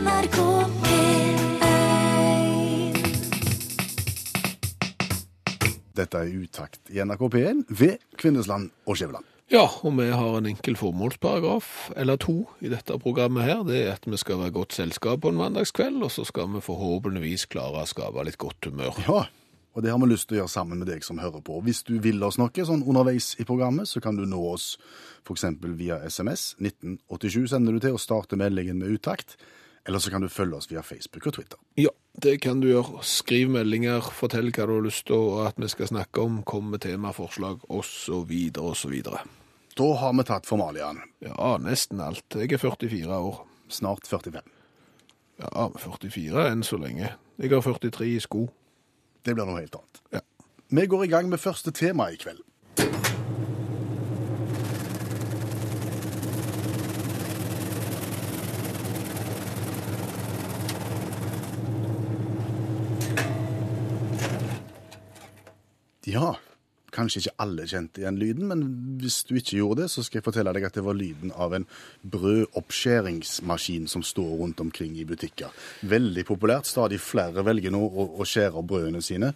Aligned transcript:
NRK 0.00 0.36
P1 0.80 1.40
Dette 5.98 6.22
er 6.22 6.30
Utakt 6.40 6.88
i 6.88 7.02
NRK 7.04 7.24
P1 7.34 7.60
ved 7.68 7.98
Kvinnesland 8.16 8.70
og 8.88 8.96
Skjæveland. 8.96 9.26
Ja, 9.52 9.66
og 9.66 9.98
vi 9.98 10.06
har 10.08 10.38
en 10.38 10.48
enkel 10.48 10.78
formålsparagraf, 10.78 11.90
eller 12.00 12.16
to, 12.22 12.46
i 12.64 12.70
dette 12.72 12.96
programmet 13.02 13.44
her. 13.44 13.60
Det 13.66 13.82
er 13.82 13.92
at 13.98 14.08
vi 14.08 14.16
skal 14.20 14.40
være 14.40 14.54
godt 14.56 14.78
selskap 14.78 15.20
på 15.20 15.34
en 15.34 15.40
mandagskveld, 15.42 16.00
og 16.06 16.14
så 16.14 16.24
skal 16.24 16.48
vi 16.54 16.64
forhåpentligvis 16.64 17.44
klare 17.52 17.82
å 17.82 17.90
skape 17.90 18.24
litt 18.24 18.40
godt 18.40 18.70
humør. 18.70 18.96
Ja, 19.04 19.26
og 19.74 19.84
det 19.84 19.92
har 19.92 20.00
vi 20.00 20.08
lyst 20.14 20.30
til 20.30 20.38
å 20.38 20.42
gjøre 20.44 20.56
sammen 20.56 20.80
med 20.80 20.88
deg 20.88 21.04
som 21.04 21.20
hører 21.20 21.44
på. 21.44 21.60
Hvis 21.66 21.84
du 21.84 21.98
vil 22.00 22.22
oss 22.24 22.40
noe 22.40 22.64
sånn 22.66 22.86
underveis 22.88 23.34
i 23.42 23.44
programmet, 23.44 23.90
så 23.90 24.00
kan 24.00 24.16
du 24.16 24.24
nå 24.24 24.40
oss 24.54 24.78
f.eks. 25.26 25.44
via 25.76 26.00
SMS. 26.08 26.54
1987 26.62 27.50
sender 27.52 27.76
du 27.76 27.84
til 27.84 27.98
og 27.98 28.02
starter 28.02 28.40
meldingen 28.40 28.80
med 28.80 28.96
Utakt. 28.96 29.36
Eller 29.90 29.98
så 29.98 30.10
kan 30.10 30.22
du 30.22 30.28
følge 30.28 30.54
oss 30.54 30.68
via 30.70 30.82
Facebook 30.86 31.24
og 31.26 31.32
Twitter. 31.34 31.58
Ja, 31.74 31.90
det 32.22 32.36
kan 32.44 32.60
du 32.62 32.68
gjøre. 32.68 33.00
Skriv 33.02 33.48
meldinger, 33.50 34.06
fortell 34.14 34.52
hva 34.54 34.68
du 34.68 34.76
har 34.76 34.84
lyst 34.84 35.08
til 35.08 35.24
at 35.42 35.56
vi 35.58 35.66
skal 35.72 35.88
snakke 35.90 36.22
om, 36.22 36.36
kom 36.46 36.68
med 36.70 36.84
temaforslag, 36.84 37.64
osv., 37.66 38.30
osv. 38.62 38.94
Da 39.02 39.88
har 39.98 40.14
vi 40.14 40.26
tatt 40.28 40.46
formaliaen. 40.46 41.00
Ja, 41.26 41.56
nesten 41.58 41.98
alt. 42.06 42.22
Jeg 42.38 42.54
er 42.54 42.62
44 42.62 43.18
år. 43.18 43.40
Snart 43.66 44.06
45. 44.06 44.46
Ja, 45.42 45.66
44 45.82 46.46
enn 46.52 46.62
så 46.62 46.78
lenge. 46.78 47.10
Jeg 47.42 47.50
har 47.50 47.66
43 47.66 48.12
i 48.12 48.22
sko. 48.22 48.44
Det 49.26 49.34
blir 49.34 49.50
noe 49.50 49.58
helt 49.58 49.74
annet. 49.74 50.04
Ja. 50.14 50.22
Vi 50.70 50.86
går 50.86 51.08
i 51.08 51.10
gang 51.16 51.34
med 51.34 51.42
første 51.42 51.74
tema 51.74 52.12
i 52.14 52.22
kveld. 52.22 52.46
Ja, 66.08 66.34
kanskje 66.94 67.22
ikke 67.22 67.34
alle 67.44 67.66
kjente 67.70 68.02
igjen 68.02 68.18
lyden, 68.18 68.46
men 68.50 68.62
hvis 69.00 69.20
du 69.28 69.34
ikke 69.38 69.58
gjorde 69.58 69.84
det, 69.84 69.90
så 69.92 70.04
skal 70.04 70.20
jeg 70.20 70.26
fortelle 70.26 70.52
deg 70.56 70.66
at 70.66 70.76
det 70.76 70.84
var 70.86 70.96
lyden 70.98 71.32
av 71.32 71.54
en 71.56 71.66
brødoppskjæringsmaskin 72.14 73.86
som 73.90 74.04
står 74.06 74.32
rundt 74.42 74.62
omkring 74.64 74.96
i 74.98 75.06
butikker. 75.08 75.54
Veldig 75.90 76.24
populært. 76.28 76.70
Stadig 76.70 77.00
flere 77.02 77.44
velger 77.46 77.74
nå 77.74 77.82
å, 77.84 78.08
å 78.20 78.26
skjære 78.26 78.64
brødene 78.66 79.02
sine 79.04 79.32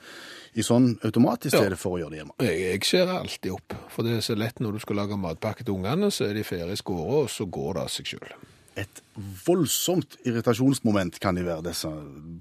i 0.54 0.64
sånn 0.66 0.92
automat 1.06 1.48
i 1.48 1.54
stedet 1.54 1.78
for 1.80 1.96
å 1.96 2.02
gjøre 2.02 2.14
det 2.14 2.22
hjemme. 2.22 2.36
Jeg, 2.46 2.58
jeg 2.64 2.88
skjærer 2.90 3.14
alltid 3.20 3.54
opp, 3.56 3.78
for 3.90 4.06
det 4.06 4.18
er 4.18 4.26
så 4.26 4.38
lett 4.38 4.60
når 4.62 4.76
du 4.76 4.84
skal 4.84 5.00
lage 5.02 5.18
matpakke 5.20 5.66
til 5.66 5.78
ungene, 5.78 6.10
så 6.14 6.28
er 6.28 6.36
de 6.38 6.46
ferdig 6.46 6.78
skåret, 6.80 7.24
og 7.24 7.32
så 7.32 7.46
går 7.50 7.78
det 7.78 7.86
av 7.86 7.94
seg 7.94 8.12
sjøl. 8.14 8.34
Et 8.78 9.02
voldsomt 9.46 10.16
irritasjonsmoment 10.26 11.20
kan 11.22 11.36
de 11.38 11.44
være, 11.46 11.62
disse 11.68 11.90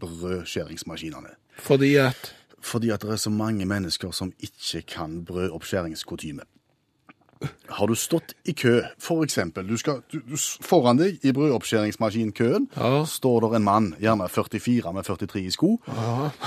brødskjæringsmaskinene. 0.02 1.36
Fordi 1.62 1.92
at 2.02 2.32
Fordi 2.64 2.90
at 2.96 3.02
det 3.04 3.12
er 3.12 3.22
så 3.22 3.30
mange 3.34 3.66
mennesker 3.68 4.12
som 4.16 4.32
ikke 4.40 4.82
kan 4.96 5.22
brødoppskjæringskutyme. 5.28 6.46
Har 7.76 7.90
du 7.92 7.96
stått 8.00 8.34
i 8.48 8.54
kø, 8.56 8.78
eksempel, 9.24 9.68
du 9.68 9.76
skal, 9.78 10.00
du, 10.14 10.22
du, 10.24 10.38
foran 10.64 11.00
deg 11.00 11.20
i 11.28 11.34
brødoppskjæringsmaskinkøen 11.36 12.70
Ja. 12.78 13.04
står 13.06 13.42
der 13.44 13.58
en 13.58 13.64
mann, 13.68 13.90
gjerne 14.00 14.30
44 14.30 14.94
med 14.94 15.04
43 15.04 15.42
i 15.42 15.52
sko, 15.52 15.74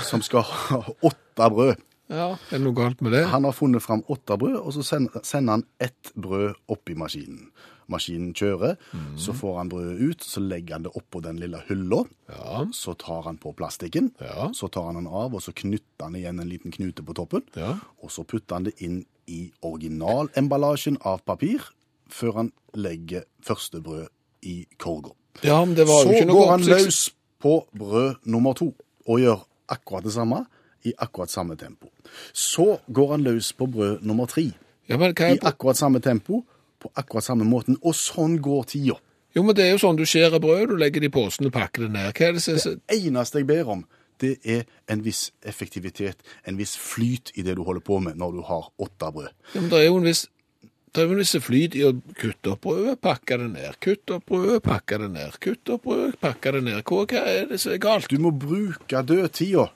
som 0.01 0.21
skal 0.25 0.41
ha 0.41 0.81
åtte 1.05 1.49
brød. 1.53 1.75
Ja, 2.09 2.31
er 2.33 2.55
det 2.55 2.63
noe 2.63 2.73
galt 2.73 3.01
med 3.03 3.11
det? 3.11 3.25
Han 3.27 3.43
har 3.43 3.51
funnet 3.51 3.83
fram 3.83 4.01
åtte 4.09 4.37
brød, 4.39 4.55
og 4.61 4.73
så 4.73 4.81
sender, 4.83 5.21
sender 5.27 5.57
han 5.59 5.65
ett 5.79 6.13
brød 6.15 6.53
opp 6.71 6.89
i 6.89 6.95
maskinen. 6.95 7.51
Maskinen 7.87 8.33
kjører, 8.35 8.75
så 9.15 9.31
får 9.33 9.57
han 9.57 9.69
brødet 9.71 10.01
ut, 10.01 10.23
så 10.27 10.41
legger 10.43 10.75
han 10.75 10.83
det 10.83 10.91
oppå 10.99 11.21
den 11.23 11.37
lille 11.39 11.61
hylla. 11.69 12.01
Ja. 12.29 12.65
Så 12.75 12.93
tar 12.99 13.21
han 13.23 13.37
på 13.37 13.53
plastikken, 13.55 14.11
Ja. 14.19 14.49
så 14.53 14.67
tar 14.71 14.89
han 14.89 14.95
den 14.95 15.07
av, 15.07 15.33
og 15.33 15.41
så 15.41 15.53
knytter 15.55 16.03
han 16.09 16.15
igjen 16.15 16.39
en 16.41 16.49
liten 16.49 16.71
knute 16.71 17.03
på 17.05 17.13
toppen. 17.15 17.43
Ja. 17.55 17.77
Og 18.03 18.11
så 18.11 18.23
putter 18.27 18.55
han 18.55 18.63
det 18.67 18.75
inn 18.83 19.05
i 19.27 19.51
originalemballasjen 19.63 20.97
av 21.05 21.21
papir, 21.25 21.63
før 22.09 22.33
han 22.41 22.51
legger 22.75 23.23
første 23.43 23.81
brød 23.83 24.07
i 24.47 24.65
korga. 24.79 25.11
Ja, 25.43 25.63
men 25.65 25.75
det 25.75 25.87
var 25.87 26.03
Så 26.03 26.11
jo 26.11 26.13
ikke 26.17 26.27
noe 26.27 26.37
går 26.41 26.51
han 26.51 26.61
løs 26.67 26.99
på 27.39 27.65
brød 27.77 28.15
nummer 28.25 28.53
to, 28.53 28.73
og 29.07 29.19
gjør 29.19 29.43
akkurat 29.69 30.03
det 30.03 30.13
samme 30.13 30.45
i 30.85 30.93
akkurat 30.97 31.29
samme 31.29 31.55
tempo. 31.57 31.89
Så 32.33 32.79
går 32.91 33.11
han 33.11 33.23
løs 33.23 33.51
på 33.53 33.67
brød 33.67 34.01
nummer 34.01 34.25
tre, 34.25 34.51
Ja, 34.89 34.95
i 34.95 35.37
akkurat 35.43 35.75
samme 35.75 35.99
tempo, 35.99 36.45
på 36.87 36.93
akkurat 37.03 37.23
samme 37.27 37.45
måten, 37.47 37.77
og 37.83 37.93
sånn 37.97 38.39
går 38.43 38.65
tida. 38.73 38.97
Jo, 39.35 39.43
men 39.43 39.53
det 39.55 39.65
er 39.67 39.75
jo 39.75 39.81
sånn, 39.83 39.97
du 39.99 40.05
skjærer 40.07 40.39
brød, 40.41 40.69
du 40.71 40.77
legger 40.79 41.03
det 41.03 41.11
i 41.11 41.13
posen 41.13 41.45
og 41.45 41.53
pakker 41.53 41.85
det 41.85 41.91
ned. 41.93 42.13
Hva 42.17 42.27
er 42.29 42.33
det 42.33 42.41
som- 42.41 42.81
eneste 42.89 43.39
jeg 43.43 43.47
ber 43.47 43.69
om, 43.69 43.85
det 44.19 44.39
er 44.45 44.63
en 44.89 45.03
viss 45.03 45.31
effektivitet, 45.45 46.15
en 46.47 46.57
viss 46.57 46.75
flyt 46.75 47.31
i 47.35 47.43
det 47.43 47.55
du 47.55 47.61
holder 47.63 47.81
på 47.85 47.99
med 48.01 48.17
når 48.17 48.31
du 48.33 48.41
har 48.47 48.71
åtte 48.81 49.11
brød. 49.13 49.29
Ja, 49.53 49.61
men 49.61 49.69
det 49.69 49.79
er 49.83 49.85
jo 49.91 49.97
en 49.97 50.03
viss... 50.09 50.27
Det 50.95 51.03
er 51.03 51.07
vel 51.11 51.19
visse 51.19 51.39
flyt 51.43 51.75
i 51.75 51.83
å 51.85 51.91
kutte 52.17 52.53
opp 52.55 52.61
brødet, 52.63 52.95
pakke 53.03 53.37
det 53.37 53.51
ned, 53.51 53.75
kutte 53.83 54.15
opp 54.15 54.25
brødet, 54.25 54.63
pakke 54.63 54.97
det 54.97 55.09
ned, 55.13 55.35
kutte 55.43 55.75
opp 55.75 55.83
brødet, 55.83 56.15
pakke 56.23 56.51
det 56.55 56.63
ned. 56.63 56.79
Hva 56.87 57.03
er 57.21 57.45
det 57.51 57.59
som 57.61 57.73
er 57.73 57.77
galt? 57.83 58.07
Du 58.09 58.17
må 58.17 58.31
bruke 58.31 59.03
dødtida. 59.05 59.67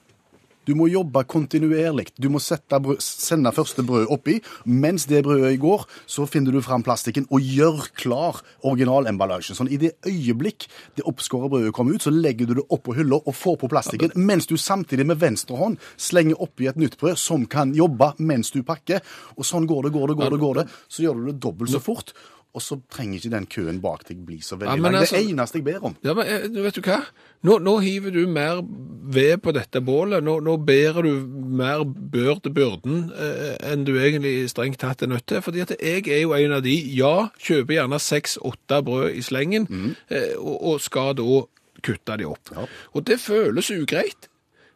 Du 0.67 0.73
må 0.77 0.87
jobbe 0.91 1.23
kontinuerlig. 1.25 2.11
Du 2.21 2.29
må 2.29 2.39
brød, 2.39 3.01
sende 3.01 3.51
første 3.51 3.83
brød 3.83 4.07
oppi. 4.13 4.39
Mens 4.65 5.07
det 5.09 5.23
brødet 5.23 5.59
går, 5.59 5.85
så 6.05 6.25
finner 6.25 6.51
du 6.51 6.61
fram 6.61 6.83
plastikken 6.83 7.25
og 7.29 7.41
gjør 7.41 7.87
klar 7.97 8.41
originalemballasjen. 8.63 9.57
Sånn, 9.57 9.71
I 9.71 9.79
det 9.81 9.95
øyeblikk 10.07 10.67
det 10.97 11.05
oppskåra 11.09 11.49
brødet 11.49 11.73
kommer 11.73 11.95
ut, 11.95 12.05
så 12.05 12.13
legger 12.13 12.49
du 12.49 12.55
det 12.59 12.67
oppå 12.69 12.95
hylla 12.97 13.21
og 13.21 13.35
får 13.35 13.57
på 13.61 13.71
plastikken, 13.71 14.13
mens 14.15 14.47
du 14.49 14.57
samtidig 14.57 15.07
med 15.07 15.21
venstre 15.21 15.57
hånd 15.57 15.79
slenger 15.97 16.41
oppi 16.41 16.69
et 16.69 16.79
nytt 16.79 16.99
brød 17.01 17.17
som 17.17 17.47
kan 17.49 17.73
jobbe 17.75 18.13
mens 18.19 18.53
du 18.53 18.61
pakker. 18.67 19.01
Og 19.37 19.47
sånn 19.47 19.67
går 19.69 19.87
det, 19.87 19.95
går 19.97 20.13
det, 20.13 20.19
går 20.21 20.35
det. 20.35 20.41
går 20.45 20.61
det. 20.61 20.67
Så 20.87 21.05
gjør 21.05 21.17
du 21.17 21.31
det 21.31 21.39
dobbelt 21.41 21.73
så 21.73 21.81
fort. 21.81 22.13
Og 22.53 22.59
så 22.61 22.75
trenger 22.91 23.15
ikke 23.21 23.29
den 23.31 23.45
køen 23.47 23.77
bak 23.81 24.01
deg 24.09 24.25
bli 24.27 24.41
så 24.43 24.57
veldig 24.59 24.75
Ja, 24.75 24.81
lang. 24.83 24.95
altså- 24.99 25.15
Det 25.17 25.29
eneste 25.31 25.55
jeg 25.55 25.63
ber 25.63 25.85
om. 25.87 25.95
Ja, 26.03 26.13
men 26.13 26.27
eh, 26.27 26.47
vet 26.63 26.75
du 26.75 26.81
hva? 26.81 26.97
Nå, 27.43 27.59
nå 27.63 27.77
hiver 27.79 28.11
du 28.11 28.27
mer 28.27 28.59
ved 28.61 29.37
på 29.41 29.53
dette 29.53 29.79
bålet. 29.81 30.21
Nå, 30.23 30.39
nå 30.43 30.57
bærer 30.65 31.01
du 31.01 31.13
mer 31.25 31.85
bør 31.85 32.41
til 32.43 32.51
byrden 32.53 33.11
eh, 33.15 33.71
enn 33.71 33.85
du 33.87 33.93
egentlig 33.97 34.49
strengt 34.51 34.79
tatt 34.83 35.01
er 35.01 35.07
nødt 35.07 35.25
til. 35.27 35.39
Fordi 35.41 35.61
at 35.61 35.71
jeg 35.79 36.07
er 36.07 36.21
jo 36.25 36.33
en 36.33 36.51
av 36.59 36.61
de, 36.63 36.75
ja, 36.95 37.29
kjøper 37.39 37.77
gjerne 37.79 37.99
seks-åtte 38.03 38.81
brød 38.83 39.15
i 39.15 39.21
slengen, 39.21 39.67
eh, 40.09 40.35
og, 40.37 40.57
og 40.73 40.81
skal 40.81 41.15
da 41.15 41.23
kutte 41.81 42.17
de 42.19 42.25
opp. 42.27 42.51
Ja. 42.53 42.67
Og 42.93 43.05
det 43.07 43.19
føles 43.19 43.71
ugreit. 43.71 44.27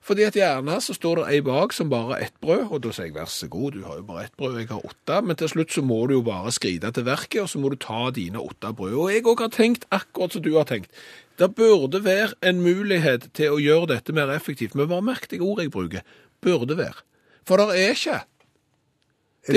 Fordi 0.06 0.22
at 0.28 0.36
gjerne 0.38 0.76
så 0.86 0.94
står 0.94 1.24
det 1.24 1.30
ei 1.34 1.40
bak 1.42 1.74
som 1.74 1.90
bare 1.90 2.12
har 2.12 2.24
ett 2.28 2.36
brød, 2.44 2.68
og 2.70 2.82
da 2.84 2.92
sier 2.94 3.08
jeg 3.08 3.16
vær 3.16 3.30
så 3.32 3.48
god, 3.50 3.74
du 3.74 3.86
har 3.88 3.96
jo 3.98 4.04
bare 4.06 4.28
ett 4.28 4.36
brød, 4.38 4.60
jeg 4.60 4.70
har 4.70 4.84
åtte, 4.86 5.16
men 5.26 5.40
til 5.40 5.50
slutt 5.50 5.74
så 5.74 5.82
må 5.82 5.98
du 6.06 6.14
jo 6.20 6.22
bare 6.28 6.52
skride 6.54 6.92
til 6.94 7.08
verket, 7.08 7.40
og 7.42 7.50
så 7.50 7.62
må 7.64 7.72
du 7.74 7.78
ta 7.82 8.12
dine 8.14 8.38
åtte 8.38 8.70
brød. 8.78 8.94
Og 9.02 9.10
jeg 9.16 9.26
òg 9.26 9.42
har 9.42 9.54
tenkt 9.56 9.88
akkurat 9.96 10.38
som 10.38 10.44
du 10.46 10.52
har 10.60 10.70
tenkt. 10.70 10.94
Det 11.42 11.50
burde 11.58 12.04
være 12.06 12.38
en 12.46 12.62
mulighet 12.62 13.32
til 13.34 13.56
å 13.56 13.60
gjøre 13.60 13.96
dette 13.96 14.14
mer 14.14 14.30
effektivt, 14.36 14.78
men 14.78 14.92
bare 14.94 15.08
merk 15.10 15.26
deg 15.32 15.42
ordet 15.42 15.66
jeg 15.66 15.74
bruker. 15.74 16.06
Burde 16.46 16.78
være. 16.78 17.02
For 17.50 17.58
det 17.62 17.82
er 17.82 17.98
ikke. 17.98 18.22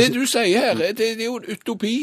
Det 0.00 0.09
du 0.16 0.25
sier 0.28 0.65
her, 0.65 0.80
det, 0.80 0.94
det 0.98 1.10
er 1.12 1.26
jo 1.28 1.38
en 1.42 1.48
utopi. 1.53 1.94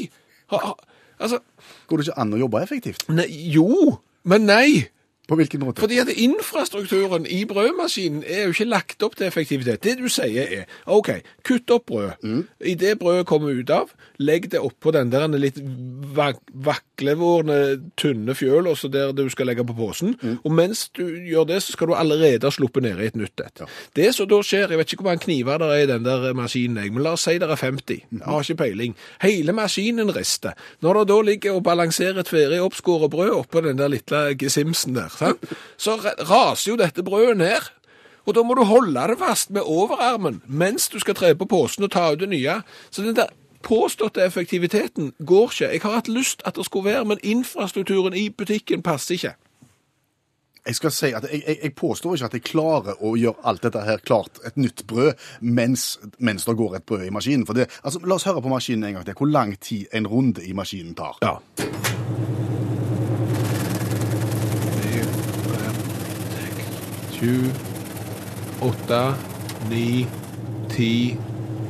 Ha, 0.53 0.61
ha, 0.61 0.73
altså, 1.17 1.41
Går 1.89 1.97
det 1.97 2.07
ikke 2.07 2.21
an 2.21 2.33
å 2.37 2.43
jobbe 2.45 2.61
effektivt? 2.61 3.09
nei, 3.09 3.27
jo, 3.53 3.97
men 4.23 4.45
nei. 4.49 4.85
På 5.27 5.35
hvilken 5.39 5.63
måte? 5.65 5.81
Fordi 5.81 5.97
at 5.97 6.09
infrastrukturen 6.09 7.25
i 7.25 7.45
brødmaskinen 7.49 8.23
er 8.27 8.43
jo 8.45 8.53
ikke 8.53 8.67
lagt 8.69 9.03
opp 9.03 9.15
til 9.17 9.27
effektivitet. 9.27 9.81
Det 9.83 9.97
du 9.97 10.05
sier 10.11 10.51
er, 10.61 10.65
ok, 10.85 11.09
kutt 11.47 11.71
opp 11.73 11.87
brød. 11.89 12.43
I 12.61 12.75
det 12.77 12.99
brødet 13.01 13.25
kommer 13.29 13.57
ut 13.57 13.73
av, 13.73 13.89
legg 14.21 14.51
det 14.53 14.61
oppå 14.61 14.93
den 14.93 15.11
der 15.13 15.27
litt 15.33 15.57
vak 16.15 16.94
vaklevårende, 16.95 17.91
tynne 17.97 18.35
fjøl, 18.35 18.67
også 18.67 18.87
der 18.87 19.11
du 19.11 19.29
skal 19.29 19.47
legge 19.47 19.65
på 19.65 19.73
posen. 19.73 20.15
Og 20.43 20.51
mens 20.51 20.89
du 20.89 21.03
gjør 21.03 21.45
det, 21.45 21.63
så 21.63 21.71
skal 21.71 21.87
du 21.87 21.93
allerede 21.95 22.45
ha 22.45 22.51
sluppet 22.51 22.83
ned 22.83 22.99
i 22.99 23.07
et 23.07 23.15
nytt 23.15 23.39
et. 23.39 23.61
Det 23.95 24.13
som 24.15 24.27
da 24.27 24.41
skjer, 24.41 24.69
jeg 24.69 24.77
vet 24.77 24.93
ikke 24.93 25.03
hvor 25.03 25.11
mange 25.11 25.25
kniver 25.25 25.57
det 25.57 25.67
er 25.67 25.83
i 25.83 25.89
den 25.89 26.05
der 26.05 26.33
maskinen, 26.33 26.77
jeg, 26.77 26.93
men 26.93 27.03
la 27.03 27.15
oss 27.15 27.25
si 27.25 27.37
det 27.37 27.49
er 27.49 27.55
50. 27.55 28.01
Jeg 28.11 28.25
har 28.25 28.41
ikke 28.41 28.63
peiling. 28.63 28.95
Hele 29.21 29.53
maskinen 29.53 30.11
rister. 30.15 30.53
Når 30.81 30.99
det 30.99 31.07
da 31.09 31.21
ligger 31.21 31.55
og 31.59 31.63
balanserer 31.63 32.19
et 32.19 32.29
ferdig 32.29 32.61
oppskåret 32.61 33.11
brød 33.11 33.31
oppå 33.31 33.61
den 33.61 33.77
der 33.77 33.91
lille 33.91 34.35
gesimsen 34.39 34.95
der, 34.95 35.09
sant? 35.09 35.43
så 35.77 35.97
raser 35.99 36.71
jo 36.71 36.77
dette 36.79 37.03
brødet 37.03 37.37
ned. 37.37 37.71
Og 38.25 38.33
da 38.33 38.41
må 38.41 38.55
du 38.57 38.63
holde 38.65 39.07
det 39.11 39.19
fast 39.21 39.51
med 39.53 39.61
overarmen 39.61 40.41
mens 40.47 40.87
du 40.89 40.97
skal 40.99 41.13
tre 41.15 41.35
på 41.37 41.45
posen 41.45 41.85
og 41.85 41.91
ta 41.93 42.07
ut 42.13 42.19
det 42.19 42.29
nye. 42.31 42.61
Så 42.89 43.03
den 43.05 43.15
der 43.15 43.29
påståtte 43.65 44.23
effektiviteten 44.23 45.13
går 45.19 45.51
ikke. 45.51 45.71
Jeg 45.73 45.81
har 45.81 45.97
hatt 45.97 46.11
lyst 46.11 46.45
at 46.45 46.55
det 46.55 46.65
skulle 46.65 46.91
være, 46.91 47.05
men 47.05 47.23
infrastrukturen 47.23 48.13
i 48.13 48.29
butikken 48.29 48.85
passer 48.85 49.17
ikke. 49.17 49.33
Jeg 50.65 50.75
skal 50.75 50.91
si 50.91 51.11
at 51.13 51.25
jeg, 51.31 51.43
jeg, 51.47 51.57
jeg 51.63 51.73
påstår 51.77 52.15
ikke 52.15 52.25
at 52.25 52.33
jeg 52.33 52.45
klarer 52.47 53.01
å 53.05 53.13
gjøre 53.19 53.45
alt 53.45 53.65
dette 53.67 53.83
her 53.85 54.01
klart, 54.01 54.39
et 54.45 54.57
nytt 54.57 54.87
brød, 54.89 55.13
mens, 55.41 55.99
mens 56.17 56.45
det 56.45 56.57
går 56.57 56.79
et 56.79 56.85
brød 56.89 57.05
i 57.05 57.13
maskinen. 57.13 57.45
For 57.45 57.53
det, 57.53 57.67
altså, 57.83 58.01
la 58.01 58.17
oss 58.17 58.25
høre 58.25 58.41
på 58.41 58.53
maskinen 58.53 58.89
en 58.89 58.97
gang 58.97 59.05
til. 59.05 59.17
Hvor 59.19 59.29
lang 59.29 59.53
tid 59.61 59.85
en 59.93 60.09
runde 60.09 60.45
i 60.45 60.53
maskinen 60.57 60.95
tar. 60.97 61.21
Ja. 61.21 61.37
sju, 67.15 67.49
åtte, 68.61 69.13
ni, 69.69 70.05
ti, 70.69 71.17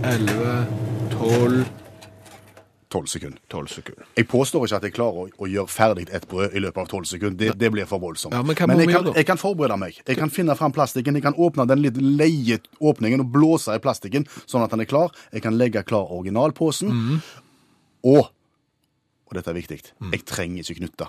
elleve, 0.04 0.66
tolv 1.14 1.85
12 2.96 3.10
sekunder. 3.12 3.40
Tolv 3.52 3.68
sekunder. 3.72 4.08
Jeg 4.16 4.28
påstår 4.32 4.66
ikke 4.68 4.78
at 4.80 4.86
jeg 4.88 4.94
klarer 4.96 5.26
å, 5.26 5.26
å 5.44 5.50
gjøre 5.52 5.72
ferdig 5.72 6.06
et 6.16 6.28
brød 6.32 6.56
i 6.56 6.62
løpet 6.64 6.82
av 6.86 6.88
12 6.96 7.10
sekunder. 7.12 7.38
Det, 7.42 7.56
det 7.60 7.72
blir 7.76 7.88
for 7.90 8.00
voldsomt. 8.04 8.34
Ja, 8.36 8.40
men 8.46 8.56
må 8.72 8.80
jeg, 8.86 8.92
kan, 8.94 9.10
jeg 9.20 9.28
kan 9.28 9.42
forberede 9.42 9.78
meg. 9.82 9.98
Jeg 10.08 10.20
kan 10.20 10.32
finne 10.34 10.56
fram 10.60 10.74
plastikken, 10.76 11.18
jeg 11.20 11.26
kan 11.26 11.36
åpne 11.36 11.68
den 11.70 11.84
litt 11.84 12.00
leie 12.00 12.60
åpningen 12.80 13.26
og 13.26 13.32
blåse 13.36 13.76
i 13.76 13.82
plastikken 13.84 14.28
sånn 14.46 14.64
at 14.66 14.72
den 14.72 14.86
er 14.86 14.90
klar. 14.90 15.12
Jeg 15.36 15.44
kan 15.46 15.58
legge 15.60 15.84
klar 15.88 16.08
originalposen. 16.16 16.94
Mhm. 16.94 17.20
Og, 18.06 18.28
og 19.26 19.34
dette 19.38 19.50
er 19.52 19.58
viktig, 19.58 19.80
Mm. 20.00 20.12
jeg 20.14 20.26
trenger 20.30 20.62
ikke 20.64 20.80
knytte. 20.80 21.08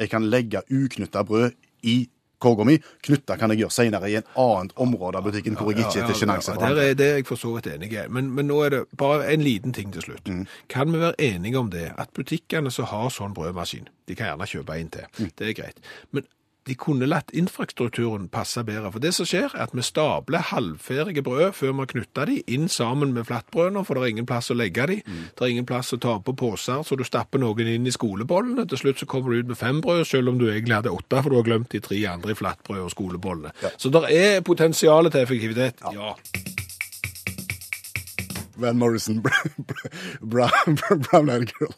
Jeg 0.00 0.08
kan 0.10 0.24
legge 0.32 0.62
uknytta 0.72 1.22
brød 1.28 1.52
i 1.84 2.08
korga 2.40 2.66
mi. 2.68 2.78
Knytte 3.06 3.36
kan 3.40 3.52
jeg 3.52 3.62
gjøre 3.64 3.76
senere 3.76 4.10
i 4.10 4.16
en 4.20 4.26
annet 4.40 4.74
område 4.80 5.20
av 5.20 5.28
butikken 5.28 5.58
hvor 5.58 5.72
jeg 5.72 5.84
ikke 5.84 6.02
er 6.04 6.10
til 6.10 6.20
sjenanse 6.22 6.56
andre. 6.56 6.88
er 6.90 6.98
det 6.98 7.06
er 7.06 7.20
jeg 7.20 7.28
for 7.28 7.40
så 7.40 7.54
vidt 7.56 7.70
enig 7.74 7.92
i. 7.92 8.06
Men, 8.08 8.32
men 8.36 8.50
nå 8.50 8.58
er 8.66 8.74
det 8.74 8.82
bare 8.98 9.28
en 9.34 9.44
liten 9.44 9.76
ting 9.76 9.92
til 9.94 10.06
slutt. 10.08 10.28
Mm. 10.28 10.44
Kan 10.72 10.92
vi 10.92 11.02
være 11.02 11.20
enige 11.30 11.60
om 11.60 11.70
det, 11.72 11.90
at 11.98 12.12
butikkene 12.16 12.72
som 12.74 12.90
har 12.90 13.08
sånn 13.14 13.36
brødmaskin, 13.36 13.88
de 14.08 14.18
kan 14.18 14.32
gjerne 14.32 14.50
kjøpe 14.50 14.76
en 14.80 14.92
til. 14.96 15.08
Mm. 15.20 15.32
Det 15.38 15.48
er 15.50 15.56
greit. 15.62 15.82
Men 16.10 16.28
de 16.68 16.74
kunne 16.76 17.08
latt 17.08 17.32
infrastrukturen 17.36 18.28
passe 18.32 18.62
bedre. 18.66 18.90
For 18.92 19.02
det 19.02 19.12
som 19.16 19.28
skjer, 19.28 19.48
er 19.54 19.64
at 19.64 19.74
vi 19.76 19.84
stabler 19.84 20.44
halvferdige 20.50 21.24
brød 21.24 21.54
før 21.56 21.72
vi 21.72 21.82
har 21.82 21.90
knytta 21.94 22.26
de 22.28 22.36
inn 22.52 22.68
sammen 22.68 23.14
med 23.16 23.26
flatbrødene, 23.30 23.84
for 23.86 23.96
det 23.96 24.02
er 24.04 24.14
ingen 24.14 24.28
plass 24.28 24.52
å 24.52 24.58
legge 24.58 24.86
de. 24.90 24.98
Mm. 25.06 25.24
Det 25.32 25.46
er 25.46 25.54
ingen 25.54 25.68
plass 25.68 25.94
å 25.96 26.00
ta 26.02 26.18
på 26.20 26.36
poser, 26.36 26.84
så 26.86 26.98
du 26.98 27.04
stapper 27.06 27.42
noen 27.42 27.72
inn 27.74 27.88
i 27.88 27.94
skolebollene. 27.94 28.66
Til 28.70 28.82
slutt 28.84 29.02
så 29.02 29.08
kommer 29.10 29.32
du 29.32 29.40
ut 29.40 29.52
med 29.52 29.60
fem 29.60 29.80
brød, 29.84 30.04
selv 30.08 30.32
om 30.32 30.40
du 30.40 30.48
egentlig 30.50 30.76
hadde 30.76 30.94
åtte, 30.94 31.22
for 31.22 31.32
du 31.32 31.40
har 31.40 31.48
glemt 31.48 31.72
de 31.72 31.82
tre 31.84 32.00
andre 32.12 32.34
i 32.34 32.38
flatbrød 32.38 32.86
og 32.86 32.94
skolebollene. 32.94 33.54
Så 33.80 33.92
det 33.94 34.06
er 34.12 34.40
potensial 34.46 35.10
til 35.10 35.24
effektivitet, 35.24 35.80
ja. 35.94 36.14
Van 38.60 38.76
Morrison, 38.76 39.22
brown 40.20 41.30
Eyed 41.32 41.54
Girl. 41.56 41.72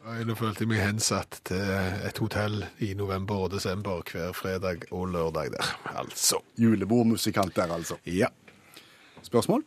Nå 0.00 0.34
følte 0.38 0.64
jeg 0.64 0.70
meg 0.70 0.80
hensatt 0.80 1.40
til 1.48 1.60
et 2.08 2.18
hotell 2.22 2.62
i 2.80 2.92
november 2.96 3.44
og 3.44 3.50
desember 3.52 4.00
hver 4.08 4.32
fredag 4.36 4.86
og 4.90 5.10
lørdag 5.12 5.52
der. 5.52 5.72
Altså. 6.00 6.40
Julebordmusikant 6.56 7.54
der, 7.56 7.74
altså. 7.76 7.98
Ja. 8.08 8.30
Spørsmål? 9.22 9.62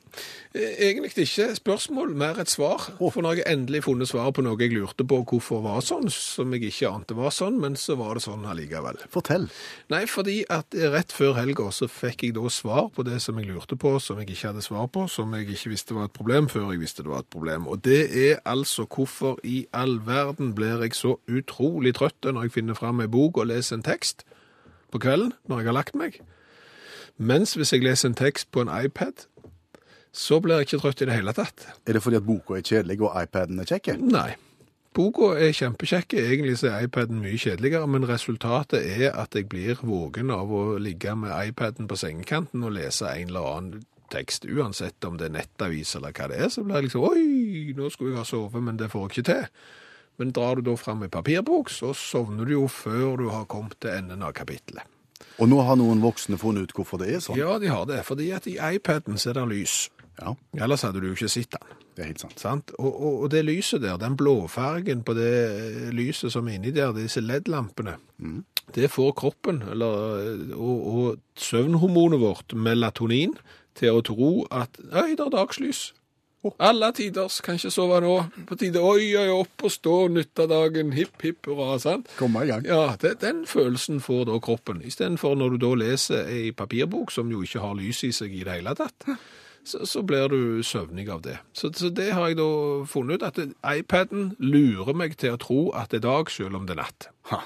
Eh, 0.54 0.90
Egentlig 0.90 1.14
ikke 1.26 1.56
spørsmål, 1.56 2.12
mer 2.16 2.40
et 2.40 2.52
svar. 2.52 2.90
For 3.00 3.22
nå 3.24 3.32
har 3.32 3.40
jeg 3.40 3.48
endelig 3.54 3.84
funnet 3.86 4.10
svaret 4.10 4.36
på 4.36 4.44
noe 4.44 4.60
jeg 4.60 4.74
lurte 4.76 5.06
på 5.08 5.22
hvorfor 5.24 5.64
var 5.64 5.82
sånn, 5.86 6.10
som 6.12 6.52
jeg 6.54 6.70
ikke 6.70 6.92
ante 6.92 7.16
var 7.18 7.32
sånn, 7.34 7.58
men 7.62 7.78
så 7.80 7.96
var 8.00 8.18
det 8.18 8.26
sånn 8.26 8.46
allikevel. 8.46 9.00
Fortell. 9.14 9.48
Nei, 9.94 10.04
fordi 10.12 10.42
at 10.52 10.76
rett 10.76 11.16
før 11.16 11.38
helga 11.40 11.70
så 11.76 11.88
fikk 11.92 12.28
jeg 12.28 12.36
da 12.38 12.52
svar 12.52 12.92
på 12.96 13.06
det 13.08 13.22
som 13.24 13.40
jeg 13.40 13.50
lurte 13.50 13.80
på, 13.80 13.96
som 14.04 14.20
jeg 14.22 14.34
ikke 14.36 14.52
hadde 14.52 14.66
svar 14.66 14.88
på, 14.92 15.08
som 15.12 15.34
jeg 15.38 15.50
ikke 15.56 15.74
visste 15.74 15.98
var 15.98 16.10
et 16.10 16.16
problem 16.16 16.52
før 16.52 16.72
jeg 16.74 16.84
visste 16.84 17.06
det 17.06 17.14
var 17.14 17.24
et 17.24 17.34
problem. 17.34 17.68
Og 17.72 17.84
det 17.86 18.02
er 18.12 18.40
altså 18.46 18.86
hvorfor 18.86 19.40
i 19.44 19.66
all 19.74 20.00
verden 20.06 20.54
blir 20.56 20.84
jeg 20.84 20.96
så 21.00 21.16
utrolig 21.32 21.96
trøtt 21.96 22.28
når 22.28 22.48
jeg 22.48 22.58
finner 22.60 22.78
fram 22.78 23.02
ei 23.04 23.08
bok 23.12 23.40
og 23.40 23.50
leser 23.52 23.80
en 23.80 23.86
tekst 23.86 24.26
på 24.92 25.02
kvelden 25.04 25.34
når 25.50 25.62
jeg 25.62 25.72
har 25.72 25.80
lagt 25.80 25.96
meg. 26.00 26.20
Mens 27.18 27.54
hvis 27.56 27.72
jeg 27.72 27.84
leser 27.86 28.10
en 28.10 28.18
tekst 28.18 28.50
på 28.52 28.66
en 28.66 28.72
iPad, 28.74 29.26
så 30.16 30.40
blir 30.40 30.62
jeg 30.62 30.70
ikke 30.70 30.82
trøtt 30.86 31.04
i 31.04 31.08
det 31.10 31.16
hele 31.18 31.34
tatt. 31.36 31.68
Er 31.84 31.98
det 31.98 32.02
fordi 32.04 32.20
at 32.22 32.28
boka 32.28 32.56
er 32.58 32.66
kjedelig 32.66 33.02
og 33.04 33.16
iPaden 33.20 33.60
er 33.60 33.68
kjekke? 33.70 33.98
Nei. 34.00 34.30
Boka 34.96 35.34
er 35.36 35.52
kjempekjekk. 35.52 36.16
Egentlig 36.22 36.60
så 36.62 36.70
er 36.72 36.86
iPaden 36.88 37.20
mye 37.20 37.36
kjedeligere, 37.42 37.88
men 37.92 38.08
resultatet 38.08 38.86
er 38.96 39.10
at 39.12 39.36
jeg 39.36 39.50
blir 39.52 39.82
vågen 39.84 40.32
av 40.32 40.54
å 40.56 40.78
ligge 40.80 41.18
med 41.20 41.36
iPaden 41.50 41.90
på 41.92 41.98
sengekanten 42.00 42.64
og 42.64 42.78
lese 42.78 43.12
en 43.12 43.34
eller 43.34 43.50
annen 43.52 43.84
tekst, 44.14 44.46
uansett 44.46 45.04
om 45.04 45.18
det 45.20 45.28
er 45.28 45.36
nettavis 45.36 45.96
eller 45.98 46.16
hva 46.16 46.30
det 46.32 46.40
er. 46.40 46.54
Så 46.54 46.64
blir 46.64 46.80
jeg 46.80 46.88
liksom 46.88 47.08
Oi, 47.10 47.74
nå 47.76 47.92
skulle 47.92 48.14
jeg 48.14 48.22
ha 48.22 48.28
sovet, 48.30 48.64
men 48.64 48.80
det 48.80 48.88
får 48.94 49.10
jeg 49.10 49.12
ikke 49.12 49.28
til. 49.34 49.66
Men 50.16 50.32
drar 50.32 50.56
du 50.56 50.70
da 50.70 50.78
fram 50.80 51.04
en 51.04 51.12
papirbok, 51.12 51.72
så 51.74 51.92
sovner 51.92 52.48
du 52.48 52.56
jo 52.56 52.68
før 52.72 53.18
du 53.20 53.28
har 53.34 53.50
kommet 53.52 53.76
til 53.84 53.98
enden 53.98 54.24
av 54.24 54.32
kapittelet. 54.38 54.88
Og 55.44 55.50
nå 55.52 55.60
har 55.68 55.76
noen 55.76 56.00
voksne 56.04 56.40
funnet 56.40 56.70
ut 56.70 56.78
hvorfor 56.78 57.02
det 57.02 57.10
er 57.12 57.24
sånn. 57.24 57.40
Ja, 57.40 57.58
de 57.60 57.68
har 57.68 57.84
det, 57.90 58.00
fordi 58.08 58.30
at 58.36 58.48
i 58.48 58.56
iPaden 58.56 59.20
så 59.20 59.34
er 59.34 59.42
det 59.42 59.50
lys. 59.52 59.76
Ja, 60.22 60.36
Ellers 60.64 60.86
hadde 60.86 61.02
du 61.04 61.10
jo 61.10 61.16
ikke 61.18 61.30
sett 61.32 61.52
den. 61.52 61.74
det 61.96 62.04
er 62.04 62.10
helt 62.12 62.24
sant. 62.24 62.40
Sant? 62.40 62.72
Og, 62.80 62.92
og, 62.92 63.22
og 63.26 63.32
det 63.32 63.44
lyset 63.46 63.82
der, 63.84 63.98
den 64.02 64.16
blåfargen 64.20 65.04
på 65.08 65.16
det 65.18 65.32
eh, 65.32 65.90
lyset 65.96 66.32
som 66.34 66.48
er 66.48 66.58
inni 66.60 66.72
der, 66.76 66.94
disse 66.96 67.22
LED-lampene, 67.24 67.98
det 68.76 68.90
får 68.92 69.12
kroppen, 69.20 69.62
eller, 69.72 70.56
og, 70.56 70.88
og 70.96 71.20
søvnhormonet 71.38 72.20
vårt, 72.24 72.56
melatonin, 72.58 73.36
til 73.76 73.92
å 73.98 74.02
tro 74.08 74.32
at 74.56 74.80
Øy, 74.80 75.16
det 75.16 75.20
er 75.20 75.32
dagslys. 75.36 75.90
Alle 76.62 76.92
tiders, 76.94 77.40
kan 77.42 77.58
ikke 77.58 77.72
sove 77.74 77.98
nå. 78.04 78.12
På 78.46 78.56
tide 78.60 78.78
oi, 78.86 79.08
oi, 79.18 79.30
opp 79.34 79.64
og 79.66 79.72
stå, 79.74 79.96
nytte 80.14 80.46
dagen, 80.48 80.92
hipp, 80.94 81.16
hipp, 81.26 81.48
hurra. 81.50 81.80
sant? 81.82 82.12
Komme 82.20 82.44
i 82.46 82.52
gang. 82.52 82.68
Ja, 82.70 82.94
det, 83.02 83.16
den 83.24 83.46
følelsen 83.50 83.98
får 84.04 84.28
da 84.30 84.38
kroppen. 84.44 84.84
Istedenfor 84.86 85.34
når 85.40 85.56
du 85.56 85.64
da 85.66 85.72
leser 85.82 86.30
ei 86.30 86.52
papirbok 86.54 87.10
som 87.16 87.32
jo 87.34 87.42
ikke 87.42 87.64
har 87.64 87.74
lys 87.80 88.04
i 88.06 88.12
seg 88.14 88.36
i 88.38 88.44
det 88.46 88.60
hele 88.60 88.76
tatt, 88.78 89.08
så, 89.68 89.82
så 89.90 90.04
blir 90.06 90.30
du 90.32 90.64
søvnig 90.64 91.08
av 91.12 91.24
det. 91.26 91.40
Så, 91.54 91.72
så 91.74 91.90
det 91.94 92.12
har 92.14 92.30
jeg 92.30 92.38
da 92.40 92.48
funnet 92.90 93.22
ut, 93.22 93.26
at 93.28 93.40
iPaden 93.76 94.32
lurer 94.40 94.98
meg 94.98 95.18
til 95.22 95.36
å 95.36 95.42
tro 95.42 95.60
at 95.78 95.92
det 95.94 96.02
er 96.04 96.08
dag, 96.08 96.32
selv 96.34 96.60
om 96.60 96.68
det 96.68 96.78
er 96.78 96.84
natt. 96.84 97.10
Ha. 97.32 97.42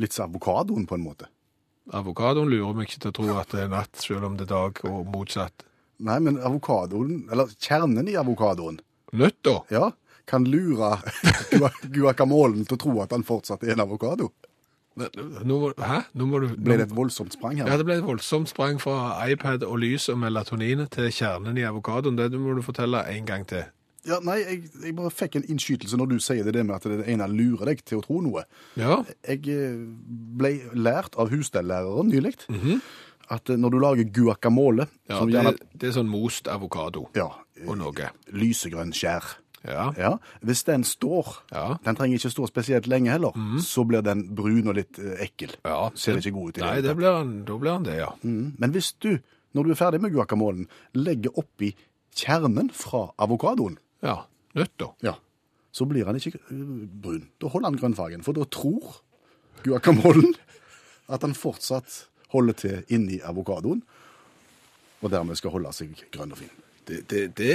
Litt 0.00 0.16
som 0.16 0.32
avokadoen 0.32 0.88
på 0.90 0.98
en 0.98 1.04
måte. 1.04 1.28
Avokadoen 1.94 2.48
lurer 2.50 2.76
meg 2.76 2.88
ikke 2.88 3.02
til 3.04 3.12
å 3.12 3.18
tro 3.20 3.36
at 3.38 3.52
det 3.52 3.66
er 3.66 3.74
natt, 3.74 3.92
selv 4.00 4.30
om 4.30 4.38
det 4.40 4.48
er 4.48 4.54
dag, 4.54 4.80
og 4.88 5.04
motsatt. 5.12 5.66
Nei, 6.04 6.16
men 6.24 6.40
avokadoen, 6.42 7.26
eller 7.32 7.52
kjernen 7.60 8.08
i 8.10 8.16
avokadoen, 8.18 8.80
Nøtt 9.14 9.36
da? 9.46 9.60
ja, 9.70 9.92
kan 10.26 10.46
lure 10.48 10.96
guacamolen 11.94 12.64
til 12.64 12.74
å 12.74 12.80
tro 12.80 12.94
at 13.04 13.12
han 13.14 13.22
fortsatt 13.26 13.62
er 13.62 13.76
en 13.76 13.84
avokado. 13.84 14.32
Nå 14.96 15.58
hæ? 15.78 16.00
Nå 16.14 16.26
må 16.30 16.40
du... 16.44 16.48
Ble 16.54 16.76
det 16.78 16.88
et 16.88 16.96
voldsomt 16.96 17.34
sprang 17.34 17.58
her? 17.58 17.66
Ja, 17.70 17.78
det 17.80 17.86
ble 17.88 17.96
et 17.98 18.06
voldsomt 18.06 18.50
sprang 18.52 18.78
fra 18.82 19.16
iPad 19.26 19.64
og 19.66 19.80
lys 19.82 20.08
og 20.12 20.20
melatonin 20.22 20.84
til 20.94 21.10
kjernen 21.10 21.58
i 21.58 21.64
avokadoen. 21.66 22.18
Det 22.18 22.30
må 22.38 22.54
du 22.54 22.62
fortelle 22.62 23.02
en 23.14 23.26
gang 23.26 23.46
til. 23.50 23.64
Ja, 24.04 24.18
nei, 24.20 24.36
jeg, 24.42 24.58
jeg 24.84 24.92
bare 24.98 25.10
fikk 25.14 25.38
en 25.40 25.46
innskytelse 25.48 25.96
når 25.96 26.10
du 26.10 26.18
sier 26.20 26.44
det, 26.44 26.52
det 26.58 26.64
med 26.68 26.76
at 26.76 26.84
det 26.90 27.06
ene 27.08 27.24
lurer 27.32 27.70
deg 27.72 27.80
til 27.88 28.02
å 28.02 28.04
tro 28.04 28.18
noe. 28.20 28.44
Ja, 28.76 28.98
Jeg 29.24 29.46
eh, 29.48 29.78
ble 30.36 30.50
lært 30.76 31.16
av 31.16 31.32
husstellæreren 31.32 32.12
nylig 32.12 32.34
at 33.32 33.48
eh, 33.48 33.56
når 33.56 33.72
du 33.72 33.78
lager 33.80 34.10
guacamole, 34.12 34.86
ja 35.08 35.22
som 35.22 35.30
det, 35.32 35.38
gjerne 35.38 35.54
det 35.80 35.88
er 35.88 35.96
sånn 35.96 36.10
most 36.12 36.50
avokado 36.52 37.06
ja, 37.16 37.30
og 37.64 37.78
noe. 37.80 38.10
lysegrønn 38.36 38.92
skjær, 38.92 39.24
Ja, 39.64 39.86
ja, 39.96 40.10
hvis 40.44 40.62
den 40.68 40.82
står, 40.84 41.30
Ja. 41.52 41.78
den 41.84 41.96
trenger 41.96 42.18
ikke 42.18 42.30
stå 42.34 42.46
spesielt 42.50 42.86
lenge 42.86 43.10
heller, 43.10 43.32
så 43.64 43.84
blir 43.88 44.02
den 44.04 44.34
brun 44.36 44.68
og 44.68 44.74
litt 44.76 44.98
eh, 44.98 45.22
ekkel. 45.24 45.54
ja. 45.64 45.90
Ser 45.94 46.18
ikke 46.20 46.32
god 46.36 46.48
ut 46.48 46.58
i 46.58 46.60
det 46.60 46.66
Nei, 46.66 46.80
det 46.82 46.96
han, 47.14 47.44
da 47.48 47.56
blir 47.58 47.72
han 47.72 47.82
det, 47.86 47.96
ja. 47.96 48.10
Mm. 48.22 48.54
Men 48.58 48.70
hvis 48.76 48.92
du, 49.00 49.18
når 49.54 49.64
du 49.64 49.70
er 49.70 49.80
ferdig 49.80 50.00
med 50.04 50.12
guacamolen, 50.12 50.66
legger 50.94 51.32
oppi 51.40 51.74
kjernen 52.14 52.70
fra 52.72 53.06
avokadoen, 53.18 53.78
Ja, 54.02 54.26
Nøtter. 54.54 54.92
ja, 55.02 55.14
så 55.72 55.86
blir 55.88 56.04
han 56.06 56.16
ikke 56.20 56.34
eh, 56.36 56.88
brun. 57.02 57.30
Da 57.40 57.48
holder 57.48 57.70
han 57.70 57.78
grønnfargen, 57.80 58.22
for 58.22 58.32
da 58.36 58.44
tror 58.44 59.00
guacamolen 59.64 60.34
at 61.08 61.22
han 61.22 61.32
fortsatt 61.34 62.06
holder 62.34 62.52
til 62.52 62.84
inni 62.92 63.20
avokadoen, 63.24 63.80
og 65.00 65.10
dermed 65.10 65.36
skal 65.36 65.50
holde 65.56 65.72
seg 65.72 65.96
grønn 66.12 66.32
og 66.32 66.38
fin. 66.38 66.52
Det, 66.84 67.00
det, 67.08 67.22
det 67.38 67.54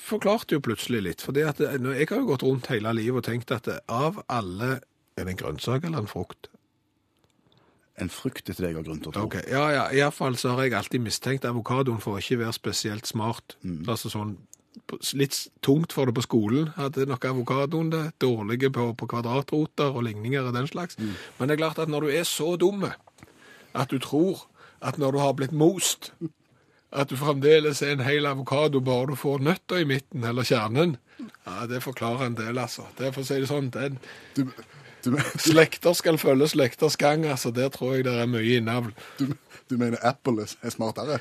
forklarte 0.00 0.56
jo 0.56 0.62
plutselig 0.64 1.02
litt, 1.04 1.24
for 1.24 1.36
jeg 1.36 1.52
har 1.52 2.16
jo 2.16 2.28
gått 2.30 2.44
rundt 2.46 2.70
hele 2.72 2.94
livet 2.96 3.20
og 3.20 3.26
tenkt 3.26 3.52
at 3.52 3.68
av 3.90 4.22
alle, 4.32 4.78
er 5.18 5.26
det 5.26 5.34
en 5.34 5.40
grønnsak 5.42 5.84
eller 5.84 6.04
en 6.04 6.08
frukt? 6.10 6.48
En 8.00 8.08
frukt 8.08 8.48
etter 8.48 8.64
det 8.64 8.70
jeg 8.70 8.78
har 8.78 8.86
grunn 8.86 9.02
til 9.04 9.12
å 9.12 9.14
tro. 9.14 9.26
Okay. 9.28 9.44
ja, 9.52 9.66
ja, 9.74 9.82
i 9.92 10.00
hvert 10.00 10.16
fall 10.16 10.38
så 10.40 10.54
har 10.56 10.64
jeg 10.64 10.76
alltid 10.78 11.04
mistenkt 11.04 11.44
avokadoen 11.44 12.00
for 12.00 12.16
å 12.16 12.22
ikke 12.22 12.40
være 12.40 12.56
spesielt 12.56 13.10
smart. 13.10 13.58
Mm. 13.60 13.82
Altså 13.84 14.08
sånn, 14.12 14.38
litt 15.20 15.36
tungt 15.64 15.92
for 15.92 16.08
det 16.08 16.16
på 16.16 16.24
skolen, 16.24 16.70
hadde 16.78 17.04
nok 17.10 17.26
avokadoen 17.28 17.92
det, 17.92 18.04
dårlige 18.24 18.72
på, 18.72 18.88
på 18.96 19.10
kvadratroter 19.12 19.92
og 19.92 20.06
ligninger 20.08 20.48
og 20.48 20.56
den 20.56 20.70
slags. 20.70 20.96
Mm. 20.96 21.12
Men 21.38 21.50
det 21.50 21.56
er 21.56 21.62
klart 21.66 21.82
at 21.84 21.92
når 21.92 22.08
du 22.08 22.14
er 22.16 22.24
så 22.28 22.54
dumme, 22.56 22.94
at 23.76 23.92
du 23.92 24.00
tror 24.00 24.46
at 24.82 24.98
når 24.98 25.14
du 25.14 25.20
har 25.22 25.36
blitt 25.38 25.52
most, 25.54 26.10
at 26.92 27.08
du 27.08 27.16
fremdeles 27.16 27.80
er 27.82 27.94
en 27.94 28.04
hel 28.04 28.28
avokado 28.28 28.80
bare 28.84 29.12
du 29.12 29.16
får 29.16 29.40
nøtta 29.46 29.80
i 29.80 29.88
midten, 29.88 30.24
eller 30.28 30.44
kjernen, 30.44 30.98
ja, 31.46 31.64
det 31.70 31.82
forklarer 31.84 32.26
en 32.26 32.36
del, 32.36 32.58
altså. 32.60 32.84
Det 32.98 33.08
er 33.08 33.14
for 33.14 33.24
å 33.24 33.28
si 33.28 33.40
det 33.40 33.48
sånn, 33.50 33.70
den 33.72 33.98
Du, 34.36 34.44
du, 35.04 35.16
slekter 35.40 35.96
skal 35.96 36.20
følge 36.20 36.50
slekters 36.52 36.98
gang, 37.00 37.24
altså. 37.26 37.52
Der 37.54 37.72
tror 37.72 37.96
jeg 37.96 38.08
det 38.08 38.16
er 38.20 38.30
mye 38.30 38.58
innavl. 38.58 38.92
du, 39.18 39.32
du 39.70 39.76
mener 39.80 40.02
Apple 40.04 40.44
er 40.44 40.74
smartere? 40.74 41.20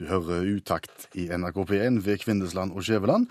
Du 0.00 0.06
hører 0.08 0.46
utakt 0.48 1.10
i 1.12 1.28
NRK 1.28 1.58
P1 1.68 2.00
ved 2.04 2.22
Kvindesland 2.22 2.72
og 2.72 2.84
Skjæveland. 2.86 3.26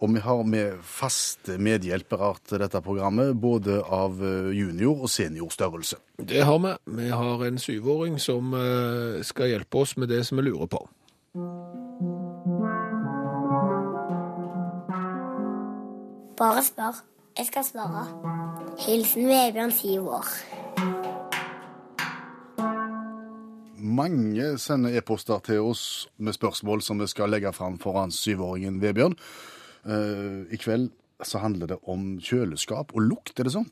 Og 0.00 0.14
vi 0.14 0.22
har 0.24 0.42
med 0.42 0.80
faste 0.82 1.58
medhjelpere 1.62 2.32
til 2.48 2.62
dette 2.64 2.80
programmet, 2.82 3.36
både 3.38 3.82
av 3.82 4.18
eh, 4.22 4.50
junior- 4.56 5.04
og 5.04 5.10
seniorstørrelse. 5.10 6.00
Det 6.18 6.42
har 6.46 6.58
vi. 6.58 6.72
Vi 7.02 7.08
har 7.08 7.44
en 7.46 7.58
syvåring 7.58 8.18
som 8.18 8.54
eh, 8.54 9.22
skal 9.22 9.52
hjelpe 9.52 9.84
oss 9.84 9.96
med 9.96 10.08
det 10.08 10.24
som 10.26 10.40
vi 10.40 10.48
lurer 10.48 10.66
på. 10.66 10.82
Bare 16.38 16.64
spør. 16.66 17.04
Jeg 17.38 17.46
skal 17.46 17.64
svare. 17.64 18.04
Hilsen 18.82 19.28
Vebjørn, 19.28 19.70
syv 19.72 20.08
år. 20.08 20.26
Mange 23.76 24.58
sender 24.58 24.96
e-poster 24.98 25.38
til 25.46 25.60
oss 25.60 26.08
med 26.16 26.36
spørsmål 26.36 26.82
som 26.82 27.00
vi 27.00 27.06
skal 27.10 27.32
legge 27.32 27.52
fram 27.52 27.78
foran 27.78 28.12
syvåringen 28.14 28.80
Vebjørn. 28.82 29.16
Eh, 29.86 30.42
I 30.52 30.58
kveld 30.60 30.90
så 31.22 31.38
handler 31.42 31.74
det 31.74 31.78
om 31.90 32.16
kjøleskap 32.22 32.94
og 32.94 33.06
lukt, 33.06 33.38
er 33.38 33.46
det 33.46 33.54
sånn? 33.54 33.70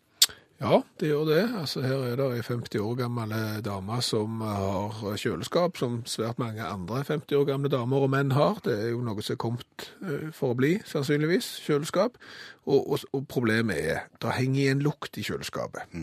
Ja, 0.61 0.83
det 1.01 1.09
gjør 1.09 1.25
det. 1.25 1.43
Altså, 1.57 1.81
her 1.81 2.03
er 2.05 2.19
det 2.21 2.25
ei 2.37 2.43
50 2.45 2.83
år 2.85 2.97
gammel 2.99 3.31
dame 3.65 3.97
som 4.05 4.43
har 4.45 5.17
kjøleskap, 5.17 5.79
som 5.81 6.03
svært 6.05 6.37
mange 6.43 6.61
andre 6.61 7.01
50 7.09 7.39
år 7.39 7.47
gamle 7.49 7.71
damer 7.73 8.05
og 8.05 8.11
menn 8.13 8.35
har. 8.37 8.61
Det 8.67 8.75
er 8.77 8.91
jo 8.91 9.01
noe 9.07 9.25
som 9.25 9.39
er 9.39 9.41
kommet 9.41 9.87
eh, 10.05 10.29
for 10.37 10.53
å 10.53 10.59
bli, 10.59 10.75
sannsynligvis, 10.85 11.49
kjøleskap. 11.65 12.21
Og, 12.67 12.77
og, 12.83 13.07
og 13.17 13.25
problemet 13.33 13.81
er, 13.81 14.05
det 14.21 14.37
henger 14.37 14.67
igjen 14.67 14.85
lukt 14.85 15.17
i 15.17 15.25
kjøleskapet. 15.25 15.97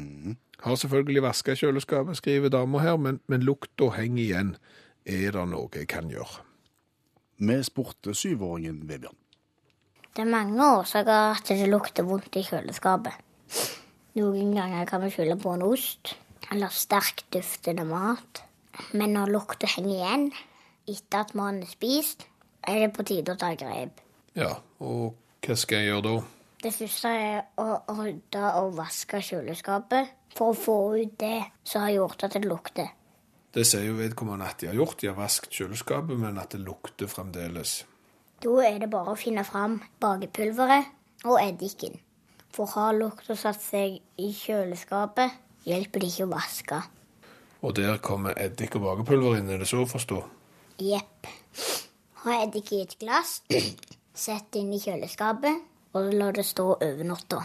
Har 0.66 0.82
selvfølgelig 0.82 1.28
vaska 1.28 1.54
kjøleskapet, 1.62 2.18
skriver 2.18 2.50
dama 2.58 2.82
her, 2.82 2.98
men, 2.98 3.22
men 3.30 3.46
lukta 3.46 3.92
henger 4.00 4.24
igjen. 4.24 4.52
Er 5.06 5.38
det 5.38 5.46
noe 5.54 5.70
jeg 5.70 5.86
kan 5.94 6.10
gjøre? 6.10 6.42
Vi 7.38 7.62
spurte 7.62 8.18
syvåringen 8.18 8.82
Vebjørn. 8.90 9.22
Det 10.18 10.24
er 10.24 10.34
mange 10.34 10.58
årsaker 10.58 11.36
at 11.36 11.46
det 11.46 11.68
lukter 11.70 12.06
vondt 12.08 12.40
i 12.40 12.42
kjøleskapet. 12.42 13.14
Noen 14.18 14.56
ganger 14.56 14.88
kan 14.90 15.04
vi 15.04 15.12
skylde 15.14 15.36
på 15.38 15.52
en 15.54 15.62
ost 15.68 16.16
eller 16.50 16.72
sterkt 16.74 17.28
duftende 17.36 17.84
mat. 17.86 18.40
Men 18.98 19.14
når 19.14 19.30
lukta 19.36 19.70
henger 19.70 19.92
igjen 19.94 20.24
etter 20.90 21.22
at 21.22 21.36
man 21.38 21.60
er 21.62 21.70
spist, 21.70 22.26
er 22.66 22.80
det 22.82 22.88
på 22.96 23.06
tide 23.06 23.36
å 23.36 23.38
ta 23.38 23.52
grep. 23.60 24.00
Ja, 24.34 24.56
og 24.82 25.20
hva 25.46 25.58
skal 25.62 25.84
jeg 25.84 25.92
gjøre 25.92 26.06
da? 26.08 26.14
Det 26.66 26.72
første 26.74 27.12
er 27.14 27.38
å 27.62 27.68
rydde 28.00 28.46
og 28.64 28.74
vaske 28.80 29.20
kjøleskapet 29.22 30.34
for 30.34 30.56
å 30.56 30.58
få 30.58 30.80
ut 30.98 31.14
det 31.22 31.44
som 31.62 31.86
har 31.86 31.94
gjort 31.94 32.26
at 32.26 32.40
det 32.40 32.42
lukter. 32.48 32.90
Det 33.54 33.68
sier 33.70 33.86
jo 33.92 34.00
vedkommende 34.02 34.50
at 34.50 34.66
de 34.66 34.72
har 34.72 34.82
gjort. 34.82 34.98
De 34.98 35.12
har 35.12 35.20
vasket 35.22 35.62
kjøleskapet, 35.62 36.18
men 36.18 36.42
at 36.42 36.58
det 36.58 36.64
lukter 36.66 37.06
fremdeles. 37.06 37.84
Da 38.44 38.54
er 38.62 38.78
det 38.84 38.90
bare 38.94 39.16
å 39.16 39.18
finne 39.18 39.42
fram 39.48 39.80
bakepulveret 40.02 40.92
og 41.26 41.40
eddiken. 41.42 41.96
For 42.54 42.70
har 42.76 42.94
lukta 42.94 43.36
satt 43.38 43.62
seg 43.64 43.98
i 44.22 44.28
kjøleskapet, 44.34 45.34
hjelper 45.66 46.04
det 46.04 46.12
ikke 46.12 46.28
å 46.28 46.34
vaske. 46.36 46.82
Og 47.66 47.74
der 47.80 47.98
kommer 48.06 48.38
eddik 48.38 48.78
og 48.78 48.86
bakepulver 48.86 49.40
inn, 49.40 49.50
er 49.50 49.62
det 49.62 49.70
så 49.70 49.82
å 49.82 49.90
forstå? 49.90 50.22
Jepp. 50.86 51.30
Ha 52.24 52.36
eddik 52.44 52.70
i 52.78 52.84
et 52.86 52.94
glass, 53.02 53.40
sett 54.28 54.52
det 54.54 54.62
inn 54.62 54.74
i 54.76 54.82
kjøleskapet 54.84 55.98
og 55.98 56.12
la 56.14 56.30
det 56.36 56.46
stå 56.46 56.68
over 56.76 57.08
natta. 57.10 57.42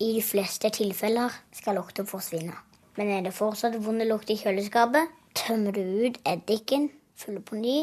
I 0.00 0.14
de 0.16 0.22
fleste 0.24 0.70
tilfeller 0.72 1.36
skal 1.54 1.76
lukta 1.78 2.06
forsvinne. 2.08 2.56
Men 2.96 3.10
er 3.10 3.26
det 3.26 3.34
fortsatt 3.36 3.76
vond 3.82 4.02
lukt 4.08 4.32
i 4.32 4.38
kjøleskapet, 4.40 5.12
tømmer 5.36 5.76
du 5.76 5.82
ut 6.06 6.18
eddiken, 6.30 6.88
fyller 7.18 7.44
på 7.44 7.58
ny 7.60 7.76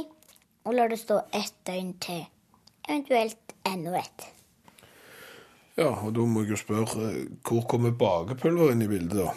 og 0.66 0.76
lar 0.78 0.92
det 0.92 1.00
stå 1.02 1.22
ett 1.34 1.54
døgn 1.68 1.94
til. 2.04 2.26
Eventuelt 2.88 3.56
enda 3.66 3.98
ett. 4.00 4.28
Ja, 5.78 5.90
og 5.90 6.12
da 6.16 6.26
må 6.28 6.44
jeg 6.44 6.54
jo 6.54 6.60
spørre, 6.60 7.12
hvor 7.48 7.64
kommer 7.70 7.94
bakepulver 7.96 8.74
inn 8.74 8.84
i 8.86 8.90
bildet 8.92 9.18
da? 9.22 9.32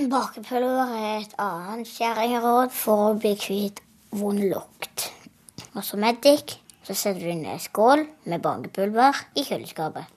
Bakepulver 0.00 0.94
er 0.96 1.20
et 1.20 1.34
annet 1.38 1.88
skjæringråd 1.90 2.72
for 2.72 3.10
å 3.10 3.18
bli 3.20 3.34
kvitt 3.36 3.82
vond 4.16 4.40
lukt. 4.40 5.10
Og 5.74 5.84
som 5.86 6.02
eddik 6.08 6.56
så 6.86 6.96
setter 6.96 7.28
du 7.28 7.34
ned 7.42 7.60
skål 7.62 8.06
med 8.24 8.42
bakepulver 8.42 9.20
i 9.36 9.44
kjøleskapet. 9.46 10.08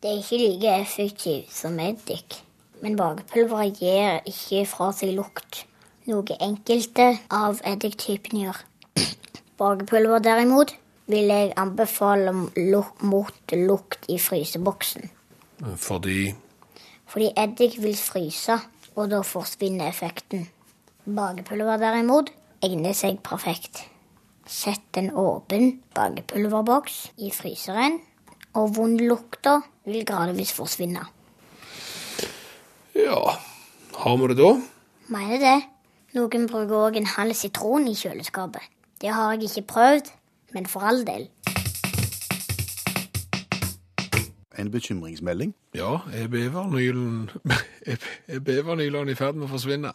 Det 0.00 0.12
er 0.12 0.22
ikke 0.22 0.38
like 0.38 0.76
effektivt 0.80 1.52
som 1.52 1.80
eddik, 1.82 2.38
men 2.82 2.96
bakepulveret 2.96 3.80
gir 3.82 4.20
ikke 4.30 4.62
fra 4.70 4.92
seg 4.94 5.16
lukt, 5.16 5.64
noe 6.06 6.38
enkelte 6.38 7.10
av 7.34 7.58
eddiktypene 7.66 8.46
gjør. 8.46 8.62
Bakepulver 9.56 10.20
derimot 10.20 10.74
vil 11.08 11.30
jeg 11.30 11.52
anbefale 11.56 12.32
mot 12.34 13.54
lukt 13.56 14.08
i 14.12 14.18
fryseboksen. 14.20 15.08
Fordi 15.76 16.34
Fordi 17.06 17.30
eddik 17.38 17.78
vil 17.82 17.96
fryse, 17.96 18.58
og 18.96 19.10
da 19.10 19.22
forsvinner 19.22 19.88
effekten. 19.88 20.48
Bakepulver 21.06 21.78
derimot 21.78 22.32
egner 22.66 22.92
seg 22.92 23.22
perfekt. 23.24 23.84
Sett 24.46 24.98
en 24.98 25.12
åpen 25.14 25.80
bakepulverboks 25.94 26.98
i 27.22 27.30
fryseren, 27.30 28.00
og 28.58 28.74
vondlukta 28.76 29.60
vil 29.86 30.04
gradvis 30.04 30.52
forsvinne. 30.52 31.06
Ja, 32.96 33.36
har 34.02 34.16
vi 34.16 34.28
det 34.34 34.38
da? 34.42 34.52
Mener 35.12 35.40
det. 35.40 35.58
Noen 36.16 36.46
bruker 36.50 36.88
òg 36.88 36.96
en 36.98 37.12
halv 37.16 37.36
sitron 37.38 37.86
i 37.88 37.94
kjøleskapet. 37.94 38.64
Det 39.00 39.08
har 39.08 39.32
jeg 39.32 39.42
ikke 39.42 39.62
prøvd, 39.62 40.12
men 40.52 40.66
for 40.66 40.80
all 40.80 41.06
del. 41.06 41.28
En 44.58 44.70
bekymringsmelding. 44.70 45.54
Ja, 45.74 45.98
er 46.12 46.28
bevernylen 46.28 47.30
er 47.86 47.96
er 48.26 48.40
bevernylen 48.40 49.08
i 49.08 49.14
ferd 49.14 49.36
med 49.36 49.44
å 49.44 49.52
forsvinne? 49.52 49.92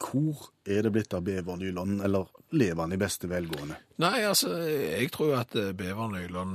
Hvor 0.00 0.50
er 0.66 0.82
det 0.82 0.92
blitt 0.92 1.14
av 1.16 1.24
bevernylon, 1.24 2.00
eller 2.04 2.28
lever 2.50 2.82
han 2.82 2.92
i 2.92 3.00
beste 3.00 3.28
velgående? 3.30 3.78
Nei, 4.00 4.22
altså, 4.24 4.54
jeg 4.64 5.10
tror 5.12 5.34
at 5.42 5.54
eh, 5.60 5.74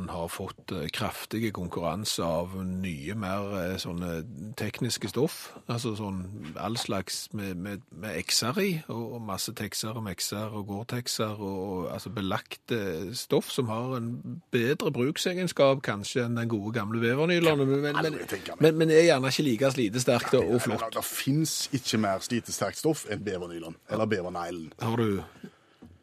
har 0.09 0.27
fått 0.33 0.71
eh, 0.73 0.87
kraftige 0.93 1.51
konkurranse 1.53 2.25
av 2.25 2.55
nye, 2.65 3.13
mer 3.13 3.51
eh, 3.59 3.75
sånne 3.77 4.23
tekniske 4.57 5.11
stoff. 5.11 5.53
Altså 5.69 5.93
sånn 5.97 6.23
all 6.57 6.77
slags 6.81 7.27
med, 7.37 7.53
med, 7.61 7.83
med 7.93 8.17
ekser 8.17 8.57
i, 8.63 8.69
og, 8.89 9.19
masse 9.25 9.53
tekser 9.57 9.93
og 9.93 10.07
mekser 10.07 10.55
og 10.57 10.65
Gore-Texer, 10.71 11.37
og, 11.37 11.91
altså 11.93 12.09
belagte 12.15 12.79
stoff 13.17 13.51
som 13.53 13.69
har 13.69 13.93
en 13.99 14.41
bedre 14.53 14.89
bruksegenskap 14.95 15.83
kanskje 15.85 16.25
enn 16.25 16.39
den 16.39 16.49
gode 16.49 16.73
gamle 16.79 17.01
bevernylonen, 17.03 17.69
men, 17.69 18.01
men, 18.01 18.19
men, 18.57 18.81
men 18.81 18.95
er 18.95 19.05
gjerne 19.11 19.33
ikke 19.33 19.47
like 19.51 19.73
slitesterkt 19.77 20.39
og, 20.41 20.57
flott. 20.65 20.87
Det, 20.87 20.97
det 20.97 21.05
fins 21.05 21.55
ikke 21.77 22.01
mer 22.01 22.25
slitesterkt 22.25 22.81
stoff 22.81 23.05
enn 23.11 23.21
bevernylon, 23.25 23.77
eller 23.95 24.09
beverneglen. 24.11 24.69
Har 24.81 24.97
du 25.01 25.23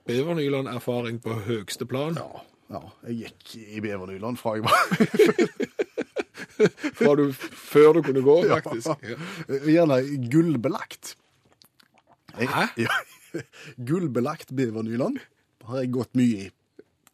bevernylon-erfaring 0.08 1.20
på 1.22 1.36
høgste 1.46 1.86
plan? 1.86 2.16
Ja, 2.18 2.42
ja, 2.72 2.80
jeg 3.08 3.18
gikk 3.26 3.56
i 3.76 3.80
bevernylon 3.84 4.38
fra 4.40 4.56
jeg 4.56 4.64
var 4.66 4.78
Fra 6.96 7.14
du, 7.18 7.24
før 7.32 7.96
du 7.96 8.02
kunne 8.06 8.22
gå, 8.24 8.34
faktisk. 8.54 9.06
Ja. 9.06 9.16
Gjerne 9.66 9.98
gullbelagt. 10.32 11.14
Jeg- 12.38 12.48
Hæ? 12.52 12.66
Ja, 12.86 13.40
gullbelagt 13.88 14.50
bevernylon 14.56 15.14
har 15.64 15.78
jeg 15.80 15.92
gått 15.94 16.12
mye 16.18 16.46
i. 16.46 16.50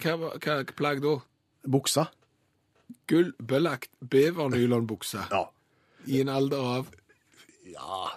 Hva, 0.02 0.16
hva 0.38 0.56
plagg 0.78 1.02
da? 1.04 1.12
Buksa. 1.70 2.08
Gullbelagt 3.10 3.90
bevernylonbukse 4.02 5.26
Ja. 5.30 5.44
i 6.06 6.20
en 6.22 6.28
alder 6.32 6.58
av 6.78 6.88
ja. 7.68 8.08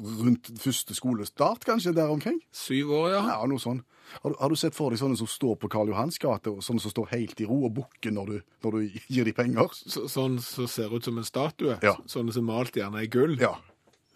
Rundt 0.00 0.50
første 0.62 0.94
skolestart, 0.96 1.64
kanskje, 1.68 1.92
der 1.94 2.08
omkring. 2.12 2.40
syv 2.52 2.90
år, 2.96 3.08
ja. 3.12 3.22
Ja, 3.34 3.46
noe 3.50 3.60
sånn. 3.60 3.82
Har 4.22 4.32
du, 4.32 4.36
har 4.40 4.50
du 4.50 4.56
sett 4.58 4.74
for 4.74 4.90
deg 4.90 4.98
sånne 4.98 5.16
som 5.20 5.28
står 5.30 5.54
på 5.60 5.68
Karl 5.70 5.92
Johans 5.92 6.18
gate, 6.18 6.50
og 6.50 6.64
sånne 6.66 6.82
som 6.82 6.90
står 6.90 7.12
helt 7.12 7.40
i 7.40 7.46
ro 7.46 7.60
og 7.68 7.74
bukker 7.76 8.10
når 8.16 8.32
du, 8.32 8.38
når 8.64 8.78
du 8.78 8.98
gir 9.12 9.28
dem 9.28 9.36
penger? 9.36 9.68
Så, 9.76 10.08
sånn 10.10 10.40
som 10.42 10.66
ser 10.66 10.90
ut 10.96 11.04
som 11.06 11.20
en 11.20 11.26
statue. 11.28 11.76
Ja. 11.84 11.94
Sånne 12.10 12.32
som 12.34 12.48
malt 12.48 12.74
gjerne 12.80 13.04
i 13.04 13.10
gull. 13.12 13.36
Ja. 13.38 13.52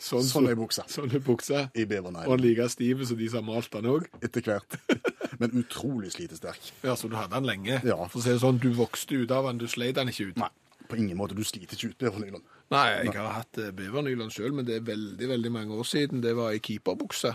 Sånn, 0.04 0.24
sånn 0.26 0.48
er 0.50 0.56
buksa. 0.58 0.82
Sånn 0.90 1.12
er 1.14 1.22
buksa. 1.22 1.68
I 1.78 1.84
Og 1.86 1.92
beverneglen. 1.92 2.40
like 2.42 2.66
stiv 2.72 3.04
som 3.06 3.16
de 3.20 3.28
som 3.30 3.44
har 3.44 3.54
malt 3.54 3.70
den 3.70 3.86
òg. 3.92 4.08
Etter 4.26 4.42
hvert. 4.42 4.74
Men 5.40 5.54
utrolig 5.62 6.10
slitesterk. 6.16 6.72
Ja, 6.82 6.96
så 6.98 7.08
du 7.08 7.14
hadde 7.14 7.36
den 7.36 7.46
lenge. 7.46 7.78
Ja. 7.86 8.00
For 8.10 8.18
å 8.18 8.24
si 8.24 8.34
det 8.34 8.42
sånn, 8.42 8.58
du 8.60 8.72
vokste 8.74 9.22
ut 9.22 9.30
av 9.30 9.46
den, 9.46 9.62
du 9.62 9.68
sleit 9.70 9.94
den 10.00 10.10
ikke 10.10 10.32
ut. 10.32 10.42
Nei, 10.42 10.50
på 10.90 10.98
ingen 10.98 11.16
måte. 11.16 11.38
Du 11.38 11.44
sliter 11.46 11.78
ikke 11.78 11.92
ut 11.94 12.02
bevernylon. 12.02 12.42
Nei, 12.74 12.86
jeg 13.06 13.14
har 13.16 13.32
hatt 13.38 13.58
eh, 13.62 13.70
bevernylon 13.76 14.30
sjøl, 14.34 14.52
men 14.56 14.66
det 14.68 14.80
er 14.80 14.86
veldig 14.92 15.28
veldig 15.30 15.52
mange 15.54 15.78
år 15.80 15.86
siden. 15.88 16.22
Det 16.24 16.34
var 16.36 16.52
ei 16.54 16.60
keeperbukse. 16.64 17.34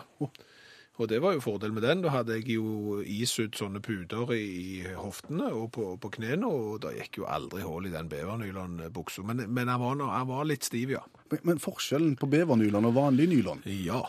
Og 1.00 1.08
det 1.08 1.22
var 1.24 1.32
jo 1.38 1.40
fordel 1.40 1.72
med 1.72 1.86
den. 1.88 2.02
Da 2.04 2.12
hadde 2.12 2.36
jeg 2.36 2.58
jo 2.58 2.98
isydd 3.08 3.56
sånne 3.56 3.80
puter 3.86 4.34
i 4.36 4.42
i 4.84 4.94
hoftene 5.00 5.48
og 5.56 5.70
på, 5.78 5.86
på 6.04 6.12
knærne, 6.18 6.50
og 6.52 6.82
det 6.84 6.92
gikk 6.98 7.22
jo 7.22 7.28
aldri 7.32 7.64
hull 7.64 7.88
i 7.88 7.94
den 7.94 8.10
bevernylonbuksa. 8.12 9.24
Men, 9.24 9.46
men 9.48 9.72
han, 9.72 9.80
var, 9.80 10.02
han 10.12 10.28
var 10.28 10.44
litt 10.50 10.68
stiv, 10.68 10.92
ja. 10.98 11.04
Men, 11.32 11.40
men 11.54 11.64
forskjellen 11.64 12.18
på 12.20 12.28
bevernylon 12.34 12.90
og 12.92 12.98
vanlig 13.00 13.30
nylon, 13.32 13.64
Ja. 13.66 14.02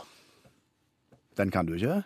den 1.38 1.54
kan 1.54 1.70
du 1.70 1.76
ikke? 1.78 2.00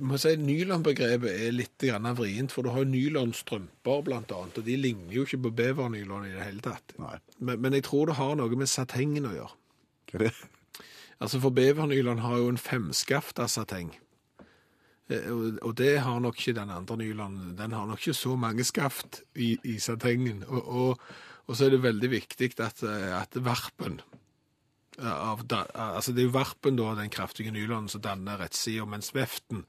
Må 0.00 0.18
si 0.20 0.34
Nylonbegrepet 0.40 1.46
er 1.46 1.54
litt 1.54 1.82
vrient, 1.82 2.52
for 2.52 2.66
du 2.66 2.72
har 2.74 2.86
nylonstrømper 2.88 4.12
annet, 4.12 4.58
og 4.58 4.64
de 4.66 4.76
ligner 4.76 5.14
jo 5.14 5.26
ikke 5.26 5.42
på 5.46 5.54
bevernylon 5.62 6.28
i 6.28 6.34
det 6.34 6.46
hele 6.46 6.64
tatt. 6.64 6.94
Men, 7.38 7.60
men 7.60 7.76
jeg 7.76 7.86
tror 7.88 8.10
det 8.10 8.18
har 8.20 8.36
noe 8.38 8.58
med 8.58 8.70
satengen 8.70 9.28
å 9.28 9.34
gjøre. 9.36 9.58
Hva 10.12 10.20
er 10.20 10.24
det? 10.28 10.32
Altså 11.22 11.38
For 11.38 11.54
bevernylon 11.54 12.22
har 12.24 12.40
jo 12.40 12.48
en 12.50 12.58
femskafta 12.58 13.46
sateng. 13.50 13.92
Eh, 15.08 15.28
Og 15.62 15.76
det 15.78 16.00
har 16.02 16.18
nok 16.20 16.38
ikke 16.38 16.56
den 16.58 16.70
andre 16.70 16.96
nylonen. 16.98 17.52
Den 17.58 17.72
har 17.76 17.86
nok 17.86 18.00
ikke 18.00 18.18
så 18.18 18.36
mange 18.36 18.64
skaft 18.66 19.22
i, 19.34 19.54
i 19.62 19.78
satengen. 19.78 20.42
Og, 20.48 20.62
og, 20.66 20.98
og 21.46 21.56
så 21.56 21.66
er 21.66 21.76
det 21.76 21.84
veldig 21.84 22.10
viktig 22.10 22.50
at, 22.58 22.82
at 22.82 23.38
varpen 23.38 24.00
av, 25.00 25.46
da, 25.48 25.62
altså 25.72 26.12
Det 26.12 26.22
er 26.24 26.28
jo 26.28 26.34
varpen, 26.36 26.76
da, 26.76 26.92
den 26.98 27.10
kraftige 27.10 27.52
nylonen, 27.54 27.88
som 27.88 28.02
danner 28.04 28.38
rettsida, 28.42 28.84
mens 28.86 29.12
veften 29.16 29.64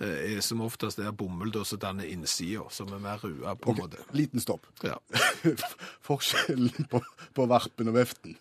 eh, 0.00 0.36
er 0.36 0.42
som 0.44 0.60
oftest 0.66 0.98
er 1.00 1.14
bomull, 1.16 1.52
da, 1.54 1.62
som 1.64 1.80
danner 1.80 2.04
innsida, 2.10 2.66
som 2.70 2.92
er 2.92 3.00
mer 3.00 3.22
rua, 3.24 3.54
på 3.56 3.72
en 3.72 3.80
måte. 3.80 4.02
Liten 4.16 4.42
stopp. 4.42 4.66
Ja. 4.84 4.98
Forskjellen 6.06 6.88
på, 6.92 7.00
på 7.34 7.46
varpen 7.50 7.88
og 7.92 7.96
veften. 7.98 8.36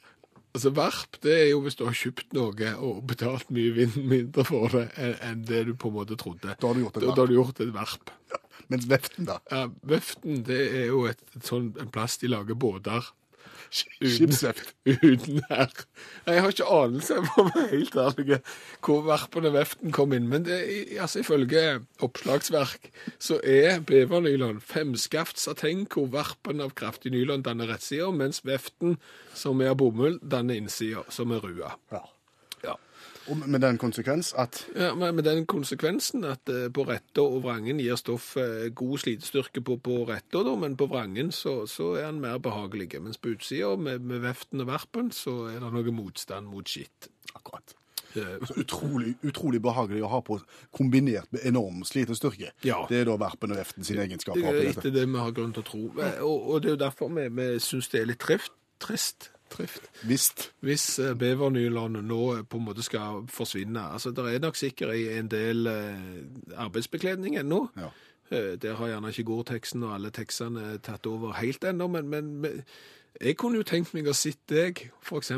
Altså 0.56 0.70
Varp 0.72 1.18
det 1.20 1.34
er 1.36 1.50
jo 1.50 1.58
hvis 1.65 1.75
du 1.75 1.82
har 1.84 1.96
kjøpt 2.00 2.32
noe 2.38 2.70
og 2.80 3.01
betalt 3.10 3.50
mye 3.51 3.89
mindre 4.00 4.46
for 4.48 4.72
det 4.72 4.86
enn 5.27 5.42
det 5.44 5.65
du 5.68 5.74
på 5.75 5.89
en 5.92 5.98
måte 5.98 6.15
trodde. 6.15 6.54
Da 6.56 6.70
har 6.70 6.77
du 6.77 6.86
gjort 6.86 6.96
et 6.96 7.04
Da, 7.04 7.10
varp. 7.10 7.18
da 7.18 7.25
har 7.25 7.27
du 7.27 7.36
gjort 7.36 7.60
et 7.65 7.74
varp. 7.75 8.13
Mens 8.72 8.88
veften, 8.88 9.27
da? 9.27 9.36
Ja, 9.51 9.65
veften 9.84 10.46
det 10.48 10.62
er 10.80 10.86
jo 10.94 11.01
et, 11.10 11.20
et 11.36 11.44
sånn, 11.46 11.74
en 11.84 11.92
plass 11.92 12.15
de 12.24 12.32
lager 12.32 12.56
båter. 12.56 13.04
Skipsveft. 13.72 14.74
Uten 14.86 15.41
her. 15.50 15.72
Jeg 16.25 16.41
har 16.41 16.53
ikke 16.53 16.69
anelse, 16.69 17.19
for 17.27 17.43
å 17.43 17.48
være 17.50 17.67
helt 17.72 17.98
ærlig, 18.00 18.39
hvor 18.86 19.03
verpene 19.07 19.51
veften 19.55 19.93
kom 19.95 20.15
inn. 20.15 20.29
Men 20.31 20.48
det, 20.48 20.60
altså, 21.00 21.22
ifølge 21.24 21.63
oppslagsverk 22.05 22.89
så 23.19 23.39
er 23.43 23.81
bevernylon 23.88 24.62
femskaft 24.63 25.41
sateng, 25.41 25.86
hvor 25.91 26.10
verpen 26.13 26.63
av 26.63 26.75
kraftig 26.77 27.13
nylon 27.15 27.45
danner 27.45 27.72
rettsida, 27.74 28.12
mens 28.15 28.43
veften, 28.48 29.00
som 29.36 29.62
er 29.62 29.74
av 29.74 29.79
bomull, 29.81 30.19
danner 30.24 30.62
innsida, 30.62 31.05
som 31.13 31.34
er 31.36 31.43
rua. 31.45 31.75
Ja. 31.93 32.05
Og 33.32 33.39
med 33.50 33.62
den 33.63 33.77
konsekvens 33.82 34.34
at 34.38 34.60
Ja, 34.75 34.91
med 34.96 35.24
den 35.25 35.46
konsekvensen 35.50 36.24
at 36.29 36.50
eh, 36.50 36.67
på 36.74 36.84
retta 36.88 37.24
og 37.25 37.41
vrangen 37.44 37.79
gir 37.82 37.96
stoff 37.98 38.36
god 38.75 38.98
slitestyrke 39.01 39.63
på, 39.65 39.77
på 39.82 40.03
retta, 40.10 40.44
men 40.55 40.75
på 40.77 40.88
vrangen 40.91 41.32
så, 41.32 41.63
så 41.67 41.94
er 41.98 42.12
den 42.12 42.22
mer 42.22 42.38
behagelig. 42.38 42.91
Mens 43.01 43.17
på 43.17 43.34
utsida, 43.34 43.75
med, 43.75 44.00
med 44.05 44.22
veften 44.22 44.62
og 44.62 44.67
verpen, 44.70 45.10
så 45.12 45.48
er 45.50 45.60
det 45.63 45.74
noe 45.74 45.91
motstand 45.96 46.48
mot 46.51 46.70
skitt. 46.70 47.10
Akkurat. 47.36 47.74
Eh, 48.15 48.38
Så 48.48 48.55
utrolig, 48.62 49.15
utrolig 49.27 49.60
behagelig 49.62 50.03
å 50.05 50.12
ha 50.13 50.22
på, 50.24 50.38
kombinert 50.72 51.27
med 51.36 51.41
enorm 51.50 51.82
slitestyrke. 51.84 52.53
Ja. 52.63 52.86
Det 52.89 53.01
er 53.01 53.10
da 53.10 53.17
verpen 53.20 53.51
og 53.51 53.58
veften 53.60 53.84
sine 53.84 54.05
egenskaper. 54.05 54.39
Det 54.39 54.62
er 54.67 54.70
etter 54.75 54.94
det 54.96 55.08
vi 55.10 55.20
har 55.20 55.34
grunn 55.36 55.51
til 55.55 55.65
å 55.65 55.70
tro. 55.72 55.82
Eh, 56.00 56.22
Og, 56.24 56.46
og 56.53 56.62
det 56.62 56.70
er 56.70 56.77
jo 56.77 56.84
derfor 56.86 57.10
vi, 57.17 57.25
vi 57.41 57.48
syns 57.60 57.89
det 57.91 58.01
er 58.03 58.12
litt 58.13 58.22
trift, 58.24 58.53
trist 58.79 59.32
trift. 59.52 59.90
Visst. 60.08 60.50
Hvis 60.66 60.88
eh, 61.00 61.14
bevernylon 61.18 62.00
nå 62.06 62.22
eh, 62.38 62.44
på 62.48 62.60
en 62.60 62.68
måte 62.68 62.86
skal 62.86 63.24
forsvinne. 63.32 63.92
Altså, 63.94 64.12
Det 64.12 64.25
er 64.34 64.44
nok 64.44 64.56
sikkert 64.60 64.96
i 64.96 65.08
en 65.18 65.30
del 65.32 65.68
eh, 65.68 66.60
arbeidsbekledning 66.66 67.40
ennå. 67.40 67.68
Ja. 67.78 67.94
Der 68.32 68.74
har 68.74 68.88
gjerne 68.90 69.10
ikke 69.14 69.24
Gore-teksten 69.24 69.84
og 69.86 69.92
alle 69.94 70.10
tekstene 70.10 70.80
tatt 70.82 71.06
over 71.06 71.36
helt 71.38 71.64
ennå, 71.64 71.86
men, 71.94 72.08
men, 72.10 72.54
jeg 73.22 73.38
kunne 73.38 73.60
jo 73.62 73.64
tenkt 73.64 73.94
meg 73.94 74.10
å 74.10 74.16
sitte 74.18 74.56
deg 74.58 74.82
f.eks. 75.06 75.30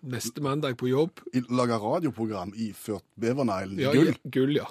neste 0.00 0.42
mandag 0.42 0.78
på 0.80 0.88
jobb. 0.88 1.20
Lage 1.52 1.76
radioprogram 1.78 2.54
iført 2.56 3.04
beverneglen 3.20 3.78
i 3.78 3.84
Ja, 3.84 3.92
gull. 3.92 4.16
Gull, 4.24 4.56
ja. 4.56 4.70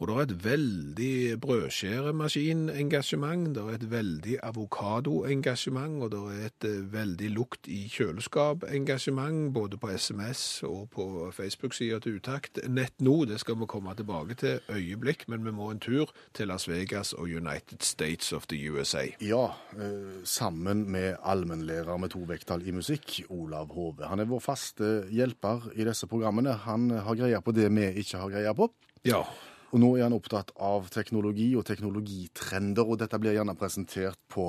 Og 0.00 0.08
det 0.08 0.14
er 0.14 0.20
et 0.20 0.44
veldig 0.44 1.40
brødskjæremaskinengasjement, 1.40 3.48
det 3.52 3.62
er 3.62 3.74
et 3.74 3.90
veldig 3.90 4.36
avokadoengasjement, 4.48 6.02
og 6.02 6.10
det 6.14 6.20
er 6.24 6.46
et 6.46 6.64
eh, 6.70 6.92
veldig 6.92 7.30
lukt 7.34 7.68
i 7.68 7.88
kjøleskap-engasjement, 7.92 9.52
både 9.52 9.76
på 9.76 9.90
SMS 9.92 10.62
og 10.64 10.88
på 10.94 11.28
Facebook-sida 11.36 11.98
til 12.00 12.16
Utakt. 12.16 12.58
Nett 12.64 12.96
nå, 13.04 13.28
det 13.28 13.44
skal 13.44 13.60
vi 13.60 13.68
komme 13.68 13.92
tilbake 13.98 14.34
til 14.40 14.60
øyeblikk, 14.72 15.28
men 15.28 15.44
vi 15.44 15.52
må 15.52 15.68
en 15.68 15.84
tur 15.84 16.08
til 16.32 16.48
Las 16.48 16.64
Vegas 16.68 17.12
og 17.12 17.28
United 17.28 17.84
States 17.84 18.32
of 18.32 18.48
the 18.48 18.56
USA. 18.72 19.04
Ja, 19.20 19.52
eh, 19.76 20.24
sammen 20.24 20.88
med 20.88 21.20
allmennlærer 21.20 22.00
med 22.00 22.16
to 22.16 22.24
vekttall 22.24 22.64
i 22.64 22.72
musikk, 22.72 23.20
Olav 23.28 23.68
Hove. 23.76 24.08
Han 24.08 24.20
er 24.20 24.24
vår 24.32 24.40
faste 24.48 25.04
hjelper 25.12 25.60
i 25.76 25.84
disse 25.84 26.08
programmene. 26.08 26.56
Han 26.64 26.88
har 26.90 27.14
greie 27.20 27.40
på 27.44 27.52
det 27.52 27.68
vi 27.68 27.84
ikke 28.00 28.18
har 28.24 28.32
greie 28.32 28.54
på. 28.56 28.72
Ja, 29.04 29.24
Og 29.70 29.78
nå 29.78 29.90
er 29.96 30.06
han 30.08 30.14
opptatt 30.16 30.50
av 30.58 30.88
teknologi 30.90 31.52
og 31.58 31.64
teknologitrender, 31.68 32.82
og 32.82 32.98
dette 32.98 33.20
blir 33.22 33.36
gjerne 33.36 33.54
presentert 33.58 34.18
på 34.30 34.48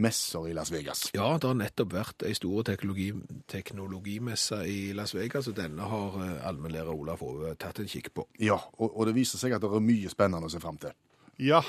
messer 0.00 0.48
i 0.48 0.56
Las 0.56 0.72
Vegas. 0.72 1.04
Ja, 1.16 1.34
det 1.36 1.50
har 1.50 1.58
nettopp 1.60 1.92
vært 1.92 2.24
ei 2.24 2.32
stor 2.38 2.64
teknologi, 2.68 3.10
teknologimesse 3.52 4.62
i 4.68 4.80
Las 4.96 5.12
Vegas, 5.16 5.50
og 5.52 5.58
denne 5.60 5.88
har 5.92 6.18
eh, 6.24 6.34
allmennlærer 6.48 6.92
Olaf 6.92 7.24
Ove 7.26 7.52
tatt 7.60 7.82
en 7.82 7.90
kikk 7.90 8.12
på. 8.16 8.26
Ja, 8.40 8.58
og, 8.78 8.88
og 8.90 9.08
det 9.08 9.16
viser 9.20 9.42
seg 9.42 9.56
at 9.56 9.64
det 9.64 9.68
er 9.68 9.88
mye 9.92 10.12
spennende 10.12 10.48
å 10.48 10.52
se 10.52 10.62
fram 10.62 10.80
til. 10.80 10.96
Ja, 11.42 11.60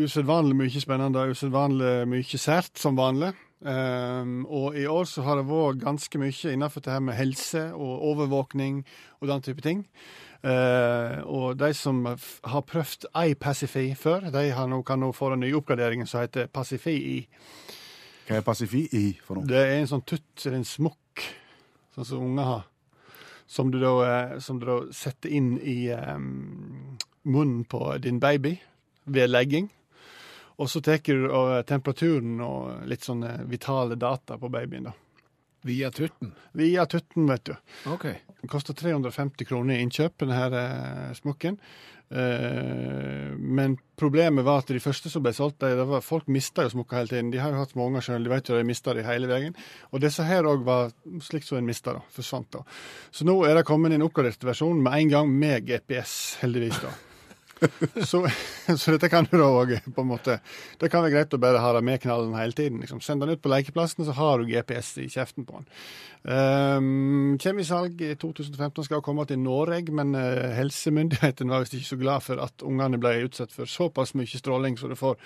usedvanlig 0.00 0.56
mye 0.58 0.82
spennende, 0.82 1.28
usedvanlig 1.32 1.94
mye 2.10 2.40
sært 2.40 2.80
som 2.80 2.98
vanlig. 2.98 3.32
Um, 3.60 4.46
og 4.48 4.76
i 4.80 4.86
år 4.88 5.04
så 5.04 5.20
har 5.26 5.36
det 5.36 5.44
vært 5.50 5.82
ganske 5.82 6.18
mye 6.20 6.52
innenfor 6.54 6.80
det 6.80 6.94
her 6.94 7.02
med 7.04 7.18
helse 7.18 7.66
og 7.76 8.06
overvåkning 8.08 8.78
og 9.20 9.28
den 9.28 9.44
type 9.44 9.64
ting. 9.64 9.82
Eh, 10.40 11.18
og 11.28 11.58
de 11.60 11.68
som 11.76 12.00
har 12.06 12.62
prøvd 12.64 13.10
iPacifi 13.12 13.90
før, 13.98 14.30
de 14.32 14.46
har 14.56 14.70
nå, 14.70 14.80
kan 14.86 15.02
nå 15.02 15.10
få 15.12 15.34
den 15.34 15.44
nye 15.44 15.58
oppgraderingen 15.58 16.08
som 16.08 16.22
heter 16.22 16.48
Pacifi 16.52 16.96
i. 16.96 17.18
Hva 18.28 18.38
er 18.38 18.46
Pacifi 18.46 18.86
i 18.96 19.04
for 19.20 19.36
noe? 19.36 19.48
Det 19.50 19.60
er 19.60 19.76
en 19.80 19.90
sånn 19.90 20.06
tutt, 20.08 20.32
eller 20.46 20.62
en 20.62 20.68
smokk, 20.68 21.26
sånn 21.96 22.08
som 22.08 22.24
unger 22.30 22.48
har. 22.48 22.64
Som 23.50 23.72
du 23.74 23.80
da, 23.82 23.92
eh, 24.06 24.38
som 24.40 24.60
du 24.62 24.66
da 24.68 24.78
setter 24.94 25.32
inn 25.34 25.56
i 25.58 25.90
um, 25.90 26.96
munnen 27.26 27.64
på 27.68 27.82
din 27.98 28.22
baby 28.22 28.54
ved 29.04 29.32
legging. 29.32 29.68
Og 30.60 30.70
så 30.70 30.80
tar 30.80 31.02
du 31.04 31.26
eh, 31.26 31.62
temperaturen 31.68 32.40
og 32.44 32.86
litt 32.88 33.04
sånne 33.04 33.42
vitale 33.50 33.96
data 34.00 34.38
på 34.38 34.48
babyen. 34.52 34.88
da. 34.88 34.96
Via 35.66 35.90
tutten. 35.92 36.34
Via 36.56 36.86
tutten, 36.88 37.26
vet 37.28 37.46
du. 37.50 37.54
OK. 37.92 38.06
Den 38.40 38.48
koster 38.48 38.76
350 38.76 39.48
kroner 39.48 39.76
i 39.76 39.84
innkjøp, 39.84 40.16
denne 40.22 40.38
her 40.38 40.54
eh, 40.56 41.08
smokken. 41.18 41.58
Eh, 42.10 43.34
men 43.36 43.76
problemet 44.00 44.44
var 44.46 44.62
at 44.62 44.72
de 44.72 44.80
første 44.82 45.12
som 45.12 45.22
ble 45.22 45.34
solgt, 45.36 45.60
de, 45.62 45.84
var, 45.86 46.02
folk 46.02 46.30
mista 46.32 46.64
jo 46.64 46.72
smokker 46.72 47.02
hele 47.02 47.12
tiden. 47.12 47.34
De 47.34 47.42
har 47.42 47.52
jo 47.52 47.60
hatt 47.60 47.76
mange 47.78 48.02
sjøl, 48.04 48.24
de 48.24 48.32
vet 48.32 48.48
jo 48.48 48.56
de 48.56 48.64
mista 48.66 48.96
de 48.96 49.04
hele 49.06 49.28
veien. 49.30 49.54
Og 49.92 50.02
disse 50.02 50.24
her 50.26 50.48
òg 50.48 50.64
var 50.66 50.94
slik 51.26 51.46
som 51.46 51.60
en 51.60 51.68
mista, 51.68 51.98
da. 51.98 52.02
Forsvant, 52.16 52.50
da. 52.56 52.64
Så 53.12 53.28
nå 53.28 53.36
er 53.46 53.60
det 53.60 53.68
kommet 53.68 53.94
en 53.94 54.08
oppgradert 54.08 54.48
versjon 54.48 54.80
med 54.80 54.96
en 54.96 55.14
gang 55.14 55.38
med 55.44 55.68
GPS, 55.68 56.16
heldigvis, 56.42 56.80
da. 56.82 56.96
Så, 58.10 58.22
så 58.76 58.94
dette 58.94 59.08
kan 59.12 59.26
du 59.28 59.34
da 59.36 59.46
òg 59.52 59.74
på 59.92 60.02
en 60.02 60.08
måte 60.08 60.38
Det 60.80 60.88
kan 60.90 61.02
være 61.04 61.12
greit 61.12 61.34
å 61.36 61.40
bare 61.40 61.60
ha 61.60 61.72
det 61.76 61.82
med 61.84 62.00
knallen 62.02 62.32
hele 62.38 62.56
tiden. 62.56 62.80
Liksom. 62.80 63.02
Send 63.04 63.20
den 63.20 63.34
ut 63.34 63.42
på 63.42 63.52
lekeplassen, 63.52 64.06
så 64.06 64.14
har 64.16 64.40
du 64.40 64.48
GPS 64.48 64.94
i 65.02 65.08
kjeften 65.12 65.46
på 65.48 65.60
den. 65.60 65.68
Um, 66.20 67.38
kommer 67.40 67.64
i 67.64 67.68
salg 67.68 68.02
i 68.04 68.12
2015, 68.20 68.84
skal 68.84 69.04
komme 69.04 69.24
til 69.28 69.40
Norge, 69.40 69.92
men 69.96 70.12
uh, 70.16 70.50
helsemyndighetene 70.56 71.52
var 71.52 71.64
visst 71.64 71.78
ikke 71.78 71.92
så 71.92 72.00
glad 72.00 72.26
for 72.26 72.44
at 72.44 72.64
ungene 72.66 73.00
ble 73.00 73.14
utsatt 73.24 73.54
for 73.56 73.70
såpass 73.70 74.12
mye 74.18 74.40
stråling 74.40 74.76
som 74.80 74.92
du 74.92 74.98
får 75.00 75.16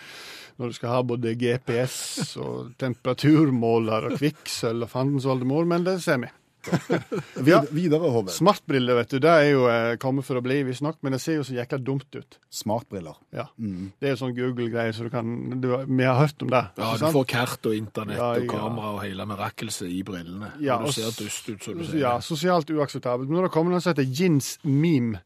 når 0.59 0.71
du 0.71 0.77
skal 0.77 0.95
ha 0.95 1.03
både 1.03 1.35
GPS 1.39 2.37
og 2.39 2.77
temperaturmåler 2.79 4.11
og 4.11 4.19
kvikksølv 4.21 4.87
og 4.87 4.93
fandens 4.93 5.27
oldemor, 5.27 5.67
men 5.67 5.87
det 5.87 5.99
ser 6.05 6.23
vi. 6.23 6.31
Vid 7.47 7.71
videre, 7.75 8.11
Hove. 8.15 8.33
Smartbriller, 8.35 8.99
vet 9.01 9.15
du, 9.15 9.19
det 9.23 9.31
er 9.31 9.49
jo 9.51 9.67
eh, 9.71 9.97
kommet 10.03 10.27
for 10.27 10.39
å 10.41 10.43
bli, 10.45 10.61
visstnok, 10.69 10.99
men 11.05 11.17
det 11.17 11.21
ser 11.23 11.39
jo 11.39 11.45
så 11.47 11.57
jækla 11.57 11.79
dumt 11.85 12.19
ut. 12.19 12.39
Smartbriller. 12.55 13.19
Ja. 13.35 13.47
Det 13.57 14.09
er 14.09 14.15
jo 14.15 14.21
sånn 14.23 14.35
Google-greier, 14.37 14.95
så 14.97 15.07
du 15.07 15.13
kan 15.13 15.31
du, 15.61 15.69
Vi 15.85 16.07
har 16.07 16.19
hørt 16.21 16.43
om 16.47 16.53
det. 16.53 16.63
Ja, 16.79 16.91
du 16.95 17.03
sant? 17.05 17.17
får 17.17 17.29
kart 17.35 17.71
og 17.71 17.77
internett 17.77 18.19
Ja, 18.21 18.31
og 18.39 18.47
ja. 18.47 18.51
kamera 18.55 18.95
og 18.97 19.03
hele 19.05 19.27
mirakelset 19.29 19.91
i 19.91 20.03
brillene. 20.07 20.53
Ja, 20.63 20.81
og 20.81 20.91
og 20.91 20.95
du 20.95 21.01
ser 21.01 21.15
dust 21.19 21.49
ut, 21.51 21.63
som 21.65 21.79
du 21.79 21.85
sier. 21.87 22.01
Ja, 22.05 22.17
sosialt 22.25 22.71
uakseptabelt. 22.71 23.29
Men 23.29 23.39
nå 23.39 23.43
har 23.45 23.51
det 23.51 23.55
kommet 23.57 23.75
noe 23.77 23.85
som 23.85 23.95
heter 23.95 24.07
Jins 24.09 24.57
Meme. 24.65 25.23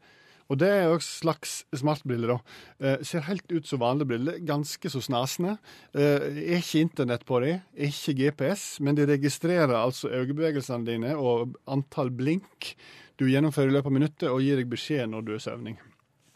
Og 0.48 0.56
det 0.60 0.68
er 0.72 0.86
jo 0.88 0.96
et 0.96 1.04
slags 1.04 1.58
smartbriller, 1.76 2.32
da. 2.32 2.38
Eh, 2.80 3.02
ser 3.04 3.26
helt 3.26 3.52
ut 3.52 3.68
som 3.68 3.82
vanlige 3.82 4.08
briller, 4.14 4.38
ganske 4.48 4.92
så 4.92 5.02
snasende. 5.04 5.58
Eh, 5.92 6.24
er 6.24 6.62
ikke 6.62 6.84
internett 6.86 7.26
på 7.28 7.42
dem, 7.44 7.60
er 7.76 7.92
ikke 7.92 8.16
GPS, 8.22 8.78
men 8.80 8.96
de 8.96 9.06
registrerer 9.10 9.76
altså 9.76 10.08
øyebevegelsene 10.08 10.88
dine 10.88 11.12
og 11.16 11.58
antall 11.68 12.10
blink 12.10 12.72
du 13.18 13.26
gjennomfører 13.26 13.72
i 13.72 13.76
løpet 13.76 13.90
av 13.90 13.96
minuttet, 13.98 14.28
og 14.30 14.40
gir 14.44 14.60
deg 14.60 14.70
beskjed 14.70 15.10
når 15.10 15.26
du 15.26 15.34
er 15.36 15.44
søvning. 15.44 15.78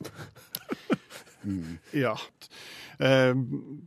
Ja. 1.92 2.12
Eh, 3.02 3.34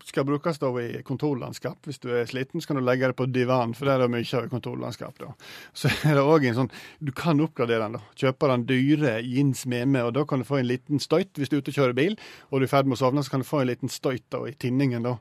skal 0.04 0.26
brukes 0.28 0.60
da 0.60 0.70
i 0.82 1.02
kontorlandskap. 1.08 1.78
Hvis 1.88 2.02
du 2.04 2.10
er 2.12 2.28
sliten, 2.28 2.62
så 2.62 2.68
kan 2.68 2.80
du 2.80 2.84
legge 2.84 3.08
det 3.08 3.16
på 3.16 3.28
divan, 3.32 3.76
for 3.78 3.88
der 3.88 4.02
er 4.02 4.10
det 4.10 4.12
mye 4.12 4.40
av 4.42 4.50
kontorlandskap. 4.52 5.16
da. 5.22 5.32
Så 5.74 5.92
er 6.04 6.18
det 6.18 6.24
òg 6.26 6.48
en 6.50 6.58
sånn 6.58 6.72
Du 7.00 7.12
kan 7.16 7.40
oppgradere 7.40 7.86
den. 7.86 7.96
da. 7.96 8.02
Kjøpe 8.20 8.50
den 8.52 8.66
dyre 8.68 9.14
jeans 9.24 9.66
meme, 9.66 10.04
og 10.04 10.14
da 10.18 10.26
kan 10.26 10.40
du 10.40 10.46
få 10.46 10.60
en 10.60 10.68
liten 10.68 11.00
støyt 11.00 11.32
hvis 11.40 11.50
du 11.50 11.58
er 11.58 11.64
ute 11.64 11.72
og 11.72 11.80
kjører 11.80 11.96
bil, 11.96 12.18
og 12.52 12.60
du 12.60 12.66
er 12.66 12.68
i 12.68 12.72
ferd 12.74 12.90
med 12.90 12.98
å 12.98 13.02
sovne, 13.04 13.24
så 13.24 13.32
kan 13.32 13.44
du 13.44 13.48
få 13.48 13.62
en 13.62 13.70
liten 13.72 13.92
støyt 13.92 14.26
da 14.32 14.44
i 14.50 14.52
tinningen. 14.52 15.04
da. 15.04 15.16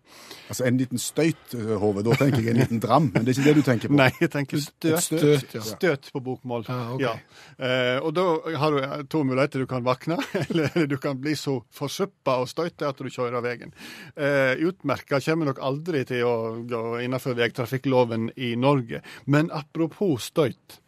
Altså 0.48 0.66
en 0.66 0.78
liten 0.78 0.98
støyt, 0.98 1.54
eh, 1.54 1.74
Hove. 1.78 2.02
Da 2.02 2.18
tenker 2.18 2.42
jeg 2.42 2.54
en 2.54 2.62
liten 2.62 2.80
dram, 2.82 3.10
men 3.14 3.24
det 3.24 3.36
er 3.36 3.40
ikke 3.40 3.48
det 3.52 3.54
du 3.54 3.62
tenker 3.62 3.88
på. 3.88 3.98
Nei, 4.00 4.10
jeg 4.20 4.30
tenker 4.30 4.58
støt. 4.58 5.02
støt, 5.06 5.54
ja. 5.54 5.62
Støt 5.62 6.10
på 6.12 6.20
bokmål. 6.24 6.66
Ah, 6.68 6.94
okay. 6.94 7.06
ja. 7.06 7.14
eh, 7.58 7.98
og 8.02 8.14
da 8.16 8.26
har 8.58 8.74
du 8.74 9.06
to 9.06 9.22
muligheter. 9.22 9.62
Du 9.64 9.66
kan 9.70 9.84
våkne, 9.86 10.18
eller 10.48 10.86
du 10.90 10.96
kan 10.98 11.20
bli 11.20 11.36
så 11.38 11.60
forsuppa 11.70 12.40
og 12.42 12.50
støyte 12.50 12.88
at 12.88 12.98
du 12.98 13.10
kjører 13.10 13.38
av 13.38 13.46
veien. 13.46 13.74
Eh, 14.16 14.54
utmerka 14.68 15.20
kommer 15.20 15.50
nok 15.50 15.58
aldri 15.58 16.04
til 16.06 16.24
å 16.28 16.36
gå 16.70 16.84
innenfor 17.02 17.34
vegtrafikkloven 17.38 18.30
i 18.36 18.54
Norge. 18.56 19.02
Men 19.26 19.50
apropos 19.54 20.30
støyt, 20.30 20.80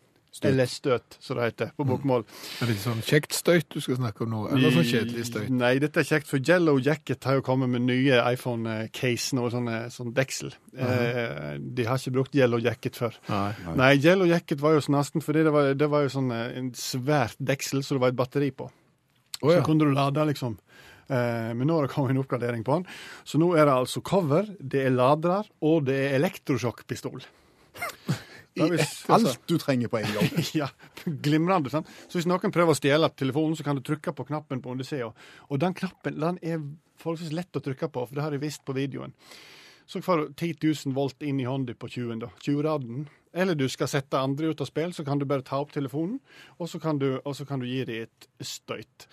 eller 0.45 0.69
støt, 0.69 1.17
som 1.21 1.39
det 1.39 1.47
heter 1.47 1.71
på 1.79 1.85
bokmål. 1.89 2.25
Er 2.61 2.69
det 2.69 2.77
sånn 2.83 2.99
kjekt 3.05 3.33
støyt 3.33 3.71
du 3.73 3.81
skal 3.81 3.97
snakke 3.97 4.27
om 4.27 4.35
nå, 4.35 4.41
eller 4.53 4.75
sånn 4.75 4.85
kjedelig 4.85 5.25
støyt? 5.31 5.49
Nei, 5.49 5.71
dette 5.81 6.03
er 6.03 6.09
kjekt, 6.11 6.29
for 6.29 6.43
Yellow 6.45 6.77
Jacket 6.83 7.25
har 7.25 7.39
jo 7.39 7.45
kommet 7.47 7.73
med 7.73 7.87
nye 7.89 8.19
iPhone-case 8.35 9.39
og 9.41 9.49
sånne, 9.55 9.79
sånn 9.95 10.13
deksel. 10.17 10.53
eh, 10.77 11.57
de 11.59 11.87
har 11.89 11.97
ikke 11.97 12.13
brukt 12.19 12.37
Yellow 12.37 12.61
Jacket 12.61 13.01
før. 13.01 13.17
Nei. 13.33 13.55
Nei, 13.81 13.93
Yellow 13.97 14.29
Jacket 14.29 14.61
var 14.61 14.77
jo 14.77 14.85
snasten, 14.85 15.25
fordi 15.25 15.47
det 15.49 15.55
var, 15.57 15.73
det 15.75 15.89
var 15.89 16.05
jo 16.05 16.13
sånn 16.19 16.31
eh, 16.37 16.59
en 16.61 16.71
svært 16.77 17.41
deksel 17.41 17.83
så 17.83 17.97
det 17.97 18.05
var 18.05 18.13
et 18.13 18.21
batteri 18.21 18.53
på. 18.53 18.69
Oh, 19.43 19.53
ja. 19.53 19.61
Så 19.61 19.67
kunne 19.67 19.85
du 19.89 19.93
lade, 19.97 20.25
liksom. 20.29 20.59
Eh, 21.09 21.53
men 21.55 21.67
nå 21.69 21.79
har 21.79 21.87
det 21.87 21.95
kommet 21.95 22.15
en 22.15 22.23
oppgradering 22.23 22.65
på 22.67 22.81
den. 22.81 22.87
Så 23.25 23.39
nå 23.43 23.53
er 23.55 23.69
det 23.69 23.75
altså 23.77 24.03
cover, 24.03 24.49
det 24.61 24.87
er 24.87 24.95
ladrer, 24.95 25.49
og 25.63 25.87
det 25.89 25.99
er 26.09 26.17
elektrosjokkpistol. 26.21 27.25
Hvis- 28.57 29.05
alt 29.13 29.43
du 29.47 29.59
trenger 29.59 29.89
på 29.93 29.99
en 30.01 30.13
gang. 30.15 30.45
ja, 30.55 30.69
glimrende. 31.05 31.71
sant? 31.71 31.89
Så 32.09 32.19
hvis 32.19 32.27
noen 32.27 32.53
prøver 32.53 32.73
å 32.73 32.79
stjele 32.79 33.11
telefonen, 33.13 33.57
så 33.57 33.67
kan 33.67 33.77
du 33.77 33.83
trykke 33.85 34.15
på 34.17 34.27
knappen 34.31 34.63
på 34.65 34.73
undersida. 34.73 35.13
Og 35.51 35.61
den 35.61 35.75
knappen 35.77 36.19
den 36.21 36.39
er 36.43 36.63
forholdsvis 36.97 37.35
lett 37.37 37.53
å 37.53 37.61
trykke 37.61 37.91
på, 37.93 38.07
for 38.09 38.15
det 38.17 38.25
har 38.25 38.33
jeg 38.33 38.41
vist 38.47 38.65
på 38.65 38.73
videoen. 38.77 39.13
Så 39.87 40.01
får 40.03 40.17
du 40.17 40.33
10 40.35 40.55
000 40.89 40.95
volt 40.97 41.23
inn 41.23 41.39
i 41.39 41.47
hånda 41.47 41.77
på 41.79 41.87
20 41.93 42.19
da. 42.25 42.33
20-raden. 42.43 43.07
Eller 43.37 43.55
du 43.55 43.69
skal 43.69 43.91
sette 43.93 44.19
andre 44.19 44.49
ut 44.51 44.61
av 44.65 44.67
spill, 44.67 44.95
så 44.97 45.05
kan 45.05 45.21
du 45.21 45.27
bare 45.29 45.45
ta 45.47 45.61
opp 45.61 45.75
telefonen, 45.77 46.17
og 46.59 46.71
så 46.73 46.81
kan 46.83 46.99
du, 46.99 47.21
så 47.37 47.45
kan 47.47 47.61
du 47.61 47.69
gi 47.69 47.85
dem 47.85 48.07
et 48.09 48.29
støyt. 48.41 49.07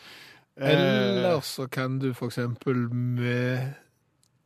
Eh, 0.60 0.70
Eller 0.70 1.40
så 1.42 1.68
kan 1.68 2.00
du 2.00 2.12
eksempel 2.14 2.76
med 2.94 3.74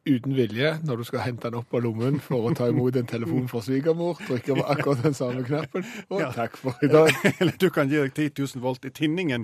uten 0.07 0.31
vilje, 0.37 0.69
når 0.87 1.01
du 1.01 1.03
skal 1.03 1.19
hente 1.19 1.49
den 1.49 1.57
opp 1.59 1.73
av 1.75 1.81
lommen 1.83 2.21
for 2.23 2.45
å 2.47 2.53
ta 2.55 2.69
imot 2.71 2.95
en 2.95 3.09
telefon 3.09 3.49
fra 3.51 3.59
svigermor, 3.59 4.15
trykke 4.23 4.55
på 4.55 4.63
akkurat 4.71 5.01
den 5.03 5.17
samme 5.17 5.41
knappen, 5.43 5.83
og 6.07 6.21
Ja. 6.21 6.29
takk 6.31 6.55
for 6.55 6.79
i 6.81 6.87
dag. 6.87 7.11
Eller 7.41 7.57
du 7.59 7.67
kan 7.75 7.89
gi 7.91 7.99
deg 7.99 8.13
10 8.15 8.39
000 8.55 8.63
volt 8.63 8.85
i 8.87 8.89
tinningen 8.95 9.43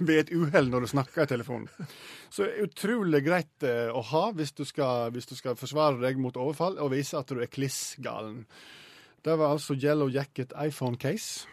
ved 0.00 0.14
et 0.22 0.32
uhell 0.32 0.70
når 0.72 0.86
du 0.86 0.90
snakker 0.94 1.26
i 1.26 1.28
telefonen. 1.28 1.68
Så 2.32 2.48
utrolig 2.64 3.20
greit 3.26 3.62
eh, 3.68 3.92
å 3.92 4.00
ha 4.00 4.24
hvis 4.32 4.52
du, 4.56 4.64
skal, 4.64 5.10
hvis 5.12 5.28
du 5.28 5.36
skal 5.36 5.60
forsvare 5.60 6.00
deg 6.00 6.16
mot 6.16 6.36
overfall 6.40 6.80
og 6.80 6.94
vise 6.96 7.12
at 7.20 7.28
du 7.28 7.42
er 7.44 7.52
kliss 7.52 7.96
galen. 8.00 8.46
Det 9.20 9.36
var 9.36 9.58
altså 9.58 9.76
Yellow 9.76 10.08
Jacket 10.08 10.56
iPhone 10.56 10.96
case. 10.96 11.44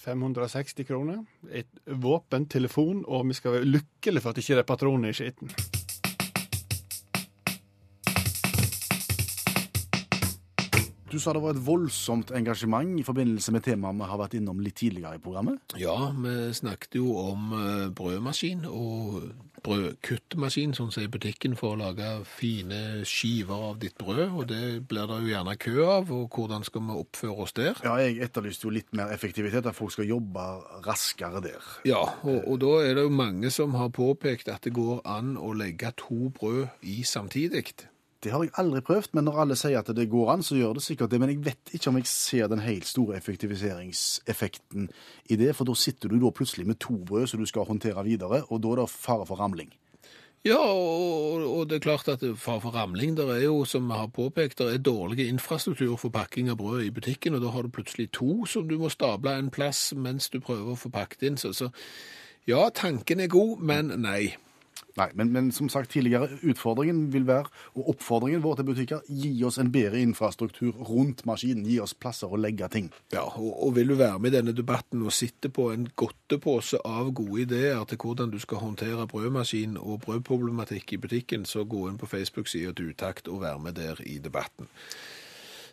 560 0.00 0.86
kroner. 0.88 1.22
Et 1.50 1.68
våpen, 1.86 2.46
telefon, 2.46 3.04
og 3.06 3.28
vi 3.28 3.38
skal 3.38 3.58
være 3.58 3.72
lykkelige 3.78 4.22
for 4.24 4.30
at 4.30 4.38
det 4.38 4.44
ikke 4.44 4.60
er 4.62 4.68
patroner 4.68 5.12
i 5.12 5.16
skitten. 5.16 5.50
Du 11.14 11.20
sa 11.22 11.30
det 11.30 11.44
var 11.44 11.54
et 11.54 11.62
voldsomt 11.62 12.32
engasjement 12.34 12.96
i 12.98 13.04
forbindelse 13.06 13.52
med 13.54 13.62
temaet 13.62 14.00
vi 14.00 14.06
har 14.10 14.18
vært 14.18 14.32
innom 14.34 14.58
litt 14.64 14.74
tidligere 14.80 15.20
i 15.20 15.22
programmet. 15.22 15.76
Ja, 15.78 15.94
vi 16.10 16.32
snakket 16.58 16.98
jo 16.98 17.12
om 17.20 17.52
eh, 17.54 17.84
brødmaskin 17.94 18.64
og 18.66 19.28
brødkuttmaskin, 19.64 20.74
sånn 20.76 20.92
som 20.94 21.04
i 21.04 21.10
butikken, 21.10 21.56
for 21.58 21.74
å 21.74 21.80
lage 21.80 22.08
fine 22.28 23.04
skiver 23.08 23.70
av 23.70 23.78
ditt 23.82 23.96
brød, 24.00 24.26
og 24.28 24.48
det 24.50 24.62
blir 24.90 25.08
det 25.10 25.20
jo 25.22 25.32
gjerne 25.32 25.56
kø 25.60 25.76
av, 25.86 26.12
og 26.14 26.36
hvordan 26.36 26.66
skal 26.66 26.84
vi 26.88 26.98
oppføre 27.04 27.46
oss 27.46 27.56
der? 27.56 27.80
Ja, 27.86 27.96
jeg 28.02 28.20
etterlyste 28.26 28.68
jo 28.68 28.74
litt 28.74 28.92
mer 28.96 29.14
effektivitet, 29.14 29.66
at 29.66 29.78
folk 29.78 29.94
skal 29.94 30.10
jobbe 30.10 30.44
raskere 30.86 31.42
der. 31.44 31.72
Ja, 31.88 32.02
og, 32.22 32.38
og 32.42 32.60
da 32.64 32.74
er 32.84 32.98
det 32.98 33.08
jo 33.08 33.14
mange 33.14 33.52
som 33.54 33.76
har 33.78 33.92
påpekt 33.94 34.52
at 34.52 34.66
det 34.66 34.74
går 34.76 35.02
an 35.08 35.34
å 35.40 35.54
legge 35.56 35.94
to 36.00 36.30
brød 36.36 36.84
i 36.84 37.02
samtidig. 37.08 37.88
Det 38.24 38.32
har 38.32 38.46
jeg 38.46 38.54
aldri 38.56 38.80
prøvd, 38.80 39.10
men 39.12 39.26
når 39.28 39.40
alle 39.42 39.56
sier 39.60 39.82
at 39.82 39.90
det 39.96 40.08
går 40.08 40.30
an, 40.32 40.42
så 40.42 40.56
gjør 40.56 40.78
det 40.78 40.82
sikkert 40.86 41.12
det. 41.12 41.20
Men 41.20 41.34
jeg 41.34 41.44
vet 41.44 41.74
ikke 41.76 41.90
om 41.90 41.98
jeg 42.00 42.08
ser 42.08 42.48
den 42.48 42.64
helt 42.64 42.88
store 42.88 43.18
effektiviseringseffekten 43.18 44.88
i 45.28 45.36
det, 45.36 45.52
for 45.58 45.68
da 45.68 45.76
sitter 45.76 46.08
du 46.08 46.16
da 46.22 46.32
plutselig 46.32 46.66
med 46.70 46.80
to 46.80 46.96
brød 47.04 47.28
som 47.30 47.42
du 47.42 47.48
skal 47.50 47.68
håndtere 47.68 48.04
videre, 48.06 48.46
og 48.48 48.62
da 48.64 48.72
er 48.72 48.82
det 48.82 48.92
fare 48.94 49.28
for 49.28 49.42
ramling. 49.42 49.74
Ja, 50.44 50.58
og, 50.60 51.44
og 51.48 51.68
det 51.68 51.78
er 51.78 51.84
klart 51.86 52.08
at 52.08 52.24
far 52.36 52.58
for 52.60 52.74
ramling, 52.76 53.14
det 53.16 53.24
er 53.32 53.46
jo, 53.46 53.62
som 53.64 53.86
vi 53.88 53.96
har 53.96 54.10
påpekt, 54.12 54.58
det 54.58 54.74
er 54.74 54.82
dårlig 54.84 55.28
infrastruktur 55.28 55.96
for 55.96 56.12
pakking 56.12 56.50
av 56.52 56.58
brød 56.60 56.82
i 56.84 56.90
butikken, 56.92 57.36
og 57.36 57.40
da 57.40 57.52
har 57.54 57.64
du 57.64 57.72
plutselig 57.72 58.10
to 58.12 58.44
som 58.44 58.68
du 58.68 58.76
må 58.76 58.90
stable 58.92 59.32
en 59.38 59.48
plass 59.50 59.94
mens 59.96 60.28
du 60.28 60.42
prøver 60.44 60.74
å 60.74 60.80
få 60.80 60.92
pakket 60.92 61.24
inn. 61.28 61.40
Så, 61.40 61.54
så 61.56 61.70
ja, 62.44 62.68
tanken 62.76 63.24
er 63.24 63.32
god, 63.32 63.64
men 63.64 63.88
nei. 64.04 64.34
Nei, 64.94 65.08
men, 65.18 65.32
men 65.34 65.50
som 65.52 65.68
sagt 65.72 65.90
tidligere, 65.90 66.28
utfordringen 66.46 67.08
vil 67.12 67.26
være, 67.26 67.50
og 67.74 67.88
oppfordringen 67.94 68.42
vår 68.44 68.60
til 68.60 68.68
butikker, 68.68 69.00
gi 69.10 69.32
oss 69.46 69.58
en 69.58 69.72
bedre 69.74 69.98
infrastruktur 69.98 70.76
rundt 70.86 71.24
maskinen, 71.26 71.64
gi 71.66 71.80
oss 71.82 71.96
plasser 71.98 72.30
å 72.30 72.38
legge 72.38 72.68
ting. 72.70 72.92
Ja, 73.14 73.24
og, 73.26 73.50
og 73.66 73.74
vil 73.78 73.90
du 73.90 73.96
være 73.98 74.20
med 74.22 74.30
i 74.30 74.36
denne 74.36 74.54
debatten 74.54 75.02
og 75.02 75.14
sitte 75.16 75.50
på 75.50 75.72
en 75.74 75.88
godtepose 75.98 76.78
av 76.86 77.10
gode 77.10 77.42
ideer 77.42 77.82
til 77.90 77.98
hvordan 78.04 78.30
du 78.30 78.38
skal 78.42 78.62
håndtere 78.62 79.08
brødmaskin 79.10 79.74
og 79.82 80.04
brødproblematikk 80.06 80.94
i 80.94 81.02
butikken, 81.02 81.48
så 81.48 81.66
gå 81.66 81.88
inn 81.90 81.98
på 81.98 82.10
Facebook-sida 82.10 82.70
til 82.78 82.94
Utakt 82.94 83.26
og 83.26 83.42
vær 83.42 83.58
med 83.58 83.74
der 83.80 83.98
i 84.06 84.20
debatten. 84.22 84.70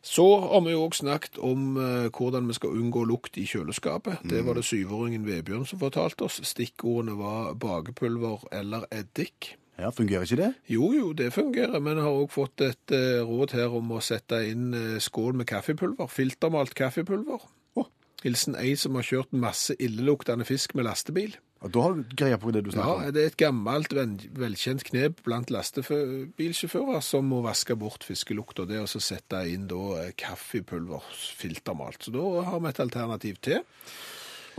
Så 0.01 0.25
har 0.39 0.61
vi 0.65 0.73
jo 0.73 0.83
også 0.87 1.03
snakket 1.03 1.37
om 1.45 1.77
eh, 1.77 2.09
hvordan 2.09 2.47
vi 2.49 2.55
skal 2.57 2.73
unngå 2.73 3.03
lukt 3.05 3.37
i 3.37 3.45
kjøleskapet. 3.45 4.23
Det 4.25 4.41
var 4.47 4.57
det 4.57 4.65
syvåringen 4.65 5.27
Vebjørn 5.27 5.67
som 5.69 5.79
fortalte 5.79 6.25
oss. 6.25 6.39
Stikkordene 6.47 7.13
var 7.19 7.53
bakepulver 7.53 8.47
eller 8.51 8.87
eddik. 8.91 9.55
Ja, 9.77 9.89
Fungerer 9.89 10.25
ikke 10.25 10.37
det? 10.41 10.53
Jo, 10.69 10.91
jo, 10.93 11.11
det 11.13 11.33
fungerer, 11.33 11.79
men 11.79 11.97
jeg 11.97 12.05
har 12.05 12.17
også 12.17 12.33
fått 12.33 12.61
et 12.65 12.93
eh, 12.97 13.21
råd 13.25 13.53
her 13.57 13.77
om 13.77 13.93
å 13.93 14.01
sette 14.03 14.41
inn 14.49 14.73
eh, 14.77 14.97
skål 15.01 15.37
med 15.37 15.49
kaffepulver. 15.49 16.09
Filtermalt 16.11 16.75
kaffepulver. 16.77 17.45
Å. 17.77 17.85
Hilsen 18.25 18.57
ei 18.59 18.75
som 18.77 18.97
har 18.97 19.05
kjørt 19.07 19.33
masse 19.33 19.77
illeluktende 19.81 20.45
fisk 20.45 20.75
med 20.77 20.85
lastebil. 20.89 21.37
Ja, 21.61 21.69
da 21.69 21.81
har 21.85 21.93
du 21.93 22.15
greie 22.17 22.37
på 22.41 22.51
det 22.55 22.63
du 22.65 22.71
snakker 22.73 22.95
om. 22.95 23.03
Ja, 23.05 23.13
det 23.13 23.21
er 23.21 23.29
et 23.29 23.37
gammelt, 23.37 23.93
velkjent 24.37 24.85
knep 24.87 25.19
blant 25.27 25.51
lastebilsjåfører 25.53 27.03
som 27.05 27.27
må 27.29 27.43
vaske 27.45 27.77
bort 27.77 28.07
fiskelukta. 28.07 28.65
Det 28.65 28.79
er 28.79 28.87
å 28.87 29.01
sette 29.03 29.43
inn 29.51 29.67
da 29.69 29.81
eh, 30.01 30.15
kaffepulver 30.17 31.05
filtermalt. 31.37 32.01
Så 32.01 32.15
da 32.15 32.25
har 32.47 32.63
vi 32.63 32.71
et 32.71 32.81
alternativ 32.81 33.37
til. 33.45 33.61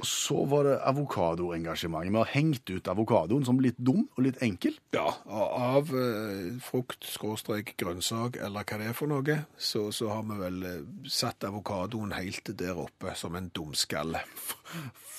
Og 0.00 0.07
så 0.09 0.44
var 0.48 0.66
det 0.66 0.78
avokadoengasjementet. 0.88 2.12
Vi 2.12 2.20
har 2.20 2.31
hengt 2.33 2.70
ut 2.70 2.88
avokadoen 2.88 3.44
som 3.46 3.61
litt 3.62 3.78
dum 3.78 4.07
og 4.16 4.24
litt 4.26 4.40
enkel. 4.44 4.76
Ja, 4.96 5.12
av 5.28 5.92
eh, 5.96 6.48
frukt, 6.64 7.05
skråstrek, 7.07 7.74
grønnsak 7.81 8.38
eller 8.40 8.66
hva 8.66 8.81
det 8.81 8.90
er 8.90 8.96
for 8.96 9.12
noe, 9.12 9.38
så, 9.57 9.88
så 9.94 10.11
har 10.14 10.26
vi 10.31 10.38
vel 10.40 10.59
eh, 10.68 10.83
satt 11.12 11.46
avokadoen 11.48 12.14
helt 12.16 12.55
der 12.59 12.81
oppe 12.81 13.16
som 13.18 13.37
en 13.38 13.50
dumskalle. 13.55 14.24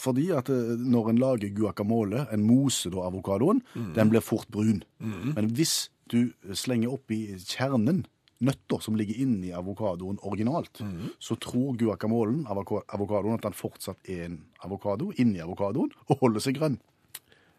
Fordi 0.03 0.29
at 0.35 0.51
eh, 0.51 0.75
når 0.81 1.13
en 1.13 1.23
lager 1.23 1.55
guacamole, 1.55 2.25
en 2.33 2.47
moser 2.47 2.93
da 2.95 3.07
avokadoen, 3.07 3.63
den 3.95 4.11
blir 4.11 4.25
fort 4.25 4.49
brun. 4.51 4.83
Men 4.99 5.53
hvis 5.55 5.87
du 6.11 6.33
slenger 6.57 6.93
oppi 6.93 7.25
kjernen 7.39 8.03
nøtter 8.43 8.81
som 8.83 8.95
ligger 8.99 9.19
inni 9.23 9.51
avokadoen 9.55 10.19
originalt, 10.27 10.81
så 11.23 11.35
tror 11.39 11.75
guacamolen, 11.79 12.45
avoka- 12.51 12.83
avokadoen, 12.93 13.35
at 13.39 13.47
den 13.47 13.55
fortsatt 13.57 14.09
er 14.09 14.25
en 14.29 14.39
avokado 14.63 15.11
inni 15.17 15.39
avokadoen 15.43 15.91
og 16.09 16.17
holder 16.21 16.43
seg 16.43 16.59
grønn. 16.59 16.79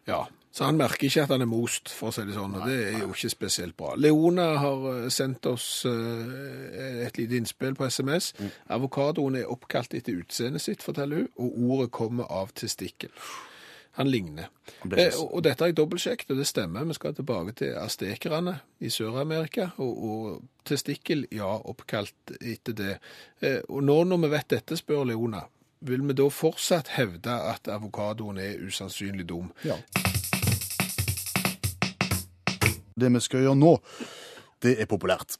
Ja, 0.05 0.27
så 0.53 0.67
han 0.69 0.77
merker 0.77 1.07
ikke 1.09 1.23
at 1.25 1.31
han 1.33 1.41
er 1.41 1.49
most, 1.49 1.89
for 1.89 2.11
å 2.11 2.13
si 2.13 2.21
det 2.27 2.35
sånn, 2.37 2.53
og 2.59 2.67
det 2.69 2.75
er 2.91 2.99
jo 3.01 3.07
ikke 3.15 3.31
spesielt 3.33 3.73
bra. 3.75 3.95
Leona 3.97 4.45
har 4.61 4.83
eh, 4.91 5.07
sendt 5.09 5.47
oss 5.49 5.65
eh, 5.89 7.07
et 7.07 7.17
lite 7.17 7.39
innspill 7.41 7.73
på 7.75 7.87
SMS. 7.89 8.31
Avokadoen 8.71 9.39
er 9.41 9.49
oppkalt 9.51 9.97
etter 9.97 10.21
utseendet 10.21 10.61
sitt, 10.61 10.85
forteller 10.85 11.25
hun, 11.25 11.31
og 11.41 11.57
ordet 11.71 11.89
kommer 11.97 12.29
av 12.31 12.53
testikkel. 12.53 13.09
Han 13.95 14.09
ligner. 14.11 14.49
Eh, 14.97 15.15
og, 15.21 15.39
dette 15.45 15.63
har 15.63 15.69
jeg 15.71 15.77
dobbeltsjekket, 15.77 16.33
og 16.33 16.39
det 16.41 16.47
stemmer. 16.49 16.83
Vi 16.83 16.97
skal 16.97 17.13
tilbake 17.15 17.53
til 17.55 17.77
aztekerne 17.79 18.57
i 18.83 18.91
Sør-Amerika, 18.91 19.69
og, 19.79 20.01
og 20.09 20.65
testikkel, 20.67 21.23
ja, 21.31 21.47
oppkalt 21.47 22.35
etter 22.41 22.75
det. 22.75 22.95
Eh, 23.39 23.61
og 23.69 23.85
nå 23.87 24.01
når 24.09 24.25
vi 24.25 24.31
vet 24.35 24.49
dette, 24.57 24.79
spør 24.81 25.07
Leona, 25.07 25.45
vil 25.87 26.03
vi 26.09 26.17
da 26.17 26.27
fortsatt 26.27 26.91
hevde 26.97 27.39
at 27.53 27.71
avokadoen 27.71 28.41
er 28.43 28.59
usannsynlig 28.67 29.29
dum? 29.31 29.53
Ja. 29.63 29.79
Det 32.95 33.15
vi 33.15 33.23
skal 33.23 33.47
gjøre 33.47 33.59
nå, 33.59 33.73
det 34.63 34.75
er 34.81 34.91
populært. 34.91 35.39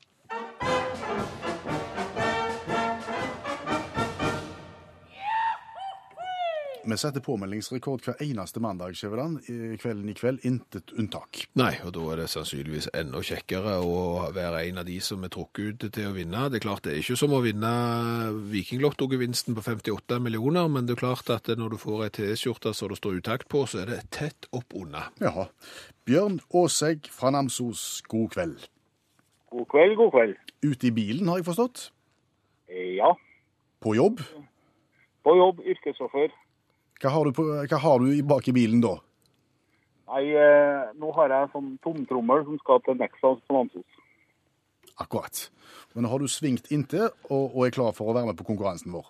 Vi 6.86 6.94
setter 7.02 7.22
påmeldingsrekord 7.26 8.04
hver 8.06 8.20
eneste 8.22 8.62
mandag, 8.62 8.94
Skjæveland. 8.94 9.40
Kvelden 9.82 10.10
i 10.12 10.14
kveld, 10.14 10.44
intet 10.46 10.92
unntak. 10.94 11.40
Nei, 11.58 11.72
og 11.82 11.96
da 11.96 12.04
er 12.14 12.20
det 12.22 12.28
sannsynligvis 12.30 12.92
enda 12.94 13.24
kjekkere 13.26 13.80
å 13.82 14.28
være 14.36 14.60
en 14.68 14.78
av 14.84 14.86
de 14.86 15.00
som 15.02 15.24
er 15.26 15.32
trukket 15.34 15.82
ut 15.82 15.88
til 15.96 16.12
å 16.12 16.14
vinne. 16.14 16.44
Det 16.54 16.60
er 16.60 16.66
klart 16.68 16.86
det 16.86 16.94
er 16.94 17.02
ikke 17.02 17.18
som 17.18 17.34
å 17.34 17.42
vinne 17.42 17.72
Vikinglotto-gevinsten 18.54 19.58
på 19.58 19.64
58 19.66 20.20
millioner, 20.22 20.70
men 20.70 20.86
det 20.86 20.94
er 20.94 21.02
klart 21.02 21.34
at 21.34 21.50
når 21.58 21.74
du 21.74 21.80
får 21.82 22.06
ei 22.06 22.12
T-skjorte 22.20 22.76
som 22.78 22.94
det 22.94 23.00
står 23.02 23.18
utakt 23.24 23.50
på, 23.50 23.66
så 23.66 23.82
er 23.82 23.90
det 23.96 24.00
tett 24.14 24.46
opp 24.54 24.78
unna. 24.78 25.08
Jaha. 25.26 25.48
Bjørn 26.06 26.38
Aasegg 26.54 27.10
fra 27.10 27.34
Namsos, 27.34 28.04
god 28.14 28.30
kveld. 28.38 28.70
God 29.50 29.66
kveld, 29.74 29.98
god 29.98 30.14
kveld. 30.20 30.38
Ute 30.62 30.92
i 30.92 30.94
bilen, 31.02 31.34
har 31.34 31.42
jeg 31.42 31.50
forstått? 31.50 31.88
Eh, 32.70 32.94
Ja, 33.02 33.16
På 33.82 33.98
jobb? 33.98 34.22
på 35.26 35.34
jobb, 35.34 35.60
yrkessjåfør. 35.66 36.30
Hva 37.02 37.12
har 37.12 37.28
du, 37.28 37.36
på, 37.36 37.44
hva 37.68 37.80
har 37.82 38.00
du 38.02 38.24
bak 38.28 38.48
i 38.48 38.56
bilen 38.56 38.84
da? 38.84 38.96
Nei, 40.14 40.24
eh, 40.38 40.94
nå 41.02 41.12
har 41.18 41.34
jeg 41.34 41.52
sånn 41.52 41.74
tomtrommel 41.84 42.46
som 42.46 42.60
skal 42.62 42.82
til 42.86 42.98
Nexans 43.00 43.42
på 43.48 43.58
Namsos. 43.58 44.00
Akkurat. 45.02 45.48
Men 45.96 46.08
har 46.12 46.22
du 46.22 46.30
svingt 46.32 46.70
inntil 46.72 47.10
og, 47.10 47.50
og 47.50 47.66
er 47.66 47.76
klar 47.76 47.92
for 47.98 48.12
å 48.12 48.16
være 48.16 48.30
med 48.30 48.40
på 48.40 48.48
konkurransen 48.48 48.94
vår? 48.96 49.10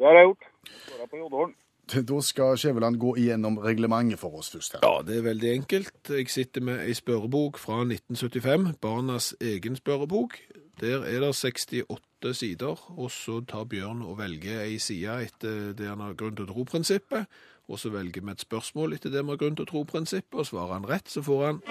Det 0.00 0.08
har 0.08 0.18
jeg 0.18 0.28
gjort. 0.30 0.50
Står 0.72 1.04
jeg 1.04 1.12
på 1.12 1.20
Jodålen. 1.20 1.54
Da 1.86 2.20
skal 2.26 2.56
Skjæveland 2.58 2.98
gå 2.98 3.12
igjennom 3.22 3.60
reglementet 3.62 4.18
for 4.18 4.40
oss 4.40 4.50
først 4.50 4.74
her. 4.74 4.82
Ja, 4.82 5.04
det 5.06 5.20
er 5.20 5.28
veldig 5.28 5.50
enkelt. 5.52 6.10
Jeg 6.10 6.30
sitter 6.32 6.64
med 6.66 6.80
ei 6.82 6.96
spørrebok 6.98 7.60
fra 7.62 7.84
1975, 7.84 8.72
barnas 8.82 9.28
egen 9.38 9.78
spørrebok. 9.78 10.34
Der 10.80 11.06
er 11.08 11.20
det 11.20 11.34
68 11.34 12.36
sider, 12.36 12.76
og 12.98 13.10
så 13.10 13.40
tar 13.48 13.64
Bjørn 13.64 14.02
og 14.04 14.18
velger 14.18 14.60
ei 14.60 14.76
side 14.82 15.14
etter 15.24 15.72
det 15.72 15.88
han 15.88 16.02
har 16.04 16.12
grunn 16.20 16.36
til 16.36 16.44
å 16.44 16.50
tro-prinsippet, 16.50 17.24
og 17.66 17.80
så 17.80 17.88
velger 17.94 18.20
vi 18.20 18.34
et 18.34 18.44
spørsmål 18.44 18.92
etter 18.92 19.14
det 19.14 19.22
vi 19.24 19.32
har 19.32 19.40
grunn 19.40 19.56
til 19.56 19.64
å 19.64 19.70
tro-prinsippet, 19.70 20.36
og 20.36 20.44
svarer 20.50 20.76
han 20.76 20.88
rett, 20.90 21.08
så 21.08 21.24
får 21.24 21.42
han 21.46 21.62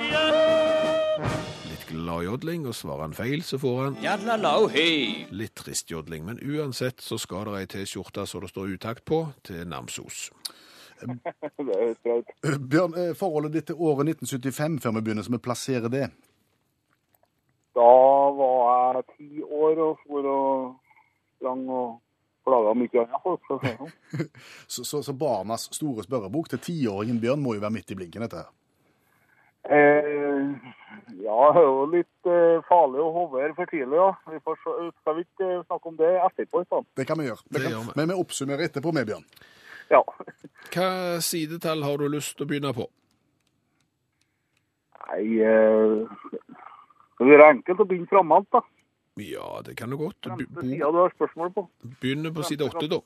litt 1.69 1.85
gladjodling, 1.91 2.65
og 2.65 2.73
svarer 2.73 3.05
han 3.05 3.13
feil, 3.13 3.45
så 3.45 3.61
får 3.61 3.81
han 3.83 4.01
litt 5.37 5.53
trist 5.61 5.93
jodling. 5.93 6.25
Men 6.25 6.41
uansett 6.41 7.05
så 7.05 7.21
skal 7.21 7.45
det 7.51 7.61
ei 7.61 7.71
T-skjorte 7.75 8.25
så 8.25 8.41
det 8.41 8.49
står 8.55 8.73
utakt 8.73 9.05
på, 9.05 9.27
til 9.45 9.67
Namsos. 9.69 10.31
Bjørn, 12.71 12.93
eh, 12.97 13.13
forholdet 13.13 13.53
ditt 13.53 13.67
til 13.69 13.77
året 13.77 14.15
1975 14.15 14.81
før 14.81 14.97
vi 14.97 15.05
begynner, 15.05 15.27
så 15.27 15.37
vi 15.37 15.45
plasserer 15.45 15.93
det. 15.93 16.07
Da 17.75 17.91
var 18.37 18.99
jeg 19.01 19.07
ti 19.17 19.43
år 19.43 19.81
og 19.83 20.03
for 20.05 20.27
og 20.31 20.75
sprang 21.35 21.63
og 21.67 21.97
plaga 22.45 22.75
mye 22.77 23.01
annet 23.01 23.23
folk. 23.23 23.41
for 23.47 23.57
å 23.57 23.63
si 23.63 23.71
det 23.71 23.77
sånn. 23.79 24.29
Så, 24.75 24.85
så, 24.85 25.01
så 25.05 25.13
barnas 25.13 25.67
store 25.75 26.05
spørrebok 26.05 26.49
til 26.53 26.61
tiåringen 26.63 27.19
Bjørn 27.21 27.43
må 27.43 27.55
jo 27.55 27.63
være 27.63 27.75
midt 27.75 27.91
i 27.93 27.97
blinken, 27.99 28.25
dette 28.25 28.43
her. 28.43 28.53
Eh, 29.65 30.41
ja, 31.25 31.37
det 31.53 31.61
er 31.61 31.65
jo 31.65 31.85
litt 31.89 32.29
eh, 32.29 32.65
farlig 32.67 33.01
å 33.01 33.11
hovere 33.15 33.53
for 33.57 33.69
tidlig, 33.69 33.97
ja. 33.97 34.11
Vi 34.29 34.41
får, 34.45 34.59
skal 35.01 35.17
vi 35.17 35.25
ikke 35.25 35.51
snakke 35.65 35.91
om 35.91 35.97
det 36.01 36.11
etterpå? 36.21 36.63
Sånn. 36.69 36.85
Det 36.97 37.07
kan 37.09 37.21
vi 37.21 37.29
gjøre. 37.29 37.45
Det 37.49 37.63
kan, 37.63 37.71
gjør 37.73 37.87
vi. 37.87 37.95
Men 37.97 38.11
vi 38.11 38.19
oppsummerer 38.25 38.69
etterpå 38.69 38.93
med 38.95 39.09
Bjørn. 39.09 39.25
Ja. 39.89 40.01
Hva 40.73 40.91
sidetall 41.21 41.85
har 41.85 42.01
du 42.01 42.07
lyst 42.09 42.37
til 42.37 42.45
å 42.45 42.49
begynne 42.49 42.73
på? 42.77 42.87
Nei 45.05 45.25
eh, 45.45 46.39
Det 47.19 47.27
blir 47.27 47.43
enkelt 47.43 47.79
å 47.79 47.87
begynne 47.87 48.11
framalt, 48.11 48.47
da. 48.51 48.61
Ja, 49.17 49.61
det 49.65 49.77
kan 49.79 49.89
du 49.89 49.97
godt. 49.97 50.17
Fremste 50.23 50.61
sida 50.61 50.91
du 50.91 50.97
har 50.99 51.13
spørsmål 51.15 51.53
på. 51.55 51.69
Begynner 52.01 52.33
på 52.35 52.43
side 52.43 52.65
8, 52.67 52.87
da. 52.91 52.99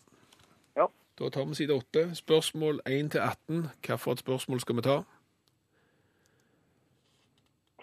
Ja. 0.75 0.87
Da 1.19 1.29
tar 1.29 1.45
vi 1.45 1.55
side 1.59 1.73
8. 1.73 2.15
Spørsmål 2.17 2.81
1 2.85 3.11
til 3.11 3.21
18. 3.21 3.67
Hvilket 3.85 4.19
spørsmål 4.19 4.59
skal 4.59 4.75
vi 4.75 4.81
ta? 4.81 4.95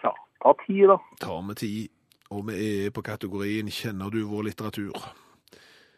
Ja, 0.02 0.10
ta 0.42 0.54
10, 0.66 0.80
da. 0.90 0.96
Tar 1.20 1.46
vi 1.48 1.54
10, 1.54 1.88
og 2.30 2.48
vi 2.48 2.58
er 2.86 2.90
på 2.90 3.02
kategorien 3.02 3.70
Kjenner 3.70 4.10
du 4.10 4.24
vår 4.26 4.42
litteratur? 4.50 4.98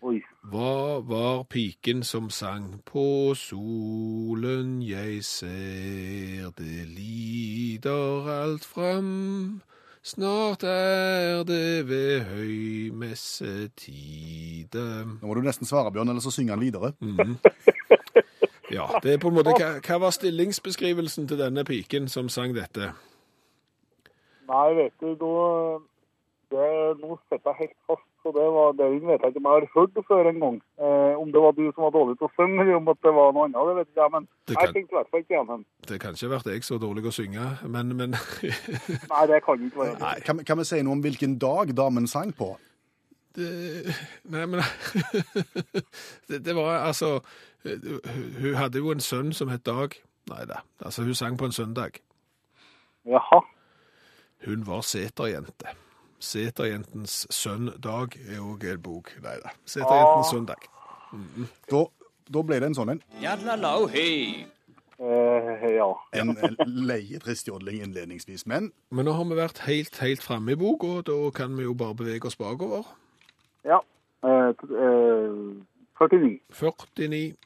Oi. 0.03 0.21
Hva 0.43 1.01
var 1.03 1.43
piken 1.51 2.05
som 2.07 2.29
sang 2.31 2.83
På 2.87 3.35
solen 3.35 4.79
jeg 4.83 5.25
ser 5.27 6.53
det 6.61 6.85
lider 6.93 8.29
alt 8.31 8.69
fram 8.69 9.62
Snart 10.03 10.63
er 10.63 11.45
det 11.45 11.89
ved 11.89 12.21
høymessetide 12.29 14.85
Nå 15.19 15.27
må 15.27 15.35
du 15.35 15.41
nesten 15.43 15.67
svare, 15.67 15.91
Bjørn, 15.93 16.09
eller 16.09 16.21
så 16.23 16.31
synger 16.35 16.53
han 16.55 16.63
videre. 16.63 16.93
Ja, 18.71 18.87
det 19.03 19.13
er 19.15 19.19
på 19.19 19.29
en 19.31 19.35
måte 19.39 19.51
Hva, 19.57 19.69
hva 19.81 19.99
var 20.03 20.11
stillingsbeskrivelsen 20.15 21.29
til 21.29 21.39
denne 21.41 21.65
piken 21.65 22.09
som 22.13 22.29
sang 22.33 22.55
dette? 22.57 22.93
Nei, 24.49 24.69
vet 24.77 24.93
du, 25.01 25.15
da 25.21 25.33
det, 26.53 26.69
Nå 27.01 27.19
sitter 27.29 27.51
jeg 27.53 27.59
helt 27.65 27.79
fast 27.89 28.09
på 28.29 28.35
det. 28.37 28.47
Var, 28.57 28.77
det 28.79 28.88
vet 28.93 29.25
jeg 29.25 29.33
ikke 29.33 29.43
om 29.43 29.49
jeg 29.49 29.57
har 29.57 29.67
hørt 29.75 29.97
det 29.97 30.05
før 30.09 30.31
en 30.31 30.41
gang. 30.45 30.57
Eh, 30.85 31.14
om 31.23 31.33
det 31.35 31.43
var 31.45 31.57
du 31.57 31.64
som 31.73 31.87
var 31.87 31.95
dårlig 31.97 32.14
til 32.21 32.29
å 32.29 32.33
synge, 32.37 32.61
eller 32.62 32.79
om 32.79 32.93
at 32.93 33.01
det 33.09 33.12
var 33.19 33.35
noe 33.35 33.49
annet, 33.49 33.59
det 33.69 33.77
vet 33.81 33.91
ikke 33.91 34.05
jeg. 34.05 34.14
Men 34.14 34.29
kan, 34.29 34.61
jeg 34.61 34.75
tenkte 34.77 34.95
i 34.95 34.99
hvert 34.99 35.11
fall 35.12 35.25
ikke 35.25 35.35
igjen 35.35 35.51
den. 35.53 35.67
Det 35.91 36.01
kan 36.05 36.17
ikke 36.19 36.29
ha 36.29 36.33
vært 36.37 36.51
jeg 36.53 36.69
så 36.69 36.81
dårlig 36.85 37.07
å 37.09 37.14
synge, 37.19 37.51
men, 37.77 37.93
men 37.99 38.17
Nei, 39.12 39.25
det 39.33 39.43
kan 39.49 39.69
ikke 39.69 39.85
være. 39.85 39.99
Nei. 40.05 40.17
Kan, 40.29 40.45
kan 40.51 40.61
vi 40.61 40.69
si 40.69 40.83
noe 40.85 40.99
om 40.99 41.05
hvilken 41.05 41.38
dag 41.43 41.75
damen 41.79 42.11
sang 42.11 42.35
på? 42.37 42.53
det, 43.38 43.51
Nei, 44.29 44.47
men 44.47 44.62
det, 46.29 46.43
det 46.45 46.55
var 46.57 46.88
altså 46.88 47.19
Hun 48.41 48.55
hadde 48.55 48.81
jo 48.81 48.93
en 48.95 49.03
sønn 49.05 49.33
som 49.37 49.51
het 49.53 49.67
Dag. 49.67 49.95
Nei 50.29 50.45
da, 50.49 50.62
altså 50.85 51.03
hun 51.07 51.17
sang 51.17 51.38
på 51.41 51.49
en 51.49 51.55
søndag. 51.57 52.03
Jaha. 53.09 53.41
Hun 54.45 54.67
var 54.67 54.83
seterjente. 54.85 55.73
Seterjentens 56.19 57.27
søndag 57.31 58.17
er 58.27 58.43
òg 58.43 58.65
en 58.73 58.83
bok. 58.83 59.13
Nei 59.23 59.37
da. 59.43 59.55
Seterjentens 59.65 60.33
søndag. 60.33 60.69
Da, 61.71 61.83
da 62.29 62.45
ble 62.45 62.61
det 62.61 62.71
en 62.71 62.79
sånn 62.79 62.95
en. 62.97 63.03
Uh, 64.99 65.63
ja. 65.71 65.87
En 66.19 66.33
leietrist 66.35 66.65
leie 66.91 67.21
tristjodling 67.23 67.83
innledningsvis. 67.85 68.47
Men 68.51 68.73
Men 68.91 69.07
nå 69.07 69.15
har 69.15 69.29
vi 69.31 69.39
vært 69.39 69.63
helt, 69.69 69.99
helt 70.03 70.23
framme 70.23 70.53
i 70.53 70.59
boka, 70.59 70.87
og 70.99 71.07
da 71.07 71.31
kan 71.31 71.55
vi 71.57 71.69
jo 71.69 71.75
bare 71.79 71.95
bevege 71.95 72.27
oss 72.27 72.37
bakover. 72.37 72.83
ja. 73.65 73.79
Uh, 74.27 74.51
eh, 74.51 75.55
49. 75.99 76.41
49. 76.51 77.37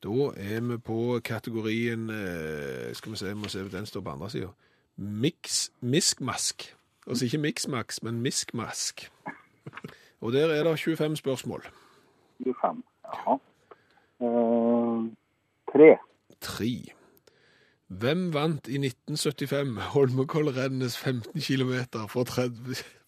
Da 0.00 0.32
er 0.36 0.60
vi 0.60 0.78
på 0.78 1.20
kategorien 1.24 2.10
eh, 2.10 2.94
Skal 2.94 3.12
vi 3.12 3.16
se, 3.16 3.34
må 3.34 3.48
se 3.48 3.68
den 3.68 3.86
står 3.86 4.00
på 4.00 4.10
andre 4.10 4.30
sida. 4.30 4.48
Mix, 4.96 5.70
miskmask. 5.80 6.74
Altså 7.06 7.24
ikke 7.24 7.38
miksmaks, 7.38 8.02
men 8.02 8.20
miskmask. 8.20 9.10
Og 10.20 10.32
der 10.32 10.50
er 10.52 10.64
det 10.64 10.78
25 10.80 11.16
spørsmål. 11.16 11.62
25. 12.44 12.82
Jaha. 13.04 13.36
3. 15.72 15.96
3. 16.40 16.92
Hvem 17.88 18.34
vant 18.34 18.68
i 18.68 18.78
1975 18.78 19.82
Holmenkollrennenes 19.94 20.98
15 20.98 21.40
km 21.40 21.72
for, 22.08 22.24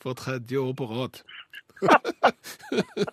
for 0.02 0.12
tredje 0.12 0.58
år 0.58 0.72
på 0.72 0.84
rad? 0.84 1.22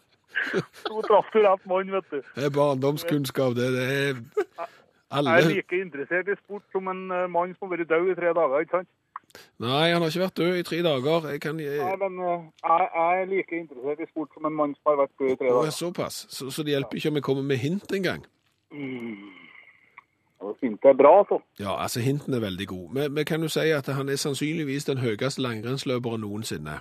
Nå 0.90 1.02
traff 1.06 1.30
du 1.34 1.40
rett 1.44 1.66
mann, 1.70 1.92
vet 1.94 2.08
du. 2.12 2.22
Det 2.36 2.46
er 2.48 2.54
barndomskunnskap, 2.56 3.56
det. 3.56 3.70
Det 3.76 3.84
er 3.84 4.16
Jeg 5.10 5.44
er 5.44 5.50
like 5.50 5.82
interessert 5.82 6.28
i 6.28 6.36
sport 6.46 6.64
som 6.72 6.88
en 6.88 7.12
eh, 7.12 7.30
mann 7.30 7.54
som 7.58 7.68
har 7.68 7.78
vært 7.78 7.90
død 7.90 8.12
i 8.12 8.16
tre 8.18 8.34
dager, 8.38 8.60
ikke 8.66 8.78
sant? 8.78 8.90
Nei, 9.60 9.92
han 9.92 10.02
har 10.02 10.10
ikke 10.10 10.24
vært 10.24 10.38
død 10.38 10.60
i 10.60 10.64
tre 10.68 10.80
dager. 10.86 11.28
Jeg 11.34 11.42
kan 11.44 11.58
Nei, 11.60 11.96
men 12.04 12.22
eh, 12.26 12.46
jeg, 12.64 12.88
jeg 12.96 13.22
er 13.22 13.28
like 13.30 13.60
interessert 13.60 14.00
i 14.04 14.08
sport 14.10 14.34
som 14.34 14.48
en 14.50 14.56
mann 14.62 14.76
som 14.78 14.92
har 14.92 15.02
vært 15.04 15.16
død 15.20 15.34
i 15.34 15.36
tre 15.42 15.52
dager. 15.52 15.76
såpass. 15.76 16.26
Så, 16.30 16.50
så 16.52 16.64
det 16.64 16.76
hjelper 16.76 16.98
ikke 16.98 17.12
om 17.14 17.20
jeg 17.20 17.28
kommer 17.28 17.44
med 17.44 17.62
hint 17.62 17.94
engang. 17.96 18.26
Mm. 18.72 19.30
Hint 20.62 20.86
er 20.88 20.96
bra, 20.96 21.18
altså. 21.20 21.42
Ja, 21.60 21.76
altså 21.84 22.00
hinten 22.00 22.34
er 22.34 22.40
veldig 22.40 22.68
god. 22.68 22.90
Men, 22.96 23.14
men 23.14 23.26
kan 23.26 23.42
du 23.42 23.50
si 23.52 23.70
at 23.76 23.88
han 23.92 24.10
er 24.10 24.16
sannsynligvis 24.16 24.88
den 24.88 25.04
høyeste 25.04 25.42
langrennsløperen 25.44 26.22
noensinne. 26.24 26.80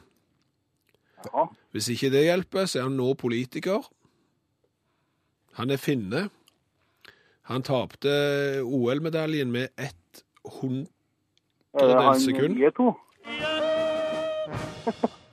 Ja. 1.26 1.46
Hvis 1.74 1.88
ikke 1.90 2.10
det 2.14 2.24
hjelper, 2.28 2.66
så 2.66 2.78
er 2.78 2.82
han 2.82 2.98
nå 2.98 3.14
politiker. 3.18 3.88
Han 5.58 5.70
er 5.70 5.76
finne. 5.82 6.28
Han 7.50 7.62
tapte 7.66 8.62
OL-medaljen 8.62 9.50
med 9.50 9.68
ett 9.78 10.22
hund... 10.60 10.86
Er 11.78 11.86
det 11.88 12.02
han 12.02 12.20
sekund? 12.20 12.58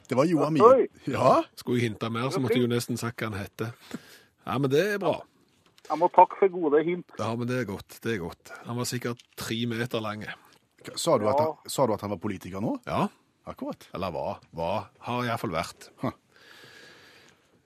det 0.09 0.15
var 0.17 0.25
Johan 0.29 0.57
Oi. 0.61 0.77
Mie. 0.77 0.87
Ja, 1.15 1.39
Skulle 1.55 1.79
jeg 1.79 1.89
hinta 1.91 2.09
mer, 2.13 2.29
så 2.33 2.39
måtte 2.43 2.57
jeg 2.59 2.65
jo 2.67 2.71
nesten 2.71 2.97
sagt 2.99 3.21
hva 3.21 3.25
han 3.31 3.39
heter. 3.39 3.69
Ja, 4.45 4.57
men 4.61 4.69
det 4.73 4.83
er 4.93 4.99
bra. 5.01 5.15
Jeg 5.85 5.97
må 6.01 6.07
takke 6.13 6.35
for 6.39 6.49
gode 6.53 6.79
hint. 6.85 7.07
Ja, 7.21 7.31
men 7.37 7.45
det 7.49 7.57
er 7.61 7.67
godt. 7.69 7.99
Det 8.03 8.11
er 8.15 8.19
godt. 8.23 8.51
Han 8.65 8.77
var 8.79 8.87
sikkert 8.89 9.19
tre 9.37 9.57
meter 9.69 9.99
lang. 10.01 10.21
Sa 10.95 11.17
du, 11.17 11.27
at 11.29 11.35
Ja. 11.39 11.43
han, 11.45 11.53
sa 11.69 11.85
du 11.89 11.93
at 11.93 12.01
han 12.05 12.11
var 12.13 12.17
politiker 12.21 12.59
nå? 12.61 12.75
Ja, 12.85 13.07
Akkurat. 13.47 13.87
eller 13.93 14.11
hva? 14.13 14.37
Hva? 14.53 14.71
Har 15.05 15.23
iallfall 15.25 15.51
vært. 15.53 15.89
Huh. 16.01 16.11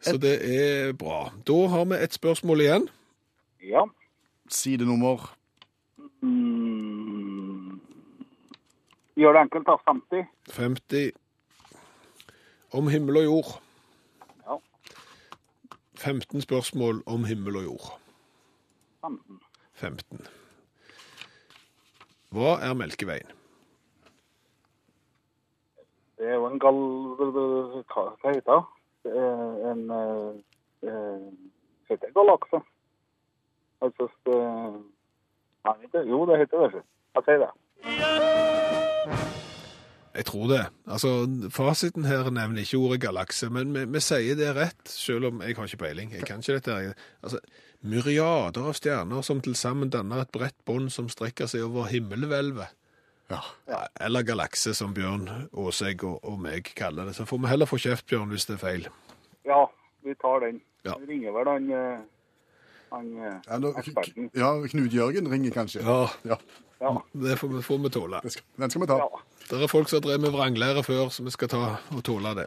Så 0.04 0.18
det 0.20 0.36
er 0.48 0.94
bra. 0.94 1.30
Da 1.48 1.68
har 1.68 1.86
vi 1.86 1.96
et 2.00 2.14
spørsmål 2.16 2.60
igjen. 2.64 2.88
Ja. 3.64 3.84
Sidenummer 4.50 5.30
Mm. 6.22 7.19
Gjør 9.20 9.34
det 9.36 9.42
enkelt, 9.42 9.68
da. 9.68 9.76
50. 9.92 10.28
50 10.56 11.12
om 12.72 12.88
himmel 12.88 13.18
og 13.18 13.24
jord. 13.24 13.50
Ja. 14.46 14.56
15 16.00 16.42
spørsmål 16.42 17.04
om 17.06 17.26
himmel 17.26 17.58
og 17.58 17.64
jord. 17.64 17.88
15. 19.02 19.42
15. 19.74 20.28
Hva 22.30 22.56
er 22.62 22.74
Melkeveien? 22.74 23.32
Det 26.18 26.28
er 26.28 26.34
jo 26.34 26.48
en 26.48 26.60
gal... 26.60 26.80
Hva 27.92 28.34
heter 28.34 28.52
det? 28.54 28.64
Det 29.04 29.16
er 29.18 29.72
en 29.72 29.86
eh, 29.96 30.34
eh, 30.84 31.30
Heter 31.90 32.06
det 32.06 32.16
galakse? 32.16 32.60
Altså 33.82 34.10
eh, 34.28 34.80
Nei. 35.66 35.78
Jo, 36.12 36.26
det 36.26 36.44
heter 36.44 36.68
det. 36.68 36.84
Jeg 37.16 37.24
sier 37.26 37.48
det. 37.48 38.79
Jeg 40.20 40.26
tror 40.26 40.48
det. 40.50 40.64
Altså, 40.90 41.12
Fasiten 41.54 42.08
her 42.10 42.28
nevner 42.34 42.66
ikke 42.66 42.80
ordet 42.82 43.02
galakse, 43.06 43.48
men 43.54 43.72
vi, 43.76 43.86
vi 43.94 44.02
sier 44.04 44.36
det 44.36 44.50
rett, 44.58 44.82
selv 44.90 45.30
om 45.30 45.44
jeg 45.46 45.56
har 45.56 45.70
ikke 45.70 45.84
peiling. 45.84 46.12
Jeg 46.18 46.28
kan 46.28 46.42
ikke 46.42 46.58
dette. 46.58 46.96
Altså, 47.24 47.40
Myriader 47.88 48.66
av 48.68 48.76
stjerner 48.76 49.24
som 49.24 49.40
til 49.40 49.56
sammen 49.56 49.92
danner 49.94 50.26
et 50.26 50.34
bredt 50.36 50.58
bånd 50.68 50.90
som 50.92 51.08
strekker 51.12 51.48
seg 51.48 51.64
over 51.70 51.88
himmelhvelvet. 51.94 52.76
Ja. 53.30 53.40
Eller 54.02 54.26
galakse, 54.26 54.74
som 54.74 54.96
Bjørn 54.98 55.30
Aaseg 55.54 56.04
og, 56.04 56.18
og 56.26 56.40
meg 56.42 56.74
kaller 56.76 57.08
det. 57.08 57.16
Så 57.16 57.28
får 57.30 57.44
vi 57.44 57.52
heller 57.52 57.70
få 57.70 57.78
kjeft, 57.80 58.08
Bjørn, 58.10 58.34
hvis 58.34 58.50
det 58.50 58.58
er 58.58 58.64
feil. 58.64 58.90
Ja, 59.48 59.62
vi 60.04 60.18
tar 60.20 60.42
den. 60.44 60.60
Ja. 60.88 60.98
Vi 61.00 61.14
ringer 61.14 61.36
vel 61.38 61.52
han, 61.54 61.70
han 62.92 63.10
eh, 63.18 63.38
Ja, 63.48 63.58
nå- 63.60 63.74
eksperten. 63.78 64.30
ja, 64.36 64.52
Knut 64.72 64.94
Jørgen 64.94 65.28
ringer 65.32 65.52
kanskje. 65.52 65.82
Ja, 65.84 66.38
Ja, 66.80 66.94
det 67.14 67.36
får 67.40 67.48
vi, 67.52 67.62
får 67.62 67.78
vi 67.84 67.90
tåle. 67.92 68.20
det 68.24 68.32
skal, 68.32 68.44
Den 68.58 68.70
skal 68.70 68.82
vi 68.82 68.88
ta. 68.88 68.98
ja. 68.98 69.10
Det 69.50 69.64
er 69.64 69.68
folk 69.68 69.90
som 69.90 69.98
har 69.98 70.06
drevet 70.06 70.22
med 70.22 70.32
vranglære 70.32 70.84
før, 70.86 71.10
så 71.12 71.24
vi 71.26 71.32
skal 71.34 71.48
ta 71.52 71.64
og 71.92 72.04
tåle 72.04 72.36
det. 72.38 72.46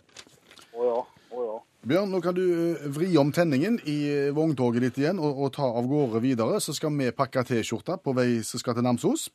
Å 0.73 0.85
ja. 0.87 1.01
Å 1.37 1.45
ja. 1.49 1.59
Bjørn, 1.85 2.11
nå 2.15 2.21
kan 2.23 2.35
du 2.35 2.43
eh, 2.77 2.87
vri 2.95 3.11
om 3.21 3.33
tenningen 3.33 3.81
i 3.85 3.97
eh, 4.09 4.31
vogntoget 4.33 4.81
ditt 4.87 4.99
igjen 5.03 5.19
og, 5.19 5.37
og 5.43 5.53
ta 5.53 5.67
av 5.67 5.85
gårde 5.91 6.23
videre. 6.23 6.61
Så 6.63 6.73
skal 6.77 6.95
vi 6.97 7.11
pakke 7.11 7.43
T-skjorta 7.45 7.99
på 8.01 8.15
vei 8.17 8.41
som 8.47 8.59
skal 8.63 8.75
til 8.79 8.87
Namsos. 8.87 9.29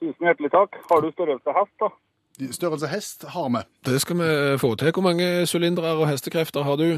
Tusen 0.00 0.26
hjertelig 0.26 0.50
takk. 0.50 0.80
Har 0.90 1.00
du 1.04 1.12
størrelse 1.12 1.54
hest, 1.54 1.74
da? 1.78 1.92
Størrelse 2.56 2.88
hest 2.90 3.22
har 3.36 3.48
vi. 3.54 3.60
Det 3.86 4.00
skal 4.02 4.16
vi 4.18 4.30
få 4.58 4.72
til. 4.80 4.90
Hvor 4.96 5.04
mange 5.04 5.46
sylindere 5.46 5.92
og 6.00 6.08
hestekrefter 6.08 6.64
har 6.66 6.76
du? 6.80 6.88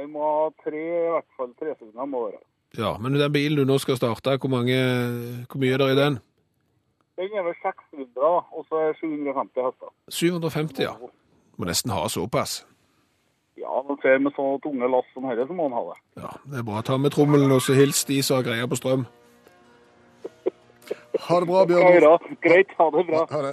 Vi 0.00 0.06
må 0.08 0.24
ha 0.24 0.48
tre, 0.64 0.80
i 0.80 1.12
hvert 1.12 1.36
fall 1.36 1.52
tre 1.60 1.74
sesonger 1.76 2.08
må 2.08 2.24
være. 2.30 2.42
Ja, 2.78 2.94
men 3.02 3.18
den 3.18 3.32
bilen 3.34 3.58
du 3.58 3.68
nå 3.68 3.76
skal 3.82 3.98
starte, 3.98 4.36
hvor, 4.40 4.52
mange, 4.52 4.76
hvor 5.50 5.60
mye 5.60 5.74
er 5.74 5.82
det 5.82 5.88
i 5.92 5.98
den? 5.98 6.18
Den 7.20 7.36
er 7.36 7.44
vel 7.44 7.56
600, 7.60 8.30
og 8.56 8.66
så 8.70 8.80
er 8.86 8.94
750 8.96 9.66
hester. 9.66 9.92
750, 10.08 10.84
ja. 10.86 10.94
Må 11.58 11.68
nesten 11.68 11.92
ha 11.92 12.06
såpass. 12.08 12.62
Ja, 13.60 13.82
når 13.84 13.98
ser 14.00 14.22
med 14.24 14.32
så 14.32 14.46
tunge 14.64 14.88
lass 14.88 15.08
som 15.12 15.26
dette, 15.28 15.44
så 15.50 15.56
må 15.56 15.68
han 15.68 15.76
ha 15.76 15.82
det. 15.90 15.98
Ja, 16.22 16.30
det 16.48 16.62
er 16.62 16.68
bra. 16.70 16.80
Ta 16.86 16.96
med 16.96 17.12
trommelen 17.12 17.52
og 17.52 17.60
så 17.60 17.76
hils 17.76 18.06
de 18.08 18.22
som 18.24 18.38
har 18.38 18.46
greia 18.46 18.70
på 18.70 18.78
strøm. 18.80 19.04
Ha 21.26 21.40
det 21.42 21.48
bra, 21.50 21.66
Bjørn. 21.68 22.38
Greit, 22.40 22.72
ha 22.78 22.86
det 22.94 23.04
bra. 23.10 23.26
Ha 23.34 23.42
det. 23.44 23.52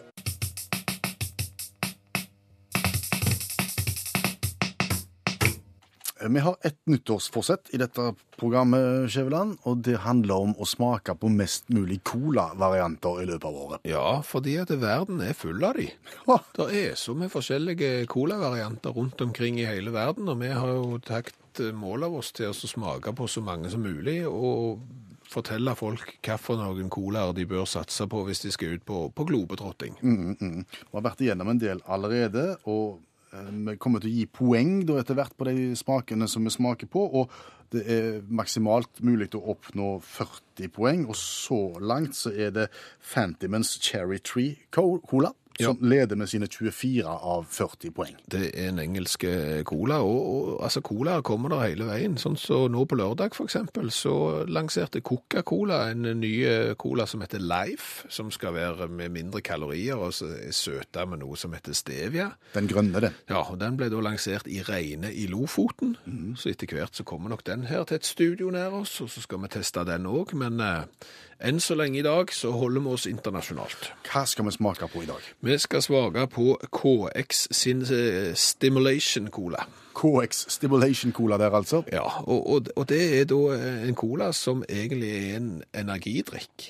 Vi 6.34 6.44
har 6.44 6.58
et 6.68 6.78
nyttårsforsett 6.90 7.72
i 7.76 7.80
dette 7.82 8.12
programmet, 8.38 9.08
Skjæveland, 9.12 9.58
og 9.70 9.82
det 9.86 9.98
handler 10.04 10.48
om 10.48 10.54
å 10.60 10.68
smake 10.68 11.16
på 11.18 11.32
mest 11.34 11.70
mulig 11.74 12.00
cola-varianter 12.08 13.24
i 13.24 13.28
løpet 13.30 13.48
av 13.50 13.58
året. 13.64 13.88
Ja, 13.88 14.06
fordi 14.26 14.58
at 14.62 14.74
verden 14.82 15.24
er 15.26 15.38
full 15.38 15.64
av 15.64 15.80
de. 15.80 15.90
Ja. 16.28 16.40
Det 16.58 16.70
er 16.82 16.96
så 17.00 17.16
med 17.18 17.32
forskjellige 17.34 18.06
colavarianter 18.12 18.96
rundt 18.98 19.22
omkring 19.24 19.60
i 19.62 19.68
hele 19.70 19.94
verden, 19.96 20.30
og 20.30 20.40
vi 20.44 20.54
har 20.54 20.74
jo 20.76 21.02
tatt 21.06 21.34
mål 21.74 22.06
av 22.08 22.20
oss 22.20 22.32
til 22.38 22.52
å 22.52 22.56
smake 22.58 23.14
på 23.18 23.28
så 23.32 23.42
mange 23.42 23.72
som 23.74 23.86
mulig, 23.86 24.22
og 24.30 24.84
fortelle 25.28 25.74
folk 25.76 26.18
hvilke 26.24 26.88
colaer 26.94 27.34
de 27.36 27.46
bør 27.48 27.68
satse 27.68 28.08
på 28.10 28.24
hvis 28.28 28.46
de 28.46 28.54
skal 28.54 28.78
ut 28.78 28.86
på, 28.88 29.02
på 29.12 29.28
globetrotting. 29.28 29.98
Mm, 30.02 30.38
mm. 30.40 30.62
Vi 30.64 30.96
har 30.96 31.06
vært 31.10 31.24
igjennom 31.24 31.52
en 31.52 31.62
del 31.62 31.84
allerede, 31.86 32.54
og 32.66 33.02
vi 33.50 33.78
kommer 33.82 34.04
til 34.04 34.12
å 34.12 34.18
gi 34.18 34.26
poeng 34.32 34.82
da 34.88 34.98
etter 35.02 35.18
hvert 35.18 35.36
på 35.38 35.48
de 35.50 35.72
smakene 35.78 36.28
som 36.32 36.46
vi 36.48 36.54
smaker 36.54 36.90
på, 36.92 37.04
og 37.22 37.32
det 37.74 37.84
er 37.92 38.22
maksimalt 38.32 39.02
mulig 39.04 39.30
å 39.36 39.44
oppnå 39.54 39.98
40 40.04 40.72
poeng, 40.76 41.04
og 41.10 41.18
så 41.20 41.60
langt 41.84 42.16
så 42.16 42.32
er 42.32 42.54
det 42.56 42.70
Fantimans 43.04 43.76
Cherry 43.84 44.22
Tree 44.24 44.56
Cola, 44.72 45.34
som 45.60 45.82
leder 45.82 46.20
med 46.20 46.30
sine 46.30 46.50
24 46.52 47.08
av 47.08 47.48
40 47.52 47.94
poeng. 47.96 48.16
Det 48.26 48.52
er 48.52 48.70
en 48.72 48.82
engelsk 48.84 49.24
eh, 49.30 49.62
cola, 49.68 50.00
og, 50.06 50.20
og 50.34 50.64
altså 50.68 50.84
cola 50.86 51.20
kommer 51.26 51.54
der 51.54 51.66
hele 51.68 51.90
veien. 51.90 52.18
Sånn 52.22 52.38
så 52.40 52.66
nå 52.72 52.86
på 52.88 53.00
lørdag 53.00 53.36
eksempel, 53.48 53.92
så 53.94 54.46
lanserte 54.48 55.02
Coca-Cola 55.06 55.88
en 55.92 56.08
ny 56.20 56.34
cola 56.80 57.06
som 57.10 57.22
heter 57.24 57.44
Life, 57.44 58.08
som 58.14 58.32
skal 58.34 58.56
være 58.56 58.88
med 58.92 59.14
mindre 59.14 59.42
kalorier 59.46 60.00
og 60.00 60.14
er 60.18 61.10
med 61.10 61.22
noe 61.22 61.38
som 61.40 61.54
heter 61.56 61.76
stevia. 61.78 62.32
Den 62.54 62.70
grønne, 62.70 63.02
den. 63.04 63.16
Ja, 63.30 63.44
og 63.44 63.60
den 63.62 63.78
ble 63.80 63.90
da 63.94 64.02
lansert 64.04 64.48
i 64.50 64.62
Reine 64.66 65.12
i 65.14 65.28
Lofoten, 65.32 65.96
så 66.38 66.52
etter 66.52 66.70
hvert 66.78 66.98
så 66.98 67.06
kommer 67.08 67.32
nok 67.34 67.46
den 67.48 67.68
her 67.70 67.86
til 67.88 68.00
et 68.00 68.08
studio 68.08 68.52
nær 68.54 68.76
oss, 68.82 69.00
og 69.04 69.10
så 69.14 69.24
skal 69.24 69.42
vi 69.44 69.54
teste 69.58 69.86
den 69.88 70.08
òg, 70.10 70.34
men 70.38 70.62
eh, 70.64 71.08
enn 71.48 71.62
så 71.64 71.78
lenge 71.78 72.02
i 72.02 72.06
dag 72.06 72.32
så 72.34 72.52
holder 72.56 72.84
vi 72.84 72.94
oss 72.96 73.08
internasjonalt. 73.10 73.92
Hva 74.10 74.24
skal 74.30 74.48
vi 74.48 74.56
smake 74.58 74.90
på 74.92 75.04
i 75.06 75.10
dag? 75.10 75.32
Vi 75.48 75.56
skal 75.58 75.82
svake 75.82 76.26
på 76.28 76.58
KX 76.76 77.48
sin 77.56 77.82
eh, 77.82 78.34
Stimulation 78.36 79.30
Cola. 79.32 79.64
KX 79.96 80.46
Stimulation 80.52 81.12
Cola 81.12 81.38
der, 81.38 81.56
altså. 81.56 81.84
Ja, 81.92 82.02
og, 82.28 82.50
og, 82.50 82.68
og 82.76 82.90
det 82.90 83.00
er 83.22 83.30
da 83.32 83.40
en 83.88 83.96
cola 83.96 84.32
som 84.36 84.66
egentlig 84.70 85.12
er 85.16 85.38
en 85.38 85.48
energidrikk. 85.72 86.66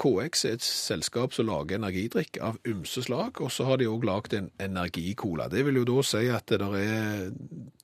KX 0.00 0.44
er 0.48 0.56
et 0.56 0.64
selskap 0.64 1.36
som 1.36 1.50
lager 1.50 1.76
energidrikk 1.76 2.40
av 2.40 2.56
ymse 2.68 3.04
slag, 3.04 3.40
og 3.40 3.52
så 3.52 3.68
har 3.68 3.82
de 3.82 3.90
òg 3.90 4.06
lagd 4.08 4.36
en 4.38 4.48
energicola. 4.60 5.50
Det 5.52 5.66
vil 5.66 5.82
jo 5.82 5.88
da 5.90 6.06
si 6.06 6.24
at 6.32 6.48
det 6.48 6.62
der 6.64 6.78
er 6.80 7.28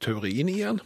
teorien 0.00 0.48
i 0.48 0.62
den. 0.62 0.80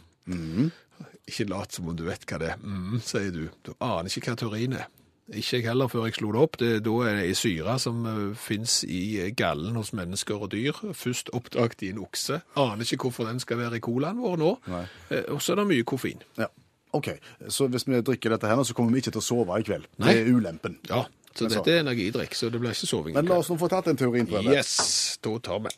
Ikke 1.23 1.47
lat 1.47 1.71
som 1.71 1.87
om 1.87 1.95
du 1.95 2.03
vet 2.09 2.27
hva 2.27 2.41
det 2.43 2.51
er, 2.51 2.59
mm, 2.59 2.99
sier 2.99 3.31
du. 3.31 3.47
Du 3.63 3.71
aner 3.79 4.11
ikke 4.11 4.33
hva 4.33 4.41
teorien 4.43 4.75
er. 4.81 4.91
Ikke 5.31 5.57
jeg 5.57 5.63
heller 5.69 5.87
før 5.87 6.07
jeg 6.09 6.17
slo 6.17 6.33
det 6.35 6.41
opp. 6.43 6.57
Det, 6.59 6.71
da 6.83 6.95
er 7.07 7.19
det 7.21 7.27
ei 7.29 7.35
syre 7.37 7.77
som 7.79 8.01
uh, 8.03 8.33
fins 8.35 8.81
i 8.83 9.31
gallen 9.39 9.77
hos 9.79 9.93
mennesker 9.95 10.43
og 10.43 10.51
dyr. 10.51 10.81
Først 10.97 11.31
oppdaget 11.33 11.85
i 11.87 11.93
en 11.93 12.01
okse. 12.03 12.41
Aner 12.59 12.83
ikke 12.83 13.07
hvorfor 13.07 13.29
den 13.29 13.39
skal 13.39 13.61
være 13.61 13.79
i 13.79 13.83
colaen 13.83 14.19
vår 14.19 14.37
nå. 14.41 14.51
Eh, 14.67 15.23
og 15.31 15.39
så 15.41 15.53
er 15.53 15.61
det 15.61 15.69
mye 15.71 15.87
koffein. 15.87 16.21
Ja. 16.37 16.49
OK, 16.93 17.07
så 17.49 17.65
hvis 17.73 17.87
vi 17.87 18.03
drikker 18.05 18.35
dette 18.35 18.49
her 18.51 18.59
nå, 18.59 18.67
så 18.67 18.75
kommer 18.77 18.93
vi 18.93 19.01
ikke 19.01 19.15
til 19.15 19.23
å 19.23 19.25
sove 19.25 19.57
i 19.57 19.65
kveld. 19.65 19.87
Nei. 20.03 20.11
Det 20.11 20.25
er 20.25 20.35
ulempen. 20.35 20.75
Ja, 20.91 21.05
så 21.33 21.47
dette 21.49 21.71
er 21.71 21.81
energidrikk, 21.81 22.35
så 22.37 22.51
det 22.53 22.59
blir 22.61 22.75
ikke 22.75 22.89
soving. 22.89 23.15
Men 23.17 23.31
la 23.31 23.39
oss 23.41 23.49
nå 23.49 23.57
få 23.57 23.71
tatt 23.71 23.89
en 23.89 23.97
teorinprøve. 23.97 24.53
Yes, 24.53 25.17
da 25.23 25.33
tar 25.41 25.63
vi. 25.65 25.73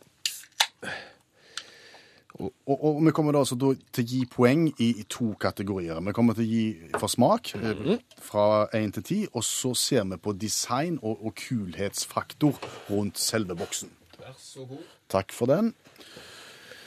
Og, 2.36 2.52
og 2.68 2.98
vi 3.06 3.12
kommer 3.16 3.32
da 3.32 3.42
altså 3.46 3.56
til 3.56 4.04
å 4.04 4.08
gi 4.10 4.22
poeng 4.28 4.66
i, 4.74 4.90
i 5.00 5.06
to 5.08 5.30
kategorier. 5.40 6.02
Vi 6.04 6.14
kommer 6.16 6.36
til 6.36 6.44
å 6.44 6.50
gi 6.50 6.66
for 7.00 7.12
smak 7.12 7.54
eh, 7.56 7.94
fra 8.20 8.66
1 8.76 8.98
til 8.98 9.06
10, 9.06 9.30
og 9.32 9.46
så 9.48 9.72
ser 9.80 10.04
vi 10.10 10.20
på 10.20 10.34
design 10.36 10.98
og, 11.02 11.22
og 11.24 11.36
kulhetsfaktor 11.40 12.60
rundt 12.90 13.22
selve 13.22 13.56
boksen. 13.56 13.94
Vær 14.20 14.36
så 14.40 14.68
god. 14.68 14.84
Takk 15.16 15.32
for 15.36 15.52
den. 15.52 15.72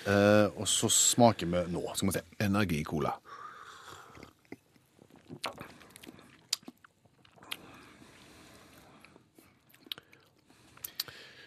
Eh, 0.08 0.46
og 0.58 0.68
så 0.68 0.90
smaker 0.92 1.48
vi 1.48 1.64
nå. 1.72 1.86
Skal 1.94 2.10
vi 2.10 2.18
se. 2.18 2.24
Energicola. 2.44 3.14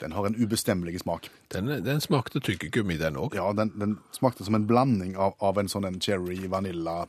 Den 0.02 0.12
har 0.18 0.26
en 0.26 0.36
ubestemmelig 0.36 1.00
smak. 1.04 1.30
Den, 1.54 1.70
den 1.86 2.02
smakte 2.02 2.42
tyggegummi, 2.44 2.98
den 2.98 3.20
òg. 3.22 3.36
Ja, 3.38 3.52
den, 3.58 3.72
den 3.80 3.98
smakte 4.16 4.46
som 4.48 4.58
en 4.58 4.66
blanding 4.70 5.14
av, 5.18 5.36
av 5.40 5.60
en 5.62 5.70
sånn 5.72 5.86
en 5.90 6.02
cherry, 6.02 6.40
vanilla 6.50 7.06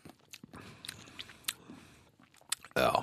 Ja. 2.77 3.03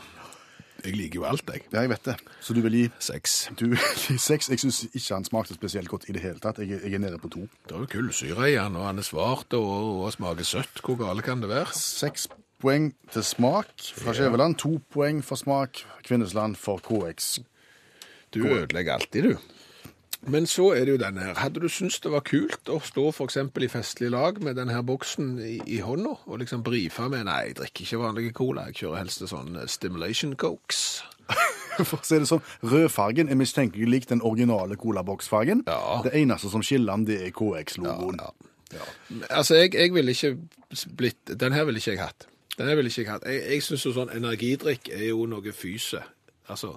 Jeg 0.80 0.96
liker 0.96 1.20
jo 1.20 1.26
alt, 1.28 1.44
jeg. 1.52 1.66
Ja, 1.74 1.82
jeg 1.84 1.90
vet 1.92 2.06
det. 2.08 2.14
Så 2.42 2.54
du 2.56 2.62
vil 2.64 2.76
gi 2.78 2.84
Seks. 3.04 3.34
du 3.60 3.66
vil 3.74 3.82
gi 4.00 4.16
seks? 4.22 4.48
Jeg 4.54 4.62
syns 4.62 4.78
ikke 4.88 5.18
han 5.18 5.26
smakte 5.28 5.58
spesielt 5.58 5.92
godt 5.92 6.08
i 6.08 6.16
det 6.16 6.22
hele 6.24 6.40
tatt. 6.40 6.62
Jeg, 6.64 6.80
jeg 6.86 6.96
er 6.96 7.04
nede 7.04 7.20
på 7.20 7.28
to. 7.34 7.44
Det 7.68 7.76
er 7.76 7.84
jo 7.84 7.90
kullsyre 7.92 8.48
i 8.54 8.56
han, 8.56 8.78
og 8.80 8.88
han 8.88 9.02
er 9.02 9.06
svart 9.08 9.52
og, 9.58 9.68
og 10.06 10.14
smaker 10.16 10.48
søtt. 10.48 10.80
Hvor 10.86 10.96
gale 11.02 11.26
kan 11.26 11.44
det 11.44 11.52
være? 11.52 11.76
Seks 11.76 12.30
poeng 12.64 12.94
til 13.12 13.28
smak 13.28 13.76
fra 14.00 14.16
Skjæveland. 14.16 14.56
To 14.64 14.78
poeng 14.96 15.20
for 15.26 15.40
smak 15.40 15.84
Kvinnesland 16.08 16.56
for 16.60 16.80
KX. 16.88 17.40
Du 18.32 18.46
ødelegger 18.48 18.96
alltid, 18.96 19.24
du. 19.34 19.36
Men 20.28 20.48
så 20.52 20.74
er 20.76 20.84
det 20.86 20.98
jo 20.98 21.00
denne 21.00 21.24
her. 21.30 21.38
Hadde 21.40 21.62
du 21.64 21.70
syntes 21.72 22.02
det 22.04 22.12
var 22.12 22.26
kult 22.28 22.70
å 22.70 22.80
stå 22.84 23.06
f.eks. 23.14 23.38
i 23.40 23.70
festlig 23.72 24.10
lag 24.12 24.42
med 24.44 24.58
denne 24.60 24.76
her 24.76 24.84
boksen 24.84 25.38
i, 25.40 25.56
i 25.64 25.80
hånda 25.84 26.18
og 26.26 26.42
liksom 26.42 26.64
brife 26.66 27.08
med 27.12 27.30
Nei, 27.30 27.40
jeg 27.50 27.56
drikker 27.62 27.86
ikke 27.86 28.02
vanlige 28.04 28.36
cola, 28.36 28.68
jeg 28.68 28.82
kjører 28.82 29.04
helst 29.06 29.24
sånn 29.32 29.56
eh, 29.62 29.70
stimulation 29.72 30.36
cokes. 30.40 30.84
For 31.80 31.96
å 31.96 32.04
si 32.04 32.20
det 32.20 32.28
sånn, 32.28 32.44
Rødfargen 32.68 33.32
er 33.32 33.40
mistenkelig 33.40 33.88
lik 33.88 34.10
den 34.10 34.24
originale 34.26 34.76
colaboksfargen. 34.80 35.64
Ja. 35.70 36.02
Det 36.04 36.12
eneste 36.20 36.52
som 36.52 36.66
skiller 36.66 37.00
den, 37.00 37.08
det 37.08 37.22
er 37.30 37.36
KX-logoen. 37.36 38.20
Ja, 38.20 38.36
Altså, 39.34 39.56
jeg, 39.58 39.74
jeg 39.74 39.90
ville 39.96 40.14
ikke 40.14 40.36
blitt 40.94 41.32
Den 41.42 41.56
her 41.58 41.64
ville 41.66 41.82
ikke 41.82 41.96
jeg 41.96 42.04
hatt. 42.04 42.28
Den 42.54 42.68
her 42.70 42.76
ville 42.78 42.92
ikke 42.92 43.02
jeg 43.02 43.10
hatt. 43.10 43.24
Jeg, 43.26 43.42
jeg 43.56 43.64
syns 43.66 43.86
jo 43.88 43.94
sånn 43.96 44.12
energidrikk 44.14 44.92
er 44.94 45.08
jo 45.08 45.24
noe 45.32 45.54
fyse. 45.56 46.04
Altså, 46.50 46.76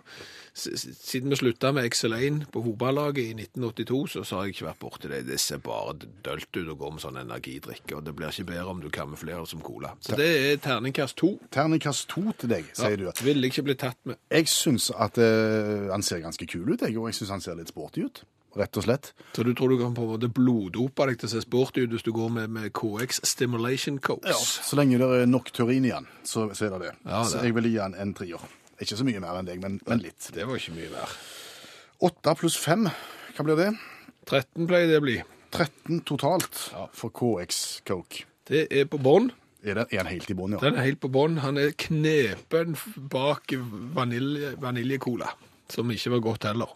siden 0.54 1.32
vi 1.32 1.36
slutta 1.36 1.72
med 1.72 1.88
XL1 1.88 2.44
på 2.52 2.62
Hobalaget 2.66 3.24
i 3.24 3.34
1982, 3.34 4.00
så, 4.12 4.36
har 4.36 4.44
jeg 4.44 4.56
ikke 4.56 4.66
vært 4.68 4.80
borti 4.82 5.10
det. 5.12 5.22
Det 5.30 5.40
ser 5.40 5.62
bare 5.64 5.94
dølt 6.24 6.50
ut 6.58 6.68
å 6.74 6.76
gå 6.78 6.90
med 6.92 7.04
sånn 7.04 7.20
energidrikke, 7.22 7.96
og 7.96 8.04
det 8.06 8.14
blir 8.18 8.32
ikke 8.32 8.50
bedre 8.52 8.74
om 8.74 8.82
du 8.82 8.90
kamuflerer 8.92 9.48
som 9.48 9.64
cola. 9.64 9.94
Så 10.04 10.18
det 10.18 10.28
er 10.42 10.60
terningkast 10.62 11.16
to. 11.20 11.34
Terningkast 11.54 12.08
to 12.12 12.26
til 12.38 12.52
deg, 12.52 12.68
sier 12.76 13.00
du. 13.00 13.08
Ville 13.24 13.48
ikke 13.48 13.64
blitt 13.66 13.82
tatt 13.84 13.98
med. 14.08 14.20
Jeg 14.32 14.50
syns 14.52 14.90
at 14.92 15.18
uh, 15.18 15.88
han 15.92 16.04
ser 16.04 16.22
ganske 16.24 16.46
kul 16.46 16.74
ut, 16.74 16.84
jeg, 16.84 16.98
og 16.98 17.10
jeg 17.10 17.20
syns 17.22 17.36
han 17.38 17.44
ser 17.44 17.58
litt 17.58 17.72
sporty 17.72 18.06
ut. 18.06 18.24
Rett 18.52 18.76
og 18.76 18.84
slett. 18.84 19.12
Så 19.32 19.42
du 19.46 19.54
tror 19.56 19.72
du 19.72 19.78
kan 19.80 19.94
på 19.96 20.04
en 20.04 20.10
måte 20.12 20.28
bloddope 20.28 21.06
deg 21.08 21.20
til 21.20 21.30
å 21.30 21.32
se 21.32 21.40
sporty 21.44 21.86
ut 21.86 21.94
hvis 21.94 22.04
du 22.04 22.12
går 22.12 22.34
med, 22.34 22.52
med 22.52 22.72
KX 22.76 23.22
Stimulation 23.24 23.96
Cokes? 24.02 24.58
Så 24.68 24.76
lenge 24.76 25.00
det 25.00 25.08
er 25.22 25.30
nok 25.30 25.48
turin 25.56 25.86
i 25.88 25.94
han, 25.94 26.08
så, 26.20 26.50
så 26.52 26.68
er 26.68 26.74
det 26.74 26.82
det. 26.84 26.92
Ja, 27.06 27.22
det 27.22 27.30
Så 27.32 27.46
jeg 27.46 27.56
vil 27.56 27.70
gi 27.70 27.78
han 27.80 27.96
en 27.96 28.12
trier. 28.18 28.44
Ikke 28.82 28.98
så 28.98 29.06
mye 29.06 29.20
mer 29.22 29.38
enn 29.38 29.46
deg, 29.48 29.60
men, 29.62 29.78
men 29.86 30.02
litt. 30.02 30.30
Det 30.34 30.46
var 30.48 30.58
ikke 30.58 30.74
mye 30.76 30.90
mer. 30.92 31.12
Åtte 32.02 32.34
pluss 32.40 32.56
fem, 32.58 32.88
hva 33.36 33.44
blir 33.46 33.58
det? 33.60 33.68
13 34.26 34.66
pleier 34.70 34.90
det 34.90 34.98
å 34.98 35.04
bli. 35.04 35.16
13 35.52 36.00
totalt 36.08 36.58
Ja. 36.72 36.86
for 36.96 37.12
KX 37.14 37.62
Coke. 37.86 38.24
Det 38.48 38.66
er 38.72 38.88
på 38.90 38.98
bånn. 39.02 39.30
Er, 39.62 39.76
den, 39.78 39.86
er 39.94 40.02
den 40.02 40.10
helt 40.10 40.30
i 40.32 40.34
bånn, 40.34 40.56
ja? 40.56 40.58
Den 40.64 40.74
er 40.74 40.86
helt 40.88 40.98
på 41.04 41.10
bånn. 41.14 41.36
Han 41.44 41.60
er 41.62 41.70
knepen 41.78 42.74
bak 43.12 43.52
vanilje, 43.94 44.56
vaniljecola, 44.58 45.28
som 45.70 45.92
ikke 45.94 46.16
var 46.16 46.24
godt 46.24 46.48
heller. 46.50 46.72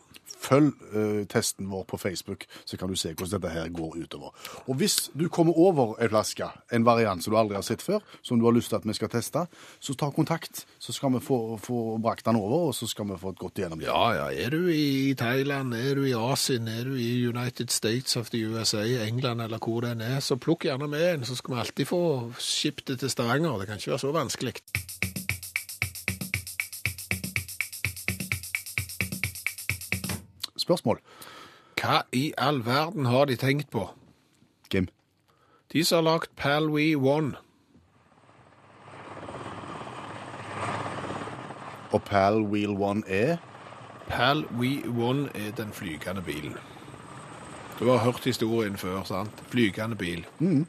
Følg 0.47 0.73
uh, 0.95 1.25
testen 1.31 1.71
vår 1.71 1.85
på 1.91 1.99
Facebook, 2.01 2.47
så 2.65 2.77
kan 2.77 2.89
du 2.89 2.97
se 2.99 3.13
hvordan 3.13 3.41
dette 3.41 3.55
her 3.55 3.69
går 3.75 3.97
utover. 4.03 4.35
Og 4.67 4.79
hvis 4.81 5.11
du 5.15 5.29
kommer 5.29 5.59
over 5.59 5.97
ei 6.03 6.09
flaske, 6.09 6.49
en 6.73 6.87
variant 6.87 7.23
som 7.25 7.35
du 7.35 7.39
aldri 7.41 7.59
har 7.59 7.67
sett 7.67 7.83
før, 7.83 8.05
som 8.23 8.39
du 8.39 8.47
har 8.47 8.55
lyst 8.55 8.71
til 8.73 8.81
at 8.81 8.87
vi 8.87 8.95
skal 8.97 9.11
teste, 9.13 9.47
så 9.81 9.95
ta 9.95 10.11
kontakt. 10.15 10.65
Så 10.79 10.93
skal 10.93 11.15
vi 11.17 11.23
få, 11.25 11.57
få 11.63 11.99
brakt 12.03 12.27
den 12.27 12.37
over, 12.37 12.69
og 12.71 12.75
så 12.75 12.87
skal 12.87 13.09
vi 13.11 13.19
få 13.21 13.35
et 13.35 13.41
godt 13.41 13.63
gjennom. 13.63 13.83
Ja, 13.85 14.03
ja. 14.17 14.29
Er 14.47 14.55
du 14.55 14.69
i 14.71 15.15
Thailand, 15.19 15.75
er 15.75 15.95
du 15.99 16.05
i 16.07 16.15
Asien, 16.17 16.69
er 16.69 16.85
du 16.85 16.95
i 16.95 17.27
United 17.27 17.71
States 17.75 18.17
of 18.17 18.31
the 18.31 18.45
USA, 18.47 18.85
England 19.07 19.43
eller 19.43 19.59
hvor 19.59 19.81
den 19.81 20.01
er, 20.01 20.21
så 20.21 20.37
plukk 20.37 20.69
gjerne 20.69 20.89
med 20.91 21.07
en, 21.15 21.25
så 21.25 21.37
skal 21.37 21.55
vi 21.55 21.63
alltid 21.65 21.93
få 21.93 22.03
skipt 22.39 22.87
det 22.89 23.01
til 23.03 23.11
Stavanger. 23.11 23.59
Det 23.59 23.71
kan 23.71 23.81
ikke 23.81 23.97
være 23.97 24.05
så 24.07 24.13
vanskelig. 24.13 25.26
Spørsmål? 30.67 30.99
Hva 31.79 32.01
i 32.13 32.33
all 32.39 32.65
verden 32.67 33.07
har 33.07 33.29
de 33.31 33.37
tenkt 33.39 33.71
på? 33.71 33.85
Kim? 34.71 34.89
De 35.73 35.85
som 35.85 36.03
har 36.03 36.07
lagt 36.13 36.33
Pal 36.37 36.67
We 36.73 36.97
One. 36.97 37.37
Og 41.93 42.03
Pal 42.03 42.43
Wheel 42.43 42.75
One 42.75 43.03
er 43.07 43.37
Pal 44.09 44.45
We 44.59 44.83
One 44.91 45.29
er 45.35 45.53
den 45.57 45.73
flygende 45.73 46.23
bilen. 46.23 46.57
Du 47.79 47.89
har 47.91 47.99
hørt 47.99 48.25
historien 48.25 48.77
før, 48.77 49.03
sant? 49.03 49.31
Flygende 49.49 49.97
bil. 49.97 50.27
Mm. 50.39 50.67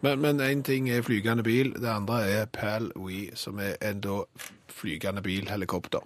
Men, 0.00 0.20
men 0.20 0.40
en 0.40 0.62
ting 0.62 0.90
er 0.90 1.02
flygende 1.02 1.42
bil, 1.42 1.72
det 1.74 1.88
andre 1.88 2.20
er 2.28 2.44
Pal 2.44 2.92
We, 2.96 3.30
som 3.34 3.58
er 3.58 3.90
en 3.90 4.00
da 4.00 4.20
flygende 4.68 5.22
bil, 5.22 5.48
helikopter. 5.50 6.04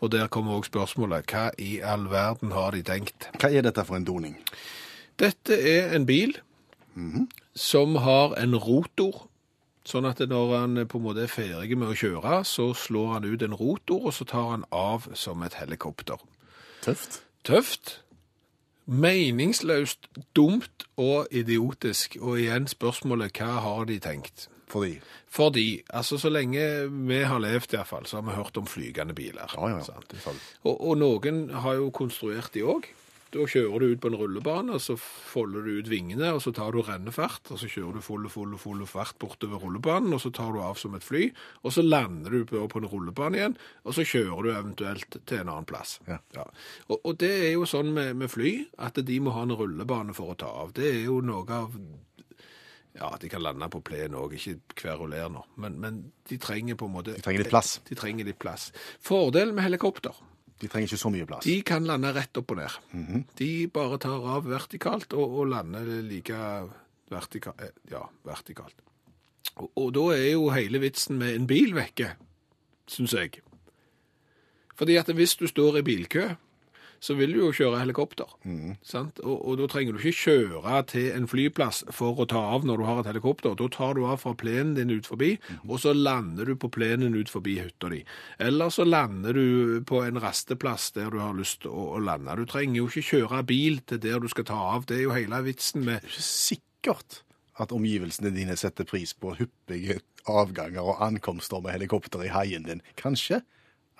Og 0.00 0.12
der 0.12 0.28
kommer 0.30 0.58
også 0.58 0.70
spørsmålet, 0.72 1.26
hva 1.30 1.48
i 1.58 1.78
all 1.82 2.06
verden 2.10 2.52
har 2.54 2.70
de 2.76 2.82
tenkt? 2.86 3.30
Hva 3.40 3.50
er 3.50 3.66
dette 3.66 3.84
for 3.84 3.98
en 3.98 4.06
doning? 4.06 4.36
Dette 5.18 5.56
er 5.58 5.94
en 5.96 6.06
bil 6.06 6.36
som 7.54 7.96
har 8.02 8.34
en 8.38 8.54
rotor, 8.58 9.24
sånn 9.86 10.06
at 10.06 10.20
når 10.30 10.52
han 10.54 10.82
på 10.90 10.98
en 10.98 11.06
måte 11.06 11.24
er 11.24 11.32
ferdig 11.32 11.78
med 11.78 11.92
å 11.92 11.96
kjøre, 11.98 12.42
så 12.46 12.72
slår 12.74 13.14
han 13.16 13.26
ut 13.26 13.42
en 13.42 13.56
rotor, 13.58 14.06
og 14.06 14.14
så 14.14 14.26
tar 14.28 14.50
han 14.52 14.66
av 14.74 15.08
som 15.18 15.42
et 15.46 15.58
helikopter. 15.58 16.22
Tøft. 16.84 17.22
Tøft, 17.46 18.00
meningsløst, 18.86 20.08
dumt 20.36 20.86
og 20.96 21.26
idiotisk. 21.30 22.18
Og 22.20 22.42
igjen 22.42 22.68
spørsmålet, 22.70 23.34
hva 23.38 23.58
har 23.64 23.88
de 23.90 23.98
tenkt? 24.02 24.48
Fordi 24.68 24.98
Fordi, 25.28 25.82
altså 25.92 26.16
så 26.18 26.30
lenge 26.32 26.62
vi 26.88 27.18
har 27.24 27.40
levd 27.40 27.74
i 27.74 27.76
hvert 27.76 27.90
fall, 27.90 28.06
så 28.08 28.20
har 28.20 28.28
vi 28.28 28.36
hørt 28.38 28.56
om 28.56 28.66
flygende 28.66 29.14
biler. 29.14 29.52
Ja, 29.56 29.68
ja, 29.68 29.82
ja. 29.84 30.32
Og, 30.64 30.74
og 30.80 30.96
noen 30.96 31.50
har 31.52 31.76
jo 31.76 31.90
konstruert 31.92 32.54
de 32.54 32.64
òg. 32.64 32.88
Da 33.28 33.44
kjører 33.44 33.82
du 33.82 33.90
ut 33.92 34.00
på 34.00 34.08
en 34.08 34.16
rullebane, 34.16 34.72
og 34.72 34.80
så 34.80 34.94
folder 34.96 35.66
du 35.66 35.82
ut 35.82 35.90
vingene, 35.92 36.30
og 36.32 36.40
så 36.40 36.52
tar 36.56 36.72
du 36.72 36.80
rennefart, 36.80 37.50
og 37.52 37.60
så 37.60 37.68
kjører 37.68 37.98
du 37.98 38.04
full, 38.04 38.24
full, 38.32 38.54
full 38.56 38.86
fart 38.88 39.18
bortover 39.20 39.60
rullebanen, 39.60 40.14
og 40.16 40.22
så 40.24 40.32
tar 40.32 40.54
du 40.56 40.62
av 40.64 40.80
som 40.80 40.96
et 40.96 41.04
fly, 41.04 41.26
og 41.60 41.74
så 41.76 41.84
lander 41.84 42.32
du 42.32 42.48
på, 42.48 42.64
på 42.72 42.80
en 42.80 42.88
rullebane 42.88 43.36
igjen, 43.36 43.58
og 43.84 43.98
så 43.98 44.06
kjører 44.08 44.48
du 44.48 44.52
eventuelt 44.54 45.20
til 45.28 45.42
en 45.42 45.52
annen 45.52 45.68
plass. 45.68 45.98
Ja. 46.08 46.22
Og, 46.88 46.96
og 47.02 47.20
det 47.20 47.34
er 47.50 47.52
jo 47.52 47.68
sånn 47.68 47.92
med, 47.92 48.16
med 48.16 48.32
fly, 48.32 48.54
at 48.80 48.96
de 49.04 49.20
må 49.20 49.36
ha 49.36 49.44
en 49.44 49.56
rullebane 49.60 50.16
for 50.16 50.32
å 50.32 50.40
ta 50.40 50.54
av. 50.64 50.72
Det 50.80 50.88
er 50.88 51.02
jo 51.10 51.20
noe 51.20 51.44
av 51.52 51.76
ja, 52.98 53.10
de 53.20 53.28
kan 53.30 53.42
lande 53.42 53.68
på 53.70 53.80
plenen 53.86 54.16
òg, 54.18 54.34
ikke 54.38 54.74
kveruler 54.82 55.30
nå. 55.32 55.44
Men, 55.62 55.78
men 55.80 56.00
de 56.28 56.38
trenger 56.42 56.78
på 56.78 56.88
en 56.88 56.96
måte 56.96 57.14
De 57.14 57.22
trenger 57.24 57.44
litt 57.44 57.52
plass. 57.52 57.76
De 57.88 57.98
trenger 57.98 58.26
litt 58.28 58.40
plass. 58.42 58.68
Fordelen 59.04 59.54
med 59.56 59.68
helikopter 59.68 60.16
De 60.58 60.66
trenger 60.66 60.90
ikke 60.90 61.00
så 61.04 61.12
mye 61.14 61.28
plass. 61.28 61.46
de 61.46 61.60
kan 61.62 61.86
lande 61.86 62.10
rett 62.16 62.40
opp 62.40 62.50
og 62.54 62.58
ned. 62.58 63.24
De 63.38 63.50
bare 63.72 64.00
tar 64.02 64.26
av 64.36 64.48
vertikalt 64.50 65.14
og, 65.14 65.38
og 65.42 65.50
lander 65.52 65.86
like 66.02 66.38
vertika, 67.08 67.54
eh, 67.62 67.74
ja, 67.92 68.02
vertikalt. 68.26 68.82
Og, 69.56 69.70
og 69.70 69.92
da 69.96 70.08
er 70.16 70.32
jo 70.32 70.50
hele 70.52 70.80
vitsen 70.82 71.18
med 71.20 71.34
en 71.36 71.46
bil 71.46 71.74
vekke, 71.76 72.12
syns 72.90 73.14
jeg. 73.16 73.40
Fordi 74.78 74.98
at 75.00 75.08
hvis 75.14 75.36
du 75.38 75.46
står 75.50 75.80
i 75.80 75.86
bilkø, 75.86 76.28
så 77.00 77.14
vil 77.18 77.34
du 77.34 77.40
jo 77.40 77.50
kjøre 77.54 77.80
helikopter. 77.82 78.30
Sant? 78.86 79.20
Og, 79.24 79.36
og 79.42 79.58
da 79.60 79.68
trenger 79.70 79.94
du 79.94 80.02
ikke 80.02 80.30
kjøre 80.30 80.82
til 80.90 81.10
en 81.14 81.28
flyplass 81.30 81.84
for 81.94 82.18
å 82.18 82.26
ta 82.30 82.40
av 82.56 82.66
når 82.68 82.80
du 82.80 82.86
har 82.88 83.02
et 83.02 83.10
helikopter. 83.12 83.54
Da 83.58 83.68
tar 83.72 83.94
du 83.98 84.04
av 84.06 84.22
fra 84.22 84.34
plenen 84.38 84.74
din 84.78 84.92
ut 84.94 85.08
forbi, 85.08 85.34
og 85.66 85.78
så 85.82 85.94
lander 85.96 86.50
du 86.50 86.56
på 86.58 86.70
plenen 86.74 87.16
ut 87.18 87.30
forbi 87.32 87.58
hytta 87.60 87.92
di. 87.92 88.02
Eller 88.42 88.72
så 88.74 88.86
lander 88.88 89.38
du 89.38 89.80
på 89.88 90.02
en 90.06 90.20
rasteplass 90.22 90.90
der 90.96 91.12
du 91.14 91.20
har 91.22 91.36
lyst 91.38 91.62
til 91.64 91.72
å, 91.74 91.92
å 91.98 92.02
lande. 92.02 92.36
Du 92.38 92.48
trenger 92.48 92.82
jo 92.82 92.90
ikke 92.90 93.08
kjøre 93.12 93.44
bil 93.48 93.80
til 93.86 94.02
der 94.02 94.22
du 94.22 94.28
skal 94.32 94.48
ta 94.48 94.58
av. 94.74 94.88
Det 94.88 94.98
er 94.98 95.06
jo 95.06 95.16
hele 95.16 95.42
vitsen 95.46 95.86
med 95.86 96.02
Det 96.02 96.12
ikke 96.12 96.28
sikkert 96.28 97.22
at 97.58 97.74
omgivelsene 97.74 98.30
dine 98.34 98.56
setter 98.58 98.86
pris 98.86 99.14
på 99.18 99.34
hyppige 99.38 99.98
avganger 100.28 100.84
og 100.84 101.02
ankomster 101.02 101.62
med 101.64 101.74
helikopter 101.78 102.22
i 102.26 102.32
haien 102.32 102.66
din. 102.66 102.82
Kanskje 103.00 103.42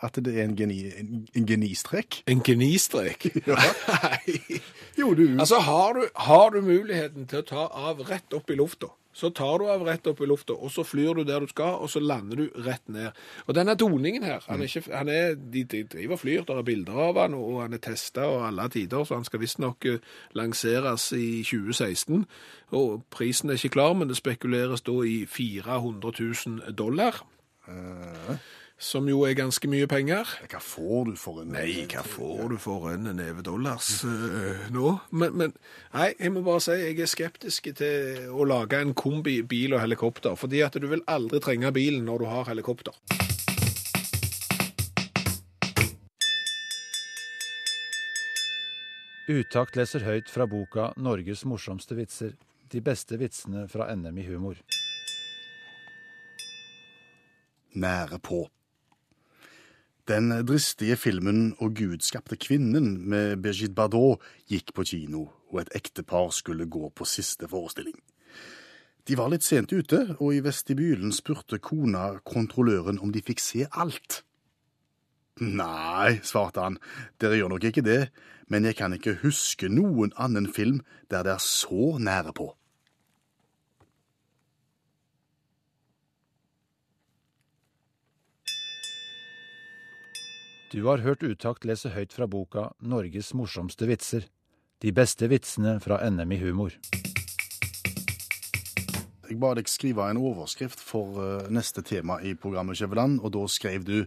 at 0.05 0.19
det 0.25 0.35
er 0.37 0.45
en, 0.45 0.55
geni, 0.57 0.79
en, 1.01 1.27
en 1.35 1.47
genistrek? 1.47 2.23
en 2.27 2.43
genistrek. 2.45 3.27
Nei. 3.49 4.61
Jo, 4.99 5.15
du 5.15 5.25
Altså, 5.39 5.59
har 5.59 5.93
du, 5.93 6.07
har 6.15 6.51
du 6.51 6.61
muligheten 6.61 7.27
til 7.27 7.43
å 7.43 7.47
ta 7.47 7.67
av 7.91 8.03
rett 8.09 8.35
opp 8.35 8.51
i 8.51 8.57
lufta, 8.59 8.91
så 9.19 9.31
tar 9.35 9.59
du 9.59 9.67
av 9.71 9.83
rett 9.87 10.07
opp 10.07 10.21
i 10.23 10.27
lufta, 10.31 10.55
og 10.55 10.71
så 10.71 10.85
flyr 10.87 11.19
du 11.19 11.25
der 11.27 11.43
du 11.43 11.51
skal, 11.51 11.81
og 11.83 11.91
så 11.91 11.99
lander 12.03 12.39
du 12.39 12.61
rett 12.63 12.85
ned. 12.87 13.17
Og 13.47 13.57
denne 13.59 13.75
doningen 13.79 14.23
her, 14.23 14.45
han 14.47 14.63
er 14.63 14.71
ikke, 14.71 14.95
han 14.95 15.11
er, 15.11 15.35
de, 15.35 15.65
driver 15.67 16.15
og 16.15 16.23
flyr, 16.23 16.45
der 16.47 16.61
er 16.61 16.69
bilder 16.69 17.01
av 17.09 17.19
han, 17.23 17.35
og 17.35 17.63
han 17.65 17.75
er 17.75 17.83
testet 17.83 18.23
og 18.23 18.47
alle 18.47 18.69
tider, 18.71 19.03
så 19.03 19.19
han 19.19 19.27
skal 19.27 19.43
visstnok 19.43 19.89
eh, 19.91 19.99
lanseres 20.39 21.11
i 21.19 21.43
2016. 21.43 22.23
Og 22.79 23.03
prisen 23.11 23.51
er 23.51 23.59
ikke 23.59 23.75
klar, 23.81 23.97
men 23.99 24.11
det 24.11 24.21
spekuleres 24.21 24.87
da 24.87 24.95
i 25.03 25.25
400 25.27 26.15
000 26.23 26.79
dollar. 26.79 27.23
Som 28.79 29.09
jo 29.11 29.25
er 29.27 29.35
ganske 29.35 29.67
mye 29.67 29.89
penger. 29.91 30.29
Hva 30.47 30.61
får 30.63 31.09
du 31.09 31.17
for 31.19 31.43
en 31.43 31.51
Nei, 31.51 31.83
hva 31.91 32.05
får 32.07 32.53
du 32.53 32.57
for 32.63 32.85
en 32.93 33.11
neve 33.19 33.43
dollars 33.43 33.89
uh, 34.07 34.69
nå? 34.71 34.93
Men, 35.11 35.35
men 35.35 35.55
nei, 35.97 36.13
jeg 36.15 36.31
må 36.31 36.45
bare 36.47 36.63
si 36.63 36.77
jeg 36.79 36.95
er 37.03 37.11
skeptisk 37.11 37.67
til 37.81 38.29
å 38.31 38.47
lage 38.47 38.79
en 38.79 38.95
kombi 38.95 39.41
bil 39.43 39.75
og 39.75 39.83
helikopter, 39.83 40.39
fordi 40.39 40.63
at 40.63 40.79
du 40.79 40.87
vil 40.93 41.03
aldri 41.11 41.43
trenge 41.43 41.73
bilen 41.75 42.07
når 42.07 42.23
du 42.23 42.29
har 42.31 42.47
helikopter. 42.53 42.95
Utakt 49.29 49.75
leser 49.77 50.07
høyt 50.07 50.31
fra 50.31 50.47
boka 50.47 50.93
'Norges 50.97 51.43
morsomste 51.45 51.99
vitser'. 51.99 52.39
De 52.71 52.81
beste 52.85 53.19
vitsene 53.19 53.67
fra 53.69 53.91
NM 53.91 54.23
i 54.23 54.29
humor. 54.29 54.63
nære 57.79 58.19
på. 58.19 58.49
Den 60.09 60.31
dristige 60.47 60.97
filmen 60.97 61.55
'Og 61.59 61.75
Gud 61.77 62.01
skapte 62.01 62.37
kvinnen' 62.37 62.97
med 63.09 63.43
Birgit 63.43 63.75
Bardot 63.75 64.23
gikk 64.49 64.73
på 64.75 64.85
kino, 64.85 65.27
og 65.53 65.61
et 65.61 65.69
ektepar 65.75 66.31
skulle 66.31 66.65
gå 66.67 66.89
på 66.97 67.05
siste 67.05 67.49
forestilling. 67.49 68.01
De 69.09 69.17
var 69.19 69.29
litt 69.29 69.45
sent 69.45 69.73
ute, 69.73 70.17
og 70.19 70.33
i 70.35 70.41
vestibylen 70.41 71.13
spurte 71.13 71.59
kona 71.59 72.21
kontrolløren 72.25 72.99
om 72.99 73.13
de 73.13 73.21
fikk 73.21 73.39
se 73.39 73.67
alt. 73.73 74.23
Nei, 75.41 76.21
svarte 76.23 76.61
han, 76.61 76.79
dere 77.21 77.37
gjør 77.37 77.49
nok 77.49 77.65
ikke 77.65 77.85
det, 77.85 78.09
men 78.49 78.65
jeg 78.65 78.77
kan 78.77 78.93
ikke 78.97 79.21
huske 79.23 79.69
noen 79.69 80.13
annen 80.17 80.49
film 80.49 80.81
der 81.11 81.23
det 81.23 81.33
er 81.37 81.45
så 81.45 81.99
nære 82.01 82.33
på. 82.33 82.55
Du 90.69 90.85
har 90.85 90.99
hørt 91.01 91.23
Utakt 91.25 91.65
lese 91.65 91.89
høyt 91.95 92.13
fra 92.13 92.27
boka 92.29 92.67
'Norges 92.85 93.33
morsomste 93.33 93.87
vitser'. 93.89 94.27
De 94.85 94.93
beste 94.93 95.25
vitsene 95.29 95.79
fra 95.81 95.97
NM 96.11 96.33
i 96.33 96.39
humor. 96.43 96.75
Jeg 99.31 99.39
ba 99.41 99.55
deg 99.57 99.65
skrive 99.69 100.11
en 100.11 100.21
overskrift 100.21 100.81
for 100.81 101.17
eh, 101.25 101.49
neste 101.49 101.81
tema 101.83 102.19
i 102.21 102.35
programmet, 102.35 102.77
Skjæveland, 102.77 103.21
og 103.25 103.33
da 103.33 103.47
skrev 103.49 103.85
du 103.85 104.07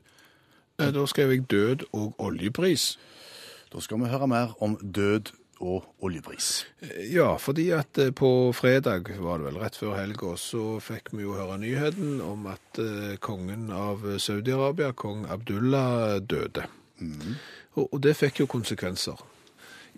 Da 0.77 1.05
skrev 1.05 1.29
jeg 1.29 1.49
død 1.49 1.85
og 1.93 2.15
oljepris. 2.19 2.97
Da 3.73 3.79
skal 3.79 3.97
vi 3.97 4.09
høre 4.09 4.27
mer 4.27 4.53
om 4.61 4.77
død 4.77 5.33
og 5.61 5.85
oljepris. 6.03 6.47
Ja, 7.13 7.35
fordi 7.39 7.67
at 7.77 7.97
eh, 8.01 8.09
på 8.17 8.29
fredag, 8.57 9.11
var 9.21 9.37
det 9.41 9.47
vel 9.51 9.59
rett 9.61 9.77
før 9.77 9.95
helga, 9.99 10.33
så 10.41 10.79
fikk 10.81 11.11
vi 11.13 11.23
jo 11.25 11.35
høre 11.37 11.59
nyheten 11.61 12.19
om 12.25 12.47
at 12.51 12.81
eh, 12.81 13.15
kongen 13.23 13.69
av 13.75 14.03
Saudi-Arabia, 14.21 14.91
kong 14.97 15.27
Abdullah, 15.29 16.17
døde. 16.19 16.65
Og, 17.75 17.85
og 17.87 17.99
det 18.03 18.15
fikk 18.19 18.43
jo 18.43 18.49
konsekvenser. 18.51 19.21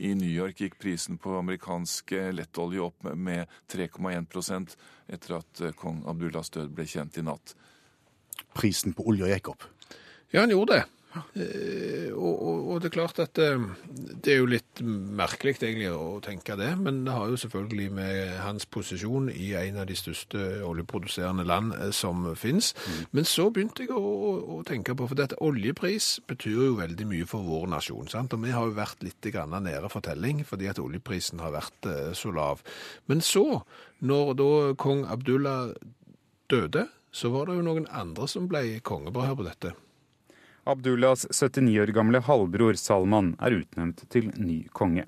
I 0.03 0.13
New 0.17 0.29
York 0.29 0.57
gikk 0.63 0.79
prisen 0.81 1.19
på 1.21 1.35
amerikansk 1.37 2.15
eh, 2.17 2.31
lettolje 2.33 2.81
opp 2.87 3.03
med- 3.05 3.17
med 3.27 3.59
3,1 3.69 4.75
etter 5.13 5.35
at 5.37 5.61
kong 5.77 6.03
Abdullahs 6.09 6.49
død 6.55 6.71
ble 6.73 6.85
kjent 6.89 7.17
i 7.21 7.25
natt. 7.27 7.55
Prisen 8.57 8.93
på 8.97 9.05
olja 9.11 9.27
gikk 9.33 9.51
opp. 9.53 9.63
Ja, 10.33 10.41
han 10.41 10.49
gjorde 10.53 10.79
det. 10.79 10.85
Eh, 11.35 12.09
og, 12.13 12.33
og, 12.33 12.63
og 12.73 12.81
det 12.81 12.91
er 12.91 12.95
klart 12.95 13.19
at 13.23 13.41
eh, 13.41 13.67
det 14.23 14.35
er 14.35 14.41
jo 14.41 14.49
litt 14.53 14.83
merkelig 14.83 15.57
egentlig 15.59 15.91
å 15.93 16.21
tenke 16.23 16.57
det, 16.59 16.71
men 16.79 17.03
det 17.07 17.17
har 17.17 17.29
jo 17.29 17.41
selvfølgelig 17.41 17.89
med 17.99 18.37
hans 18.45 18.69
posisjon 18.69 19.29
i 19.33 19.51
en 19.59 19.81
av 19.83 19.89
de 19.89 19.97
største 19.97 20.47
oljeproduserende 20.65 21.45
land 21.47 21.75
som 21.93 22.03
som 22.03 22.35
finnes. 22.39 22.71
Men 23.15 23.27
så 23.27 23.49
begynte 23.53 23.85
jeg 23.85 23.93
å, 23.95 24.01
å, 24.01 24.31
å 24.57 24.59
tenke 24.67 24.95
på, 24.97 25.07
for 25.09 25.19
dette 25.19 25.39
oljepris 25.43 26.17
betyr 26.29 26.59
jo 26.69 26.79
veldig 26.79 27.07
mye 27.09 27.29
for 27.29 27.45
vår 27.47 27.69
nasjon, 27.75 28.09
sant? 28.11 28.35
Og 28.35 28.43
vi 28.43 28.53
har 28.55 28.67
jo 28.67 28.77
vært 28.77 29.03
litt 29.05 29.31
grann 29.33 29.55
nære 29.63 29.91
fortelling, 29.93 30.43
fordi 30.47 30.69
at 30.71 30.81
oljeprisen 30.83 31.43
har 31.43 31.55
vært 31.55 31.89
eh, 31.89 32.11
så 32.17 32.33
lav. 32.35 32.63
Men 33.11 33.23
så, 33.23 33.63
når 34.03 34.35
da 34.39 34.51
kong 34.79 35.05
Abdullah 35.09 35.73
døde, 36.51 36.87
så 37.13 37.29
var 37.33 37.47
det 37.47 37.59
jo 37.59 37.65
noen 37.67 37.89
andre 37.93 38.27
som 38.29 38.49
ble 38.49 38.65
konge. 38.85 39.13
Bare 39.13 39.31
hør 39.31 39.43
på 39.43 39.49
dette. 39.49 39.75
Abdullahs 40.69 41.25
79 41.31 41.79
år 41.83 41.91
gamle 41.95 42.21
halvbror 42.23 42.77
Salman 42.79 43.33
er 43.43 43.57
utnevnt 43.59 44.05
til 44.13 44.29
ny 44.39 44.63
konge. 44.71 45.07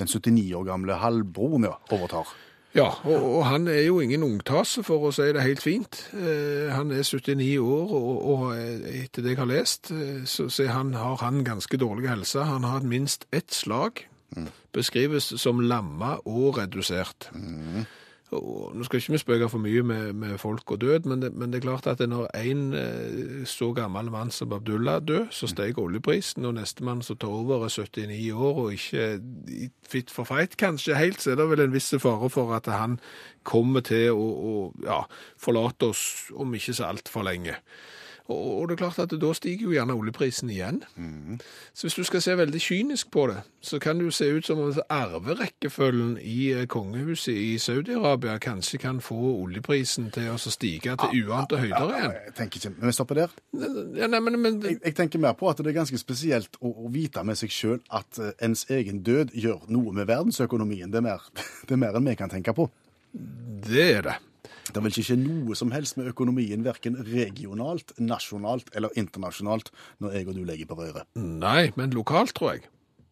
Den 0.00 0.08
79 0.08 0.54
år 0.56 0.64
gamle 0.70 0.96
halvbroren 1.00 1.66
ja, 1.68 1.74
overtar. 1.92 2.30
Ja, 2.72 2.86
og, 3.02 3.24
og 3.36 3.40
han 3.48 3.66
er 3.68 3.82
jo 3.82 3.98
ingen 4.00 4.22
ungtase, 4.22 4.84
for 4.86 5.08
å 5.08 5.10
si 5.12 5.26
det 5.34 5.42
helt 5.42 5.62
fint. 5.62 6.04
Eh, 6.14 6.70
han 6.70 6.92
er 6.94 7.02
79 7.02 7.58
år, 7.58 7.94
og, 7.98 8.20
og 8.32 8.44
eh, 8.54 9.02
etter 9.02 9.26
det 9.26 9.34
jeg 9.34 9.40
har 9.42 9.50
lest, 9.50 9.90
eh, 9.90 10.22
så, 10.30 10.46
så 10.48 10.68
han, 10.70 10.94
har 10.94 11.18
han 11.24 11.42
ganske 11.44 11.80
dårlig 11.82 12.08
helse. 12.12 12.46
Han 12.46 12.64
har 12.64 12.78
hatt 12.78 12.88
minst 12.88 13.26
ett 13.34 13.50
slag. 13.52 14.06
Beskrives 14.70 15.32
som 15.42 15.58
lamma 15.66 16.20
og 16.22 16.60
redusert. 16.60 17.32
Nå 18.30 18.84
skal 18.86 19.00
ikke 19.00 19.12
vi 19.12 19.18
spøke 19.18 19.48
for 19.50 19.62
mye 19.62 19.82
med, 19.82 20.12
med 20.14 20.36
folk 20.38 20.70
og 20.70 20.80
død, 20.80 21.08
men 21.10 21.22
det, 21.22 21.32
men 21.34 21.50
det 21.50 21.58
er 21.58 21.64
klart 21.64 21.86
at 21.90 22.02
når 22.08 22.28
en 22.38 22.60
eh, 22.78 23.46
så 23.48 23.72
gammel 23.74 24.10
mann 24.10 24.30
som 24.30 24.52
Abdullah 24.54 25.00
dør, 25.02 25.26
så 25.34 25.48
steg 25.50 25.78
oljeprisen, 25.82 26.46
og 26.46 26.54
nestemann 26.54 27.02
som 27.02 27.18
tar 27.18 27.34
over 27.34 27.66
er 27.66 27.74
79 27.74 28.30
år 28.30 28.60
og 28.64 28.72
ikke 28.76 29.20
fit 29.90 30.14
for 30.14 30.28
fight 30.28 30.54
kanskje 30.60 30.98
helt, 30.98 31.22
så 31.22 31.32
er 31.32 31.40
det 31.40 31.48
vel 31.50 31.64
en 31.66 31.74
viss 31.74 31.90
fare 31.98 32.30
for 32.30 32.54
at 32.54 32.70
han 32.70 33.00
kommer 33.42 33.82
til 33.82 34.14
å, 34.14 34.22
å 34.22 34.54
ja, 34.84 35.02
forlate 35.40 35.90
oss 35.90 36.04
om 36.30 36.54
ikke 36.54 36.76
så 36.76 36.86
altfor 36.92 37.26
lenge. 37.26 37.58
Og, 38.30 38.68
det 38.68 38.76
er 38.76 38.80
klart 38.84 38.98
at 39.02 39.14
da 39.20 39.32
stiger 39.34 39.66
jo 39.66 39.72
gjerne 39.74 39.94
oljeprisen 39.96 40.50
igjen. 40.52 40.82
Så 41.74 41.86
hvis 41.86 41.96
du 41.98 42.04
skal 42.06 42.22
se 42.22 42.36
veldig 42.38 42.60
kynisk 42.62 43.10
på 43.10 43.26
det, 43.30 43.40
så 43.60 43.80
kan 43.82 43.98
det 43.98 44.06
jo 44.06 44.14
se 44.14 44.28
ut 44.30 44.46
som 44.46 44.60
om 44.62 44.72
arverekkefølgen 44.88 46.16
i 46.22 46.52
eh, 46.52 46.66
kongehuset 46.70 47.34
i 47.34 47.58
Saudi-Arabia 47.58 48.38
kanskje 48.38 48.78
kan 48.78 49.00
få 49.04 49.18
oljeprisen 49.42 50.10
til 50.14 50.30
å 50.30 50.38
stige 50.38 50.94
til 51.00 51.26
uante 51.26 51.58
høyder 51.60 51.94
igjen. 51.96 52.16
Jeg 52.26 52.36
tenker 52.38 52.62
ikke, 52.62 52.72
men 52.78 52.90
vi 52.90 52.96
stopper 52.96 53.22
der. 53.22 53.36
Ja, 53.98 54.06
nei, 54.06 54.22
men, 54.22 54.40
men 54.40 54.62
Jeg, 54.64 54.78
jeg 54.84 54.96
tenker 54.98 55.22
mer 55.22 55.36
på 55.38 55.50
at 55.50 55.58
det 55.58 55.72
er 55.72 55.80
ganske 55.80 55.98
spesielt 56.00 56.60
å, 56.60 56.72
å 56.86 56.92
vite 56.94 57.24
med 57.26 57.38
seg 57.40 57.52
sjøl 57.54 57.78
at 57.88 58.20
eh, 58.22 58.32
ens 58.46 58.66
egen 58.70 59.02
død 59.06 59.34
gjør 59.34 59.66
noe 59.72 59.94
med 59.96 60.08
verdensøkonomien. 60.10 60.90
Det 60.92 61.02
er, 61.02 61.08
mer, 61.10 61.30
det 61.66 61.76
er 61.76 61.84
mer 61.84 61.98
enn 61.98 62.10
vi 62.12 62.18
kan 62.18 62.32
tenke 62.32 62.54
på. 62.56 62.70
det 63.66 63.86
er 63.98 64.04
det. 64.06 64.18
Det 64.70 64.82
vil 64.82 64.92
ikke 64.92 65.06
skje 65.10 65.18
noe 65.20 65.56
som 65.58 65.72
helst 65.74 65.98
med 65.98 66.10
økonomien, 66.12 66.64
verken 66.66 66.98
regionalt, 67.06 67.92
nasjonalt 67.98 68.70
eller 68.76 68.94
internasjonalt, 69.00 69.72
når 70.02 70.16
jeg 70.18 70.28
og 70.28 70.38
du 70.38 70.44
legger 70.48 70.70
på 70.70 70.78
røret. 70.78 71.08
Nei, 71.18 71.70
men 71.76 71.94
lokalt, 71.96 72.34
tror 72.38 72.56
jeg. 72.56 72.64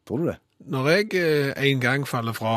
Tror 0.08 0.22
du 0.22 0.30
det? 0.30 0.38
Når 0.68 0.88
jeg 0.90 1.20
eh, 1.20 1.52
en 1.70 1.82
gang 1.82 2.06
faller 2.08 2.34
fra, 2.34 2.54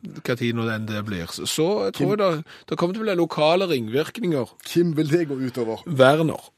hva 0.00 0.36
tid 0.38 0.56
nå 0.56 0.64
den 0.66 0.88
det 0.88 1.02
blir, 1.06 1.28
så 1.30 1.46
så 1.46 1.68
tror 1.94 2.14
jeg 2.14 2.20
det, 2.22 2.30
det 2.70 2.78
kommer 2.80 2.96
til 2.96 3.04
å 3.04 3.08
bli 3.08 3.18
lokale 3.18 3.68
ringvirkninger. 3.70 4.56
Hvem 4.72 4.96
vil 4.96 5.12
det 5.12 5.26
gå 5.30 5.38
utover? 5.38 5.84
Werner. 5.86 6.50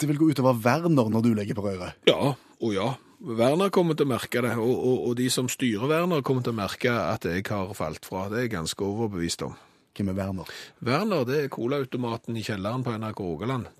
Det 0.00 0.10
vil 0.10 0.18
gå 0.18 0.32
utover 0.34 0.58
Werner 0.64 1.10
når 1.12 1.24
du 1.24 1.32
legger 1.38 1.56
på 1.56 1.64
røret. 1.68 1.94
Ja, 2.10 2.34
og 2.34 2.74
ja. 2.74 2.94
Werner 3.24 3.70
kommer 3.72 3.96
til 3.96 4.04
å 4.04 4.10
merke 4.10 4.42
det, 4.44 4.50
og, 4.60 4.68
og, 4.68 4.96
og 5.08 5.14
de 5.16 5.30
som 5.32 5.46
styrer 5.48 5.88
Werner 5.88 6.20
kommer 6.20 6.44
til 6.44 6.52
å 6.52 6.58
merke 6.58 6.90
at 6.92 7.24
jeg 7.24 7.46
har 7.48 7.70
falt 7.72 8.04
fra. 8.04 8.26
Det 8.28 8.36
er 8.36 8.44
jeg 8.44 8.52
ganske 8.52 8.84
overbevist 8.84 9.46
om. 9.46 9.54
Hvem 9.96 10.10
er 10.12 10.18
Werner? 10.18 10.50
Werner, 10.84 11.24
det 11.24 11.38
er 11.38 11.48
colaautomaten 11.54 12.36
i 12.36 12.42
kjelleren 12.44 12.84
på 12.84 12.92
NRK 13.00 13.22
Rogaland. 13.24 13.70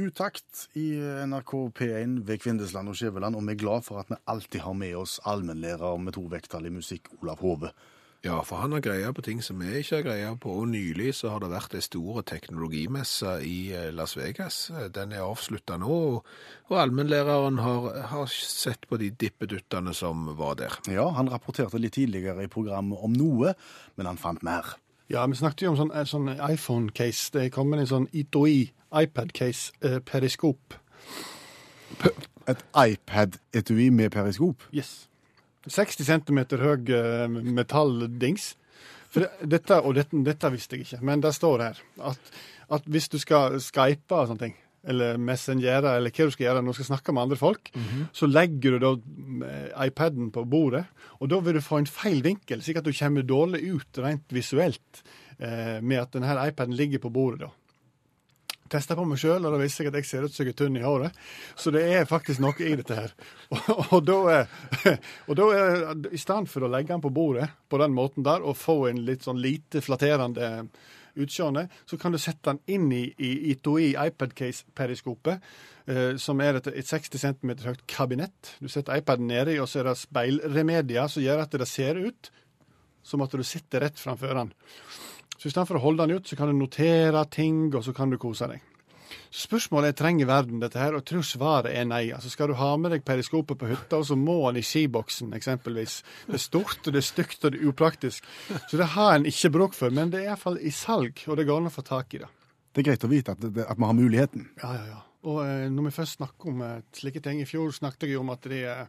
Utakt 0.00 0.64
i 0.80 0.88
NRK 1.28 1.54
P1 1.76 2.16
ved 2.24 2.40
Kvindesland 2.40 2.88
og 2.88 2.96
Skjæveland, 2.96 3.36
og 3.36 3.44
vi 3.44 3.58
er 3.58 3.60
glad 3.60 3.84
for 3.84 4.00
at 4.00 4.08
vi 4.08 4.22
alltid 4.24 4.64
har 4.64 4.80
med 4.86 4.96
oss 5.04 5.20
allmennlærer 5.28 6.00
med 6.00 6.16
to 6.16 6.24
vekttall 6.32 6.64
i 6.64 6.72
musikk, 6.80 7.12
Olav 7.20 7.44
Hove. 7.44 7.76
Ja, 8.20 8.42
for 8.44 8.60
han 8.60 8.74
har 8.76 8.82
greia 8.84 9.12
på 9.16 9.22
ting 9.24 9.38
som 9.40 9.62
vi 9.64 9.78
ikke 9.80 9.96
har 9.96 10.04
greia 10.04 10.32
på, 10.36 10.52
og 10.60 10.68
nylig 10.68 11.14
så 11.16 11.30
har 11.32 11.40
det 11.40 11.48
vært 11.54 11.72
en 11.78 11.84
stor 11.84 12.20
teknologimesse 12.28 13.38
i 13.48 13.72
eh, 13.72 13.86
Las 13.96 14.12
Vegas. 14.18 14.58
Den 14.92 15.14
er 15.16 15.24
avslutta 15.24 15.78
nå, 15.80 15.96
og, 16.10 16.28
og 16.68 16.82
allmennlæreren 16.82 17.62
har, 17.64 17.88
har 18.12 18.28
sett 18.28 18.84
på 18.90 19.00
de 19.00 19.08
dippeduttene 19.24 19.96
som 19.96 20.28
var 20.36 20.60
der. 20.60 20.76
Ja, 20.92 21.08
han 21.16 21.32
rapporterte 21.32 21.80
litt 21.80 21.96
tidligere 21.96 22.44
i 22.44 22.52
programmet 22.52 23.00
om 23.00 23.16
noe, 23.16 23.54
men 23.96 24.10
han 24.10 24.20
fant 24.20 24.44
mer. 24.44 24.76
Ja, 25.10 25.24
vi 25.26 25.40
snakket 25.40 25.64
jo 25.64 25.72
om 25.72 25.80
sånn, 25.80 25.96
en 25.96 26.06
sånn 26.06 26.28
iPhone-case. 26.36 27.32
Det 27.32 27.46
er 27.46 27.54
kommet 27.54 27.80
en 27.80 27.88
sånn 27.88 28.10
ITOI 28.12 28.68
iPad-case, 29.00 29.72
eh, 29.80 29.98
periskop. 30.04 30.74
Et 32.48 32.64
iPad-etui 32.76 33.88
med 33.90 34.12
periskop. 34.12 34.62
Yes. 34.76 35.09
60 35.68 36.08
cm 36.08 36.40
høy 36.60 36.90
metalldings. 37.58 38.54
For 39.10 39.26
dette, 39.42 39.80
og 39.82 39.96
dette, 39.98 40.16
dette 40.24 40.50
visste 40.54 40.78
jeg 40.78 40.86
ikke, 40.86 41.04
men 41.04 41.22
det 41.22 41.34
står 41.34 41.64
her 41.64 41.78
at, 42.12 42.34
at 42.70 42.84
hvis 42.86 43.10
du 43.10 43.18
skal 43.18 43.58
skype 43.62 44.14
og 44.14 44.30
sånne 44.30 44.44
ting, 44.44 44.54
eller 44.88 45.18
messengere, 45.20 45.96
eller 45.98 46.14
hva 46.14 46.26
du 46.28 46.32
skal 46.32 46.46
gjøre 46.46 46.62
når 46.62 46.72
du 46.72 46.78
skal 46.78 46.88
snakke 46.94 47.12
med 47.12 47.26
andre 47.26 47.36
folk, 47.36 47.72
så 48.16 48.28
legger 48.30 48.78
du 48.78 48.84
da 48.84 48.92
eh, 49.50 49.88
iPaden 49.88 50.30
på 50.32 50.46
bordet, 50.48 50.86
og 51.18 51.28
da 51.28 51.40
vil 51.44 51.58
du 51.58 51.60
få 51.60 51.82
en 51.82 51.90
feil 51.90 52.22
vinkel, 52.24 52.62
slik 52.62 52.80
at 52.80 52.86
du 52.86 52.94
kommer 52.96 53.26
dårlig 53.26 53.60
ut 53.74 54.00
rent 54.00 54.32
visuelt 54.32 55.02
eh, 55.38 55.80
med 55.82 55.98
at 56.00 56.14
denne 56.14 56.38
iPaden 56.48 56.78
ligger 56.78 57.02
på 57.02 57.12
bordet 57.12 57.44
da. 57.44 57.50
Testa 58.70 58.94
på 58.94 59.04
meg 59.08 59.18
sjøl, 59.18 59.42
og 59.42 59.54
da 59.54 59.58
visste 59.58 59.82
jeg 59.82 59.90
at 59.90 59.98
jeg 59.98 60.06
ser 60.06 60.26
ut 60.26 60.34
som 60.34 60.46
jeg 60.46 60.54
er 60.54 60.58
tynn 60.60 60.78
i 60.78 60.84
håret. 60.84 61.16
Så 61.58 61.72
det 61.74 61.82
er 61.90 62.06
faktisk 62.06 62.42
noe 62.42 62.54
i 62.62 62.76
dette 62.78 62.96
her. 62.96 63.14
Og, 63.50 63.96
og 63.96 64.06
da 64.06 64.18
er, 64.36 64.54
og 65.28 65.36
da 65.38 65.48
er 65.56 66.06
I 66.14 66.20
stedet 66.20 66.50
for 66.52 66.62
å 66.62 66.70
legge 66.70 66.92
den 66.92 67.02
på 67.02 67.10
bordet 67.14 67.48
på 67.70 67.80
den 67.82 67.94
måten 67.96 68.26
der, 68.26 68.44
og 68.46 68.58
få 68.58 68.84
en 68.90 69.02
litt 69.06 69.26
sånn 69.26 69.42
lite 69.42 69.82
flatterende 69.82 70.70
utseende, 71.18 71.66
så 71.86 71.98
kan 71.98 72.14
du 72.14 72.18
sette 72.22 72.52
den 72.52 72.60
inn 72.70 72.90
i, 72.94 73.02
i 73.18 73.30
ITOI 73.52 73.92
iPad-case-periskopet, 73.98 75.48
eh, 75.90 76.12
som 76.22 76.40
er 76.42 76.60
et, 76.60 76.70
et 76.70 76.86
60 76.86 77.22
cm 77.24 77.54
høyt 77.64 77.82
kabinett. 77.90 78.54
Du 78.62 78.70
setter 78.70 79.00
iPaden 79.00 79.30
nedi, 79.30 79.58
og 79.60 79.68
så 79.70 79.82
er 79.82 79.90
det 79.90 79.98
speilremedier 80.00 81.10
som 81.10 81.24
gjør 81.24 81.44
at 81.44 81.58
det 81.58 81.68
ser 81.70 82.00
ut 82.00 82.30
som 83.02 83.22
at 83.24 83.34
du 83.34 83.42
sitter 83.46 83.86
rett 83.86 83.98
framfor 83.98 84.36
den. 84.36 84.52
Så 85.40 85.48
istedenfor 85.48 85.78
å 85.78 85.84
holde 85.86 86.04
den 86.06 86.18
ut, 86.20 86.28
så 86.28 86.36
kan 86.36 86.50
du 86.52 86.56
notere 86.58 87.22
ting, 87.32 87.70
og 87.74 87.80
så 87.86 87.94
kan 87.96 88.10
du 88.12 88.18
kose 88.20 88.44
deg. 88.50 88.60
Spørsmålet 89.34 89.92
er 89.94 89.96
trenger 89.98 90.26
verden 90.28 90.60
dette 90.62 90.78
her, 90.78 90.94
og 90.98 91.04
tror 91.08 91.22
svaret 91.26 91.72
er 91.72 91.86
nei. 91.88 92.02
Altså 92.14 92.30
Skal 92.30 92.50
du 92.52 92.56
ha 92.58 92.74
med 92.78 92.92
deg 92.94 93.04
periskopet 93.06 93.58
på 93.58 93.68
hytta, 93.70 93.98
og 94.02 94.06
så 94.06 94.16
må 94.18 94.36
han 94.46 94.58
i 94.60 94.62
skiboksen 94.66 95.32
eksempelvis. 95.38 96.00
Det 96.28 96.36
er 96.38 96.42
stort, 96.44 96.78
og 96.84 96.92
det 96.94 97.00
er 97.02 97.08
stygt, 97.08 97.40
og 97.46 97.54
det 97.54 97.60
er 97.62 97.70
upraktisk. 97.72 98.26
Så 98.68 98.78
det 98.78 98.90
har 98.96 99.14
en 99.16 99.26
ikke 99.30 99.50
bruk 99.56 99.74
for, 99.78 99.90
men 99.94 100.12
det 100.12 100.20
er 100.24 100.32
iallfall 100.32 100.58
i 100.60 100.70
salg, 100.74 101.24
og 101.26 101.38
det 101.40 101.46
går 101.48 101.62
an 101.62 101.70
å 101.70 101.74
få 101.74 101.86
tak 101.88 102.14
i 102.18 102.22
det. 102.24 102.30
Det 102.74 102.82
er 102.84 102.90
greit 102.92 103.06
å 103.06 103.10
vite 103.10 103.32
at, 103.34 103.40
det- 103.42 103.66
at 103.66 103.78
vi 103.80 103.84
har 103.88 103.96
muligheten. 103.98 104.48
Ja, 104.62 104.74
ja, 104.76 104.84
ja. 104.92 105.00
Og 105.28 105.42
eh, 105.44 105.66
når 105.68 105.90
vi 105.90 105.90
først 105.92 106.16
snakker 106.16 106.48
om 106.48 106.62
eh, 106.64 106.78
slike 106.96 107.20
ting 107.20 107.42
I 107.42 107.48
fjor 107.48 107.74
snakket 107.76 108.08
jeg 108.08 108.20
om 108.20 108.30
at, 108.32 108.46
de, 108.48 108.62
eh, 108.64 108.86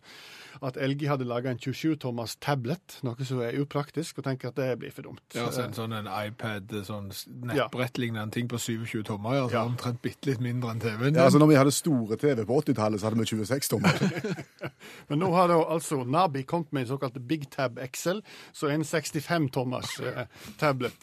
at 0.63 0.77
LG 0.79 1.03
hadde 1.09 1.27
laga 1.27 1.51
en 1.51 1.59
27-tommers 1.59 2.37
tablet, 2.43 2.95
noe 3.03 3.27
som 3.27 3.41
er 3.43 3.57
upraktisk, 3.59 4.21
og 4.21 4.27
tenker 4.29 4.51
at 4.51 4.59
det 4.59 4.69
blir 4.79 4.93
for 4.95 5.09
dumt. 5.09 5.23
Ja, 5.35 5.49
så 5.51 5.65
en 5.65 5.75
sånn 5.75 5.95
en 5.97 6.07
iPad, 6.07 6.71
sånn 6.87 7.11
nettbrettlignende 7.51 8.31
ting 8.31 8.47
på 8.51 8.61
27 8.61 9.03
tommer, 9.11 9.41
ja, 9.41 9.45
Ja. 9.51 9.65
omtrent 9.67 10.01
bitte 10.01 10.31
litt 10.31 10.39
mindre 10.43 10.71
enn 10.71 10.79
TV-en. 10.79 11.19
Ja, 11.19 11.27
altså 11.27 11.41
Når 11.43 11.51
vi 11.51 11.59
hadde 11.59 11.75
store 11.75 12.19
TV 12.21 12.45
på 12.47 12.61
80-tallet, 12.63 13.01
så 13.01 13.09
hadde 13.09 13.19
vi 13.19 13.29
26 13.35 13.71
tommer. 13.75 14.03
Men 15.11 15.19
nå 15.19 15.31
har 15.35 15.51
da 15.51 15.59
altså 15.67 16.03
Nabi 16.07 16.45
kommet 16.47 16.71
med 16.71 16.85
en 16.85 16.93
såkalt 16.95 17.19
Big 17.27 17.49
Tab 17.51 17.79
XL, 17.91 18.23
så 18.55 18.71
en 18.71 18.87
65-tommers 18.87 19.97
eh, 20.07 20.27
tablet. 20.59 20.95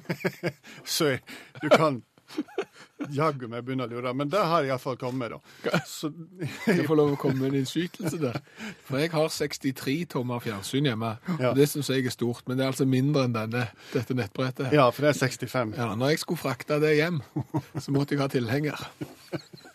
så 0.96 1.18
du 1.60 1.68
kan 1.68 2.00
jaggu 3.18 3.48
meg 3.50 3.64
begynner 3.66 3.88
å 3.88 3.92
lure. 3.98 4.12
Men 4.16 4.30
det 4.32 4.40
har 4.50 4.66
iallfall 4.66 4.98
kommet, 5.00 5.34
da. 5.34 5.80
Så, 5.88 6.10
Jeg 6.66 6.86
får 6.88 6.98
lov 6.98 7.14
å 7.14 7.20
komme 7.20 7.40
med 7.42 7.52
en 7.52 7.60
innskytelse 7.62 8.20
der. 8.22 8.40
For 8.86 9.00
jeg 9.02 9.12
har 9.14 9.30
63 9.32 9.96
tommer 10.14 10.42
fjernsyn 10.44 10.88
hjemme. 10.90 11.14
Ja. 11.38 11.52
og 11.52 11.60
Det 11.60 11.68
syns 11.70 11.90
jeg 11.92 12.06
er 12.08 12.14
stort, 12.14 12.44
men 12.48 12.58
det 12.58 12.66
er 12.66 12.72
altså 12.72 12.88
mindre 12.88 13.26
enn 13.28 13.36
denne, 13.36 13.68
dette 13.94 14.16
nettbrettet. 14.18 14.72
ja, 14.76 14.88
for 14.90 15.06
det 15.06 15.14
er 15.14 15.20
65. 15.22 15.76
Ja, 15.78 15.92
når 15.98 16.14
jeg 16.14 16.24
skulle 16.24 16.42
frakte 16.42 16.80
det 16.82 16.96
hjem, 16.98 17.22
så 17.78 17.94
måtte 17.94 18.16
jeg 18.16 18.24
ha 18.24 18.30
tilhenger. 18.32 18.88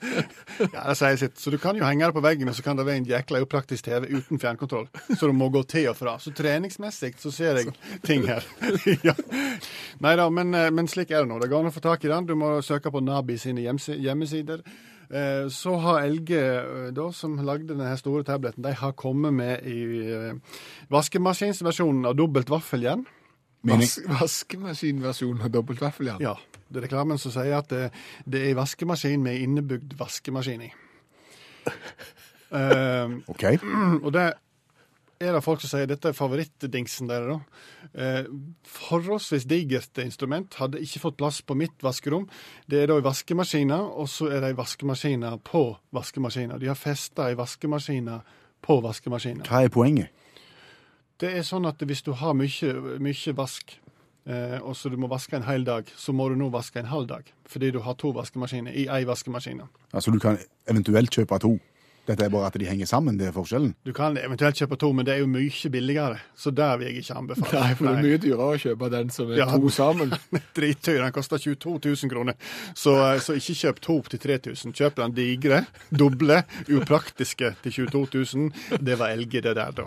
Ja, 0.74 0.82
det 0.90 0.96
sier 0.98 1.16
sitt. 1.16 1.38
Så 1.40 1.50
du 1.52 1.56
kan 1.62 1.76
jo 1.78 1.84
henge 1.86 2.04
det 2.08 2.14
på 2.16 2.22
veggen, 2.24 2.48
og 2.50 2.54
så 2.56 2.62
kan 2.66 2.76
det 2.76 2.84
være 2.88 3.00
en 3.00 3.06
jækla 3.08 3.40
upraktisk 3.44 3.84
TV 3.86 4.08
uten 4.18 4.40
fjernkontroll. 4.42 4.88
Så 5.16 5.28
du 5.30 5.32
må 5.36 5.48
gå 5.54 5.62
til 5.70 5.88
og 5.92 5.96
fra. 5.96 6.18
Så 6.20 6.32
treningsmessig 6.36 7.14
så 7.20 7.32
ser 7.32 7.60
jeg 7.62 7.72
ting 8.06 8.26
her. 8.28 8.44
ja. 9.08 9.14
Nei 10.04 10.14
da, 10.20 10.28
men, 10.32 10.52
eh, 10.54 10.68
men 10.74 10.88
slik 10.90 11.10
er 11.14 11.24
det 11.24 11.30
nå. 11.32 11.38
Det 11.42 11.48
går 11.52 11.64
an 11.64 11.70
å 11.72 11.74
få 11.74 11.82
tak 11.84 12.04
i 12.04 12.12
den. 12.12 12.28
Du 12.28 12.34
må 12.38 12.56
søke 12.66 12.92
på 12.92 13.00
Nabi 13.04 13.38
sine 13.40 13.64
hjemmesider. 13.64 14.64
Eh, 15.10 15.48
Så 15.50 15.76
har 15.82 16.04
Elge, 16.04 16.42
eh, 16.60 16.90
da, 16.94 17.08
som 17.16 17.38
lagde 17.44 17.72
denne 17.72 17.96
store 17.98 18.22
tableten, 18.28 18.62
de 18.62 18.74
har 18.82 18.92
kommet 18.92 19.32
med 19.34 19.64
i 19.66 19.80
vaskemaskinsversjonen 20.92 22.06
av 22.10 22.16
dobbelt 22.20 22.50
vaffeljern. 22.52 23.06
Vas 23.66 23.98
vaskemaskinversjonen 24.08 25.42
av 25.44 25.50
dobbelt 25.52 25.82
Ja, 25.82 25.90
igjen? 26.00 26.22
er 26.24 26.49
reklamen 26.74 27.18
som 27.18 27.34
sier 27.34 27.56
at 27.58 27.70
det, 27.72 27.88
det 28.24 28.44
er 28.44 28.52
en 28.52 28.60
vaskemaskin 28.60 29.24
med 29.24 29.42
innebygd 29.42 29.96
vaskemaskin 29.98 30.68
i. 30.68 30.70
Uh, 32.50 33.18
OK? 33.32 33.44
og 34.04 34.12
det 34.14 34.28
er 35.20 35.34
det 35.36 35.42
folk 35.44 35.60
som 35.60 35.74
sier 35.74 35.88
dette 35.90 36.08
er 36.08 36.16
favorittdingsen 36.16 37.10
deres. 37.10 37.34
da. 37.34 37.40
Uh, 37.92 38.30
forholdsvis 38.64 39.48
digert 39.50 39.98
instrument. 40.00 40.56
Hadde 40.62 40.80
ikke 40.80 41.02
fått 41.02 41.18
plass 41.20 41.42
på 41.42 41.56
mitt 41.58 41.82
vaskerom. 41.84 42.28
Det 42.70 42.82
er 42.82 42.90
da 42.90 42.96
ei 43.00 43.04
vaskemaskin, 43.04 43.74
og 43.74 44.08
så 44.08 44.30
er 44.30 44.40
det 44.40 44.54
ei 44.54 44.58
vaskemaskin 44.58 45.26
på 45.44 45.64
vaskemaskina. 45.96 46.60
De 46.60 46.70
har 46.70 46.78
festa 46.78 47.28
ei 47.28 47.36
vaskemaskin 47.38 48.08
på 48.64 48.80
vaskemaskina. 48.84 49.44
Hva 49.48 49.64
er 49.66 49.74
poenget? 49.74 50.16
Det 51.20 51.34
er 51.36 51.44
sånn 51.44 51.68
at 51.68 51.82
hvis 51.84 52.00
du 52.06 52.14
har 52.16 52.32
mye, 52.36 52.72
mye 53.02 53.34
vask, 53.36 53.74
eh, 54.26 54.58
og 54.60 54.74
så 54.76 54.90
du 54.90 54.96
må 54.96 55.08
vaske 55.08 55.36
en 55.36 55.42
hel 55.48 55.64
dag, 55.64 55.84
så 55.96 56.12
må 56.12 56.28
du 56.28 56.36
nå 56.36 56.50
vaske 56.50 56.78
en 56.80 56.86
halv 56.92 57.06
dag. 57.08 57.24
Fordi 57.48 57.70
du 57.70 57.80
har 57.80 57.94
to 57.94 58.12
vaskemaskiner 58.12 58.72
i 58.76 58.86
ei 58.88 59.04
vaskemaskin. 59.04 59.62
Altså, 59.92 60.10
Du 60.12 60.18
kan 60.18 60.38
eventuelt 60.68 61.10
kjøpe 61.10 61.38
to. 61.40 61.58
Dette 62.08 62.24
er 62.24 62.30
bare 62.32 62.46
at 62.48 62.56
de 62.58 62.64
henger 62.66 62.86
sammen, 62.88 63.18
det 63.20 63.26
er 63.28 63.32
forskjellen. 63.36 63.74
Du 63.86 63.92
kan 63.94 64.16
eventuelt 64.18 64.56
kjøpe 64.56 64.76
to, 64.80 64.88
men 64.96 65.04
det 65.06 65.12
er 65.14 65.18
jo 65.20 65.26
mye 65.30 65.70
billigere. 65.70 66.16
Så 66.34 66.50
det 66.50 66.66
vil 66.80 66.88
jeg 66.88 67.04
ikke 67.04 67.14
anbefale. 67.20 67.60
Nei, 67.60 67.74
for 67.76 67.86
det 67.86 67.92
er 67.92 68.02
mye 68.08 68.18
dyrere 68.24 68.46
å 68.56 68.58
kjøpe 68.58 68.88
den 68.90 69.10
som 69.14 69.30
er 69.30 69.36
Ja. 69.38 69.46
to 69.52 69.68
sammen. 69.70 70.10
Dritdyr. 70.56 71.02
Den 71.04 71.12
koster 71.12 71.38
22 71.38 71.78
000 71.84 72.10
kroner. 72.10 72.34
Så, 72.74 72.96
eh, 73.12 73.20
så 73.20 73.36
ikke 73.38 73.54
kjøp 73.62 73.80
to 73.84 74.00
til 74.10 74.18
3000. 74.18 74.72
Kjøp 74.74 74.96
den 74.96 75.14
digre, 75.14 75.66
doble, 75.92 76.42
upraktiske 76.68 77.54
til 77.62 77.72
22 77.72 78.24
000. 78.34 78.80
Det 78.80 78.98
var 78.98 79.14
LG, 79.14 79.42
det 79.42 79.54
der, 79.54 79.70
da. 79.70 79.86